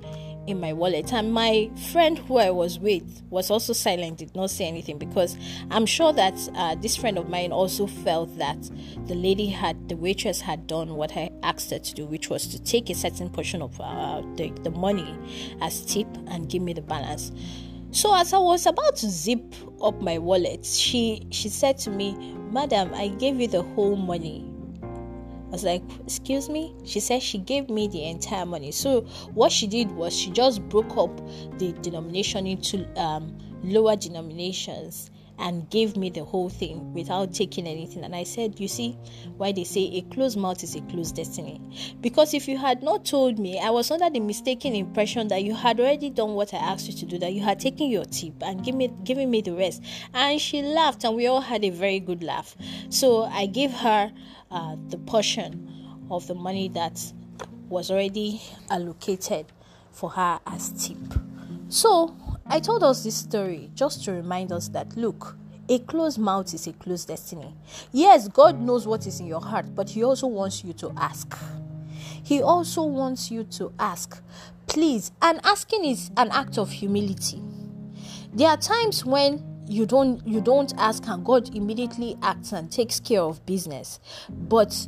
in 0.47 0.61
my 0.61 0.73
wallet. 0.73 1.13
And 1.13 1.33
my 1.33 1.71
friend 1.93 2.19
who 2.19 2.39
I 2.39 2.51
was 2.51 2.79
with 2.79 3.23
was 3.31 3.51
also 3.51 3.73
silent, 3.73 4.19
did 4.19 4.35
not 4.35 4.51
say 4.51 4.67
anything 4.67 4.99
because 4.99 5.37
I'm 5.71 5.87
sure 5.87 6.13
that 6.13 6.35
uh, 6.55 6.75
this 6.77 6.97
friend 6.97 7.19
of 7.19 7.29
mine 7.29 7.53
also 7.53 7.87
felt 7.87 8.37
that 8.39 8.59
the 9.07 9.15
lady 9.15 9.47
had, 9.47 9.89
the 9.89 9.97
waitress 9.97 10.41
had 10.41 10.67
done 10.67 10.95
what 10.95 11.17
I 11.17 11.31
asked 11.43 11.71
her 11.71 11.79
to 11.79 11.95
do, 11.95 12.07
which 12.07 12.31
was 12.31 12.47
to 12.49 12.63
take 12.63 12.91
a 12.91 12.95
certain 12.95 13.31
portion 13.31 13.63
of 13.63 13.81
uh, 13.81 14.23
the, 14.37 14.51
the 14.63 14.71
money 14.71 15.19
as 15.61 15.85
tip 15.85 16.09
and 16.29 16.49
give 16.49 16.63
me 16.63 16.73
the 16.73 16.83
balance. 16.83 17.33
So 17.91 18.15
as 18.15 18.33
I 18.33 18.39
was 18.39 18.67
about 18.67 18.97
to 18.97 19.09
zip 19.09 19.55
up 19.81 20.01
my 20.03 20.19
wallet, 20.19 20.67
she 20.67 21.27
she 21.31 21.49
said 21.49 21.79
to 21.79 21.91
me, 21.91 22.15
"Madam, 22.51 22.93
I 22.93 23.09
gave 23.09 23.41
you 23.41 23.47
the 23.47 23.63
whole 23.63 23.97
money 23.97 24.45
I 25.47 25.51
was 25.51 25.65
like, 25.65 25.83
Excuse 26.05 26.49
me? 26.49 26.75
She 26.85 27.01
said 27.01 27.23
she 27.23 27.39
gave 27.39 27.71
me 27.71 27.89
the 27.89 28.05
entire 28.05 28.47
money. 28.47 28.73
So, 28.73 29.03
what 29.35 29.53
she 29.53 29.67
did 29.67 29.91
was 29.93 30.17
she 30.19 30.31
just 30.31 30.63
broke 30.69 30.97
up 30.97 31.17
the 31.59 31.73
denomination 31.83 32.47
into 32.47 32.87
um, 33.01 33.37
lower 33.63 33.97
denominations 33.97 35.11
and 35.39 35.69
gave 35.71 35.97
me 35.97 36.11
the 36.11 36.25
whole 36.25 36.49
thing 36.49 36.93
without 36.93 37.33
taking 37.33 37.67
anything. 37.67 38.05
And 38.05 38.15
I 38.15 38.25
said, 38.25 38.59
You 38.59 38.69
see, 38.69 38.93
why 39.37 39.53
they 39.53 39.65
say 39.65 39.83
a 39.95 40.03
closed 40.15 40.39
mouth 40.39 40.63
is 40.63 40.75
a 40.75 40.81
closed 40.83 41.17
destiny. 41.17 41.61
Because 42.01 42.35
if 42.35 42.49
you 42.49 42.57
had 42.57 42.83
not 42.83 43.05
told 43.05 43.39
me, 43.39 43.59
I 43.61 43.71
was 43.71 43.91
under 43.91 44.09
the 44.11 44.21
mistaken 44.21 44.75
impression 44.75 45.29
that 45.29 45.43
you 45.45 45.55
had 45.55 45.79
already 45.81 46.11
done 46.11 46.35
what 46.35 46.55
I 46.55 46.59
asked 46.59 46.89
you 46.89 46.95
to 46.95 47.07
do, 47.07 47.19
that 47.19 47.33
you 47.33 47.43
had 47.43 47.61
taken 47.61 47.89
your 47.89 48.05
tip 48.05 48.35
and 48.43 48.65
give 48.65 48.75
me, 48.75 48.93
giving 49.05 49.31
me 49.31 49.43
the 49.43 49.53
rest. 49.53 49.83
And 50.15 50.41
she 50.41 50.63
laughed, 50.63 51.05
and 51.05 51.15
we 51.15 51.27
all 51.27 51.41
had 51.41 51.65
a 51.65 51.71
very 51.71 52.01
good 52.01 52.23
laugh. 52.23 52.57
So 52.89 53.25
I 53.25 53.47
gave 53.47 53.73
her 53.73 54.13
uh, 54.51 54.77
the 54.89 54.99
portion 54.99 56.07
of 56.11 56.27
the 56.27 56.35
money 56.35 56.69
that 56.71 57.01
was 57.69 57.91
already 57.91 58.41
allocated 58.71 59.47
for 59.91 60.11
her 60.11 60.41
as 60.47 60.71
tip. 60.87 60.99
So 61.69 62.17
I 62.49 62.61
told 62.61 62.85
us 62.85 63.03
this 63.03 63.17
story 63.17 63.71
just 63.75 64.05
to 64.05 64.13
remind 64.13 64.53
us 64.53 64.69
that 64.69 64.97
look, 64.97 65.37
a 65.69 65.81
closed 65.81 66.19
mouth 66.19 66.55
is 66.55 66.67
a 66.69 66.73
closed 66.73 67.09
destiny. 67.09 67.53
Yes, 67.93 68.29
God 68.29 68.61
knows 68.61 68.87
what 68.87 69.07
is 69.07 69.19
in 69.19 69.27
your 69.27 69.41
heart, 69.41 69.75
but 69.75 69.91
He 69.91 70.05
also 70.05 70.29
wants 70.29 70.63
you 70.63 70.73
to 70.75 70.93
ask. 70.97 71.37
He 72.23 72.41
also 72.43 72.85
wants 72.85 73.31
you 73.31 73.45
to 73.45 73.73
ask. 73.79 74.23
Please, 74.69 75.11
and 75.23 75.41
asking 75.45 75.85
is 75.85 76.11
an 76.17 76.31
act 76.31 76.57
of 76.57 76.71
humility. 76.71 77.43
There 78.33 78.49
are 78.49 78.57
times 78.57 79.05
when 79.05 79.45
you 79.69 79.85
don't 79.85 80.25
you 80.27 80.41
don't 80.41 80.73
ask 80.77 81.07
and 81.09 81.25
God 81.25 81.55
immediately 81.55 82.17
acts 82.23 82.53
and 82.53 82.71
takes 82.71 83.01
care 83.01 83.23
of 83.23 83.45
business. 83.45 83.99
But 84.29 84.87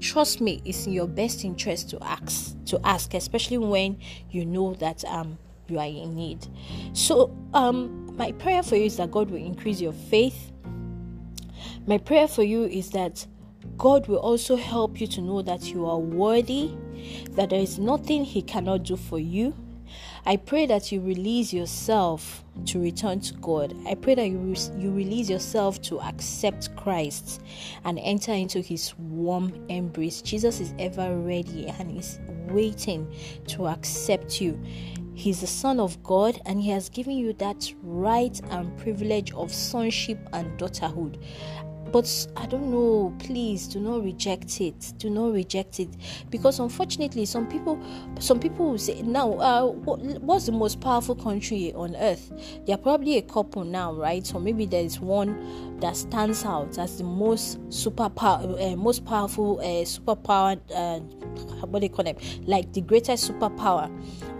trust 0.00 0.42
me, 0.42 0.60
it's 0.64 0.86
in 0.86 0.92
your 0.92 1.08
best 1.08 1.44
interest 1.44 1.88
to 1.90 1.98
ask 2.02 2.54
to 2.66 2.80
ask, 2.84 3.14
especially 3.14 3.58
when 3.58 3.98
you 4.30 4.44
know 4.44 4.74
that 4.74 5.04
um 5.06 5.38
you 5.68 5.78
are 5.78 5.86
in 5.86 6.14
need. 6.14 6.46
So 6.92 7.36
um 7.54 8.16
my 8.16 8.32
prayer 8.32 8.62
for 8.62 8.76
you 8.76 8.84
is 8.84 8.96
that 8.98 9.10
God 9.10 9.30
will 9.30 9.44
increase 9.44 9.80
your 9.80 9.92
faith. 9.92 10.52
My 11.86 11.98
prayer 11.98 12.28
for 12.28 12.42
you 12.42 12.64
is 12.64 12.90
that 12.90 13.26
God 13.78 14.06
will 14.06 14.18
also 14.18 14.56
help 14.56 15.00
you 15.00 15.06
to 15.08 15.20
know 15.20 15.42
that 15.42 15.62
you 15.64 15.86
are 15.86 15.98
worthy, 15.98 16.72
that 17.32 17.50
there 17.50 17.60
is 17.60 17.78
nothing 17.78 18.24
He 18.24 18.42
cannot 18.42 18.82
do 18.84 18.96
for 18.96 19.18
you 19.18 19.54
I 20.24 20.36
pray 20.36 20.66
that 20.66 20.92
you 20.92 21.00
release 21.00 21.52
yourself 21.52 22.44
to 22.66 22.80
return 22.80 23.18
to 23.20 23.34
God. 23.34 23.74
I 23.88 23.94
pray 23.96 24.14
that 24.14 24.28
you, 24.28 24.38
re- 24.38 24.80
you 24.80 24.92
release 24.92 25.28
yourself 25.28 25.82
to 25.82 26.00
accept 26.00 26.76
Christ 26.76 27.42
and 27.84 27.98
enter 27.98 28.32
into 28.32 28.60
his 28.60 28.96
warm 28.98 29.52
embrace. 29.68 30.22
Jesus 30.22 30.60
is 30.60 30.74
ever 30.78 31.18
ready 31.18 31.66
and 31.66 31.98
is 31.98 32.20
waiting 32.48 33.12
to 33.48 33.66
accept 33.66 34.40
you. 34.40 34.60
He's 35.14 35.40
the 35.40 35.46
Son 35.46 35.78
of 35.78 36.02
God 36.02 36.40
and 36.46 36.60
He 36.60 36.70
has 36.70 36.88
given 36.88 37.16
you 37.16 37.32
that 37.34 37.72
right 37.82 38.40
and 38.50 38.76
privilege 38.78 39.32
of 39.32 39.52
sonship 39.52 40.18
and 40.32 40.58
daughterhood. 40.58 41.18
But 41.92 42.26
I 42.36 42.46
don't 42.46 42.70
know, 42.70 43.14
please 43.18 43.68
do 43.68 43.78
not 43.78 44.02
reject 44.02 44.60
it. 44.62 44.94
Do 44.96 45.10
not 45.10 45.32
reject 45.32 45.78
it. 45.78 45.90
Because 46.30 46.58
unfortunately, 46.58 47.26
some 47.26 47.46
people 47.46 47.78
some 48.18 48.40
people 48.40 48.78
say, 48.78 49.02
now, 49.02 49.34
uh, 49.34 49.66
what, 49.66 50.00
what's 50.22 50.46
the 50.46 50.52
most 50.52 50.80
powerful 50.80 51.14
country 51.14 51.72
on 51.74 51.94
earth? 51.96 52.32
There 52.66 52.74
are 52.74 52.78
probably 52.78 53.18
a 53.18 53.22
couple 53.22 53.64
now, 53.64 53.92
right? 53.92 54.26
So 54.26 54.40
maybe 54.40 54.64
there 54.64 54.82
is 54.82 55.00
one 55.00 55.78
that 55.80 55.96
stands 55.96 56.44
out 56.44 56.78
as 56.78 56.96
the 56.96 57.04
most 57.04 57.58
super 57.68 58.08
power, 58.08 58.56
uh, 58.58 58.76
most 58.76 59.04
powerful 59.04 59.60
uh, 59.60 59.84
superpower, 59.84 60.58
uh, 60.74 61.00
what 61.66 61.80
do 61.80 61.86
you 61.86 61.90
call 61.90 62.04
them? 62.04 62.16
Like 62.46 62.72
the 62.72 62.80
greatest 62.80 63.30
superpower 63.30 63.90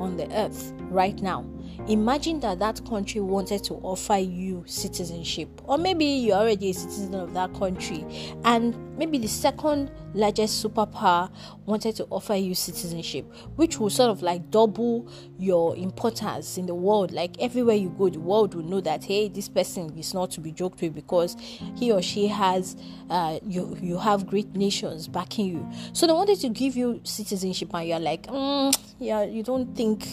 on 0.00 0.16
the 0.16 0.32
earth 0.32 0.72
right 0.90 1.20
now 1.20 1.44
imagine 1.88 2.38
that 2.40 2.58
that 2.60 2.84
country 2.86 3.20
wanted 3.20 3.64
to 3.64 3.74
offer 3.74 4.16
you 4.16 4.62
citizenship 4.66 5.48
or 5.64 5.76
maybe 5.76 6.04
you're 6.04 6.36
already 6.36 6.70
a 6.70 6.74
citizen 6.74 7.14
of 7.14 7.34
that 7.34 7.52
country 7.54 8.04
and 8.44 8.76
maybe 8.96 9.18
the 9.18 9.28
second 9.28 9.90
largest 10.14 10.64
superpower 10.64 11.30
wanted 11.66 11.96
to 11.96 12.04
offer 12.04 12.34
you 12.34 12.54
citizenship 12.54 13.24
which 13.56 13.78
will 13.78 13.90
sort 13.90 14.10
of 14.10 14.22
like 14.22 14.48
double 14.50 15.08
your 15.38 15.76
importance 15.76 16.56
in 16.56 16.66
the 16.66 16.74
world. 16.74 17.10
Like 17.10 17.34
everywhere 17.40 17.74
you 17.74 17.88
go 17.90 18.08
the 18.08 18.20
world 18.20 18.54
will 18.54 18.62
know 18.62 18.80
that 18.82 19.04
hey 19.04 19.28
this 19.28 19.48
person 19.48 19.96
is 19.98 20.14
not 20.14 20.30
to 20.32 20.40
be 20.40 20.52
joked 20.52 20.80
with 20.80 20.94
because 20.94 21.36
he 21.76 21.90
or 21.90 22.02
she 22.02 22.28
has 22.28 22.76
uh, 23.10 23.38
you 23.44 23.76
you 23.80 23.98
have 23.98 24.26
great 24.26 24.54
nations 24.54 25.08
backing 25.08 25.46
you. 25.46 25.70
So 25.92 26.06
they 26.06 26.12
wanted 26.12 26.38
to 26.40 26.48
give 26.48 26.76
you 26.76 27.00
citizenship 27.04 27.74
and 27.74 27.88
you're 27.88 27.98
like 27.98 28.26
mm, 28.26 28.72
yeah 28.98 29.22
you 29.24 29.42
don't 29.42 29.74
think 29.74 30.06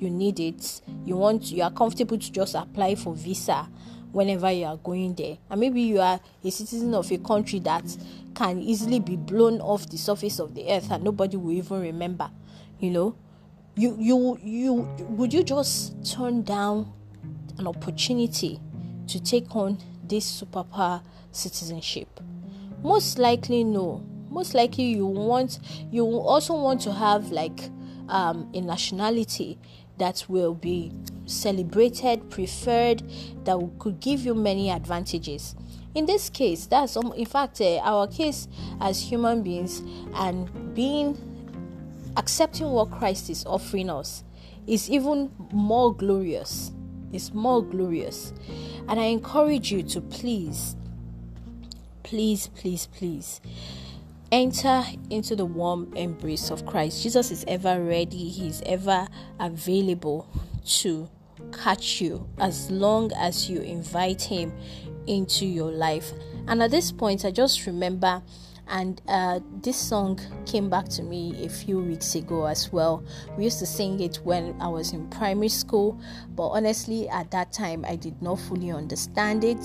you 0.00 0.10
need 0.10 0.40
it 0.40 0.80
you 1.04 1.16
want 1.16 1.50
you 1.50 1.62
are 1.62 1.70
comfortable 1.70 2.18
to 2.18 2.32
just 2.32 2.54
apply 2.54 2.94
for 2.94 3.14
visa 3.14 3.68
whenever 4.12 4.50
you 4.50 4.64
are 4.64 4.76
going 4.76 5.14
there. 5.14 5.38
And 5.48 5.60
maybe 5.60 5.82
you 5.82 6.00
are 6.00 6.18
a 6.42 6.50
citizen 6.50 6.94
of 6.94 7.12
a 7.12 7.18
country 7.18 7.60
that 7.60 7.84
can 8.34 8.60
easily 8.60 8.98
be 8.98 9.14
blown 9.14 9.60
off 9.60 9.88
the 9.88 9.96
surface 9.96 10.40
of 10.40 10.52
the 10.52 10.68
earth 10.68 10.90
and 10.90 11.04
nobody 11.04 11.36
will 11.36 11.52
even 11.52 11.80
remember 11.80 12.28
you 12.80 12.90
know? 12.90 13.14
You 13.76 13.96
you 13.98 14.38
you 14.42 14.74
would 15.10 15.32
you 15.32 15.44
just 15.44 15.94
turn 16.04 16.42
down 16.42 16.92
an 17.58 17.66
opportunity 17.66 18.60
to 19.06 19.22
take 19.22 19.54
on 19.54 19.78
this 20.02 20.42
superpower 20.42 21.02
citizenship? 21.30 22.08
Most 22.82 23.18
likely 23.18 23.62
no. 23.62 24.04
Most 24.28 24.54
likely 24.54 24.84
you 24.84 25.06
want 25.06 25.60
you 25.90 26.04
also 26.04 26.54
want 26.54 26.80
to 26.82 26.92
have 26.92 27.30
like 27.30 27.70
um, 28.08 28.50
a 28.54 28.60
nationality 28.60 29.58
that 30.00 30.24
will 30.28 30.54
be 30.54 30.90
celebrated, 31.26 32.30
preferred, 32.30 33.02
that 33.44 33.70
could 33.78 34.00
give 34.00 34.20
you 34.20 34.34
many 34.34 34.70
advantages. 34.70 35.54
In 35.94 36.06
this 36.06 36.30
case, 36.30 36.66
that's 36.66 36.96
in 36.96 37.26
fact 37.26 37.60
uh, 37.60 37.76
our 37.78 38.06
case 38.06 38.48
as 38.80 39.00
human 39.00 39.42
beings 39.42 39.82
and 40.14 40.74
being 40.74 41.18
accepting 42.16 42.70
what 42.70 42.90
Christ 42.90 43.28
is 43.28 43.44
offering 43.44 43.90
us 43.90 44.24
is 44.66 44.88
even 44.88 45.30
more 45.52 45.94
glorious. 45.94 46.72
It's 47.12 47.34
more 47.34 47.62
glorious. 47.62 48.32
And 48.88 48.98
I 48.98 49.04
encourage 49.04 49.70
you 49.70 49.82
to 49.82 50.00
please, 50.00 50.76
please, 52.02 52.48
please, 52.48 52.86
please 52.86 53.40
enter 54.32 54.84
into 55.10 55.34
the 55.34 55.44
warm 55.44 55.92
embrace 55.94 56.50
of 56.50 56.66
Christ. 56.66 57.02
Jesus 57.02 57.30
is 57.30 57.44
ever 57.48 57.82
ready, 57.82 58.28
He's 58.28 58.62
ever 58.66 59.08
available 59.38 60.28
to 60.80 61.08
catch 61.52 62.00
you 62.00 62.28
as 62.38 62.70
long 62.70 63.12
as 63.16 63.50
you 63.50 63.60
invite 63.60 64.22
Him 64.22 64.52
into 65.06 65.46
your 65.46 65.72
life. 65.72 66.12
And 66.46 66.62
at 66.62 66.70
this 66.70 66.92
point, 66.92 67.24
I 67.24 67.30
just 67.30 67.66
remember 67.66 68.22
and 68.70 69.02
uh, 69.08 69.40
this 69.62 69.76
song 69.76 70.18
came 70.46 70.70
back 70.70 70.88
to 70.88 71.02
me 71.02 71.44
a 71.44 71.48
few 71.48 71.80
weeks 71.80 72.14
ago 72.14 72.46
as 72.46 72.72
well. 72.72 73.04
We 73.36 73.44
used 73.44 73.58
to 73.58 73.66
sing 73.66 74.00
it 74.00 74.20
when 74.22 74.56
I 74.60 74.68
was 74.68 74.92
in 74.92 75.08
primary 75.08 75.48
school, 75.48 76.00
but 76.36 76.48
honestly, 76.48 77.08
at 77.08 77.30
that 77.32 77.52
time, 77.52 77.84
I 77.86 77.96
did 77.96 78.20
not 78.22 78.38
fully 78.38 78.70
understand 78.70 79.44
it. 79.44 79.58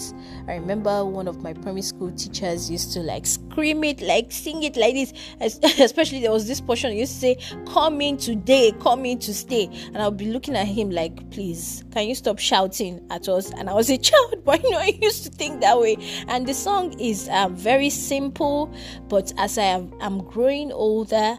I 0.47 0.55
remember 0.55 1.05
one 1.05 1.27
of 1.27 1.41
my 1.41 1.53
primary 1.53 1.83
school 1.83 2.11
teachers 2.11 2.69
used 2.69 2.93
to 2.93 3.01
like 3.01 3.25
scream 3.25 3.83
it, 3.83 4.01
like 4.01 4.31
sing 4.31 4.63
it 4.63 4.75
like 4.75 4.95
this. 4.95 5.13
Especially, 5.79 6.19
there 6.19 6.31
was 6.31 6.47
this 6.47 6.59
portion 6.59 6.95
to 6.95 7.07
say, 7.07 7.37
Come 7.67 8.01
in 8.01 8.17
today, 8.17 8.73
come 8.81 9.05
in 9.05 9.19
to 9.19 9.33
stay. 9.33 9.69
And 9.87 9.97
I'll 9.97 10.11
be 10.11 10.31
looking 10.31 10.55
at 10.55 10.67
him 10.67 10.89
like, 10.89 11.29
Please, 11.29 11.83
can 11.91 12.07
you 12.07 12.15
stop 12.15 12.39
shouting 12.39 13.05
at 13.11 13.29
us? 13.29 13.51
And 13.51 13.69
I 13.69 13.73
was 13.73 13.89
a 13.91 13.97
child, 14.05 14.43
but 14.43 14.63
you 14.63 14.71
know, 14.71 14.79
I 14.79 14.97
used 14.99 15.23
to 15.25 15.29
think 15.29 15.61
that 15.61 15.79
way. 15.79 15.95
And 16.27 16.47
the 16.47 16.55
song 16.55 16.99
is 16.99 17.29
um, 17.29 17.55
very 17.55 17.91
simple 17.91 18.73
but 19.07 19.33
as 19.37 19.57
I 19.57 19.87
am 19.99 20.23
growing 20.23 20.71
older, 20.71 21.37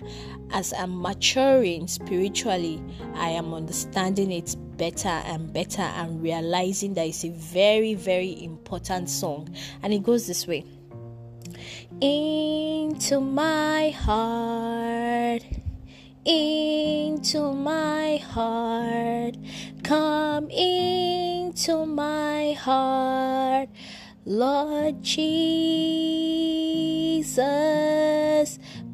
as 0.52 0.72
I'm 0.72 1.00
maturing 1.00 1.88
spiritually, 1.88 2.82
I 3.14 3.30
am 3.30 3.52
understanding 3.52 4.30
it 4.30 4.54
better 4.76 5.08
and 5.08 5.52
better 5.52 5.82
and 5.82 6.22
realizing 6.22 6.94
that 6.94 7.06
it's 7.06 7.24
a 7.24 7.30
very, 7.30 7.94
very 7.94 8.42
important 8.44 9.08
song. 9.08 9.54
And 9.82 9.92
it 9.92 10.02
goes 10.02 10.26
this 10.26 10.46
way 10.46 10.64
Into 12.00 13.20
my 13.20 13.90
heart, 13.90 15.44
into 16.24 17.52
my 17.52 18.18
heart, 18.18 19.36
come 19.82 20.50
into 20.50 21.86
my 21.86 22.52
heart. 22.52 23.68
Lord 24.28 25.04
Jesus, 25.04 25.28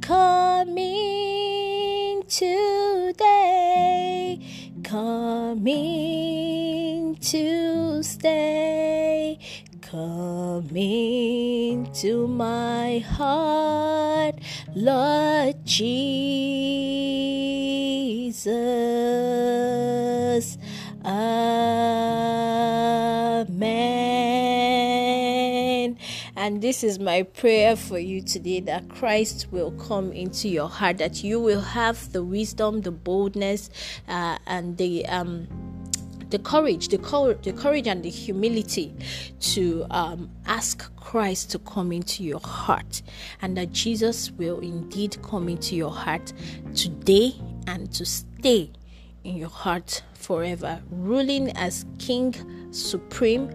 coming 0.03 2.23
today, 2.29 3.19
coming 4.85 5.73
to 7.17 8.03
stay, 8.03 9.39
coming 9.81 11.91
to 11.95 12.29
my 12.29 12.99
heart, 12.99 14.35
Lord 14.75 15.65
Jesus. 15.65 16.43
And 26.53 26.61
this 26.61 26.85
is 26.85 26.99
my 26.99 27.23
prayer 27.23 27.77
for 27.77 27.99
you 27.99 28.21
today 28.21 28.61
that 28.61 28.87
Christ 28.91 29.47
will 29.51 29.71
come 29.71 30.13
into 30.13 30.51
your 30.51 30.69
heart, 30.69 30.99
that 30.99 31.25
you 31.25 31.41
will 31.41 31.63
have 31.63 32.13
the 32.13 32.23
wisdom, 32.23 32.83
the 32.83 32.91
boldness, 32.91 33.71
uh, 34.07 34.37
and 34.47 34.77
the 34.77 35.07
um, 35.07 35.49
the 36.29 36.39
courage, 36.39 36.89
the, 36.89 36.99
cor- 36.99 37.33
the 37.33 37.55
courage 37.55 37.87
and 37.87 38.03
the 38.03 38.11
humility 38.11 38.95
to 39.41 39.87
um, 39.91 40.31
ask 40.45 40.95
Christ 40.97 41.51
to 41.53 41.59
come 41.59 41.91
into 41.91 42.23
your 42.23 42.41
heart, 42.41 43.01
and 43.41 43.57
that 43.57 43.73
Jesus 43.73 44.31
will 44.33 44.59
indeed 44.59 45.17
come 45.23 45.49
into 45.49 45.75
your 45.75 45.91
heart 45.91 46.35
today 46.75 47.33
and 47.67 47.91
to 47.95 48.05
stay 48.05 48.71
in 49.25 49.39
your 49.39 49.49
heart 49.49 50.03
forever, 50.13 50.83
ruling 50.91 51.57
as 51.57 51.87
King 51.99 52.35
Supreme 52.73 53.51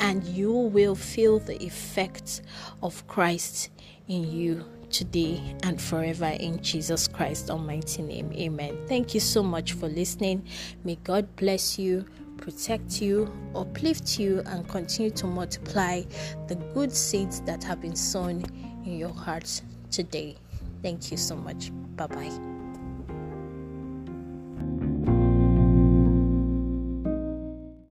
and 0.00 0.24
you 0.24 0.52
will 0.52 0.94
feel 0.94 1.38
the 1.38 1.62
effects 1.62 2.42
of 2.82 3.06
Christ 3.06 3.70
in 4.08 4.30
you 4.30 4.64
today 4.90 5.42
and 5.62 5.80
forever 5.80 6.26
in 6.26 6.62
Jesus 6.62 7.08
Christ's 7.08 7.50
almighty 7.50 8.02
name. 8.02 8.32
Amen. 8.32 8.78
Thank 8.86 9.14
you 9.14 9.20
so 9.20 9.42
much 9.42 9.72
for 9.72 9.88
listening. 9.88 10.46
May 10.84 10.96
God 11.04 11.34
bless 11.36 11.78
you, 11.78 12.04
protect 12.38 13.00
you, 13.00 13.32
uplift 13.54 14.18
you, 14.18 14.42
and 14.46 14.68
continue 14.68 15.10
to 15.12 15.26
multiply 15.26 16.02
the 16.48 16.54
good 16.74 16.92
seeds 16.92 17.40
that 17.42 17.64
have 17.64 17.80
been 17.80 17.96
sown 17.96 18.44
in 18.84 18.98
your 18.98 19.12
hearts 19.12 19.62
today. 19.90 20.36
Thank 20.82 21.10
you 21.10 21.16
so 21.16 21.36
much. 21.36 21.70
Bye 21.96 22.06
bye. 22.06 22.55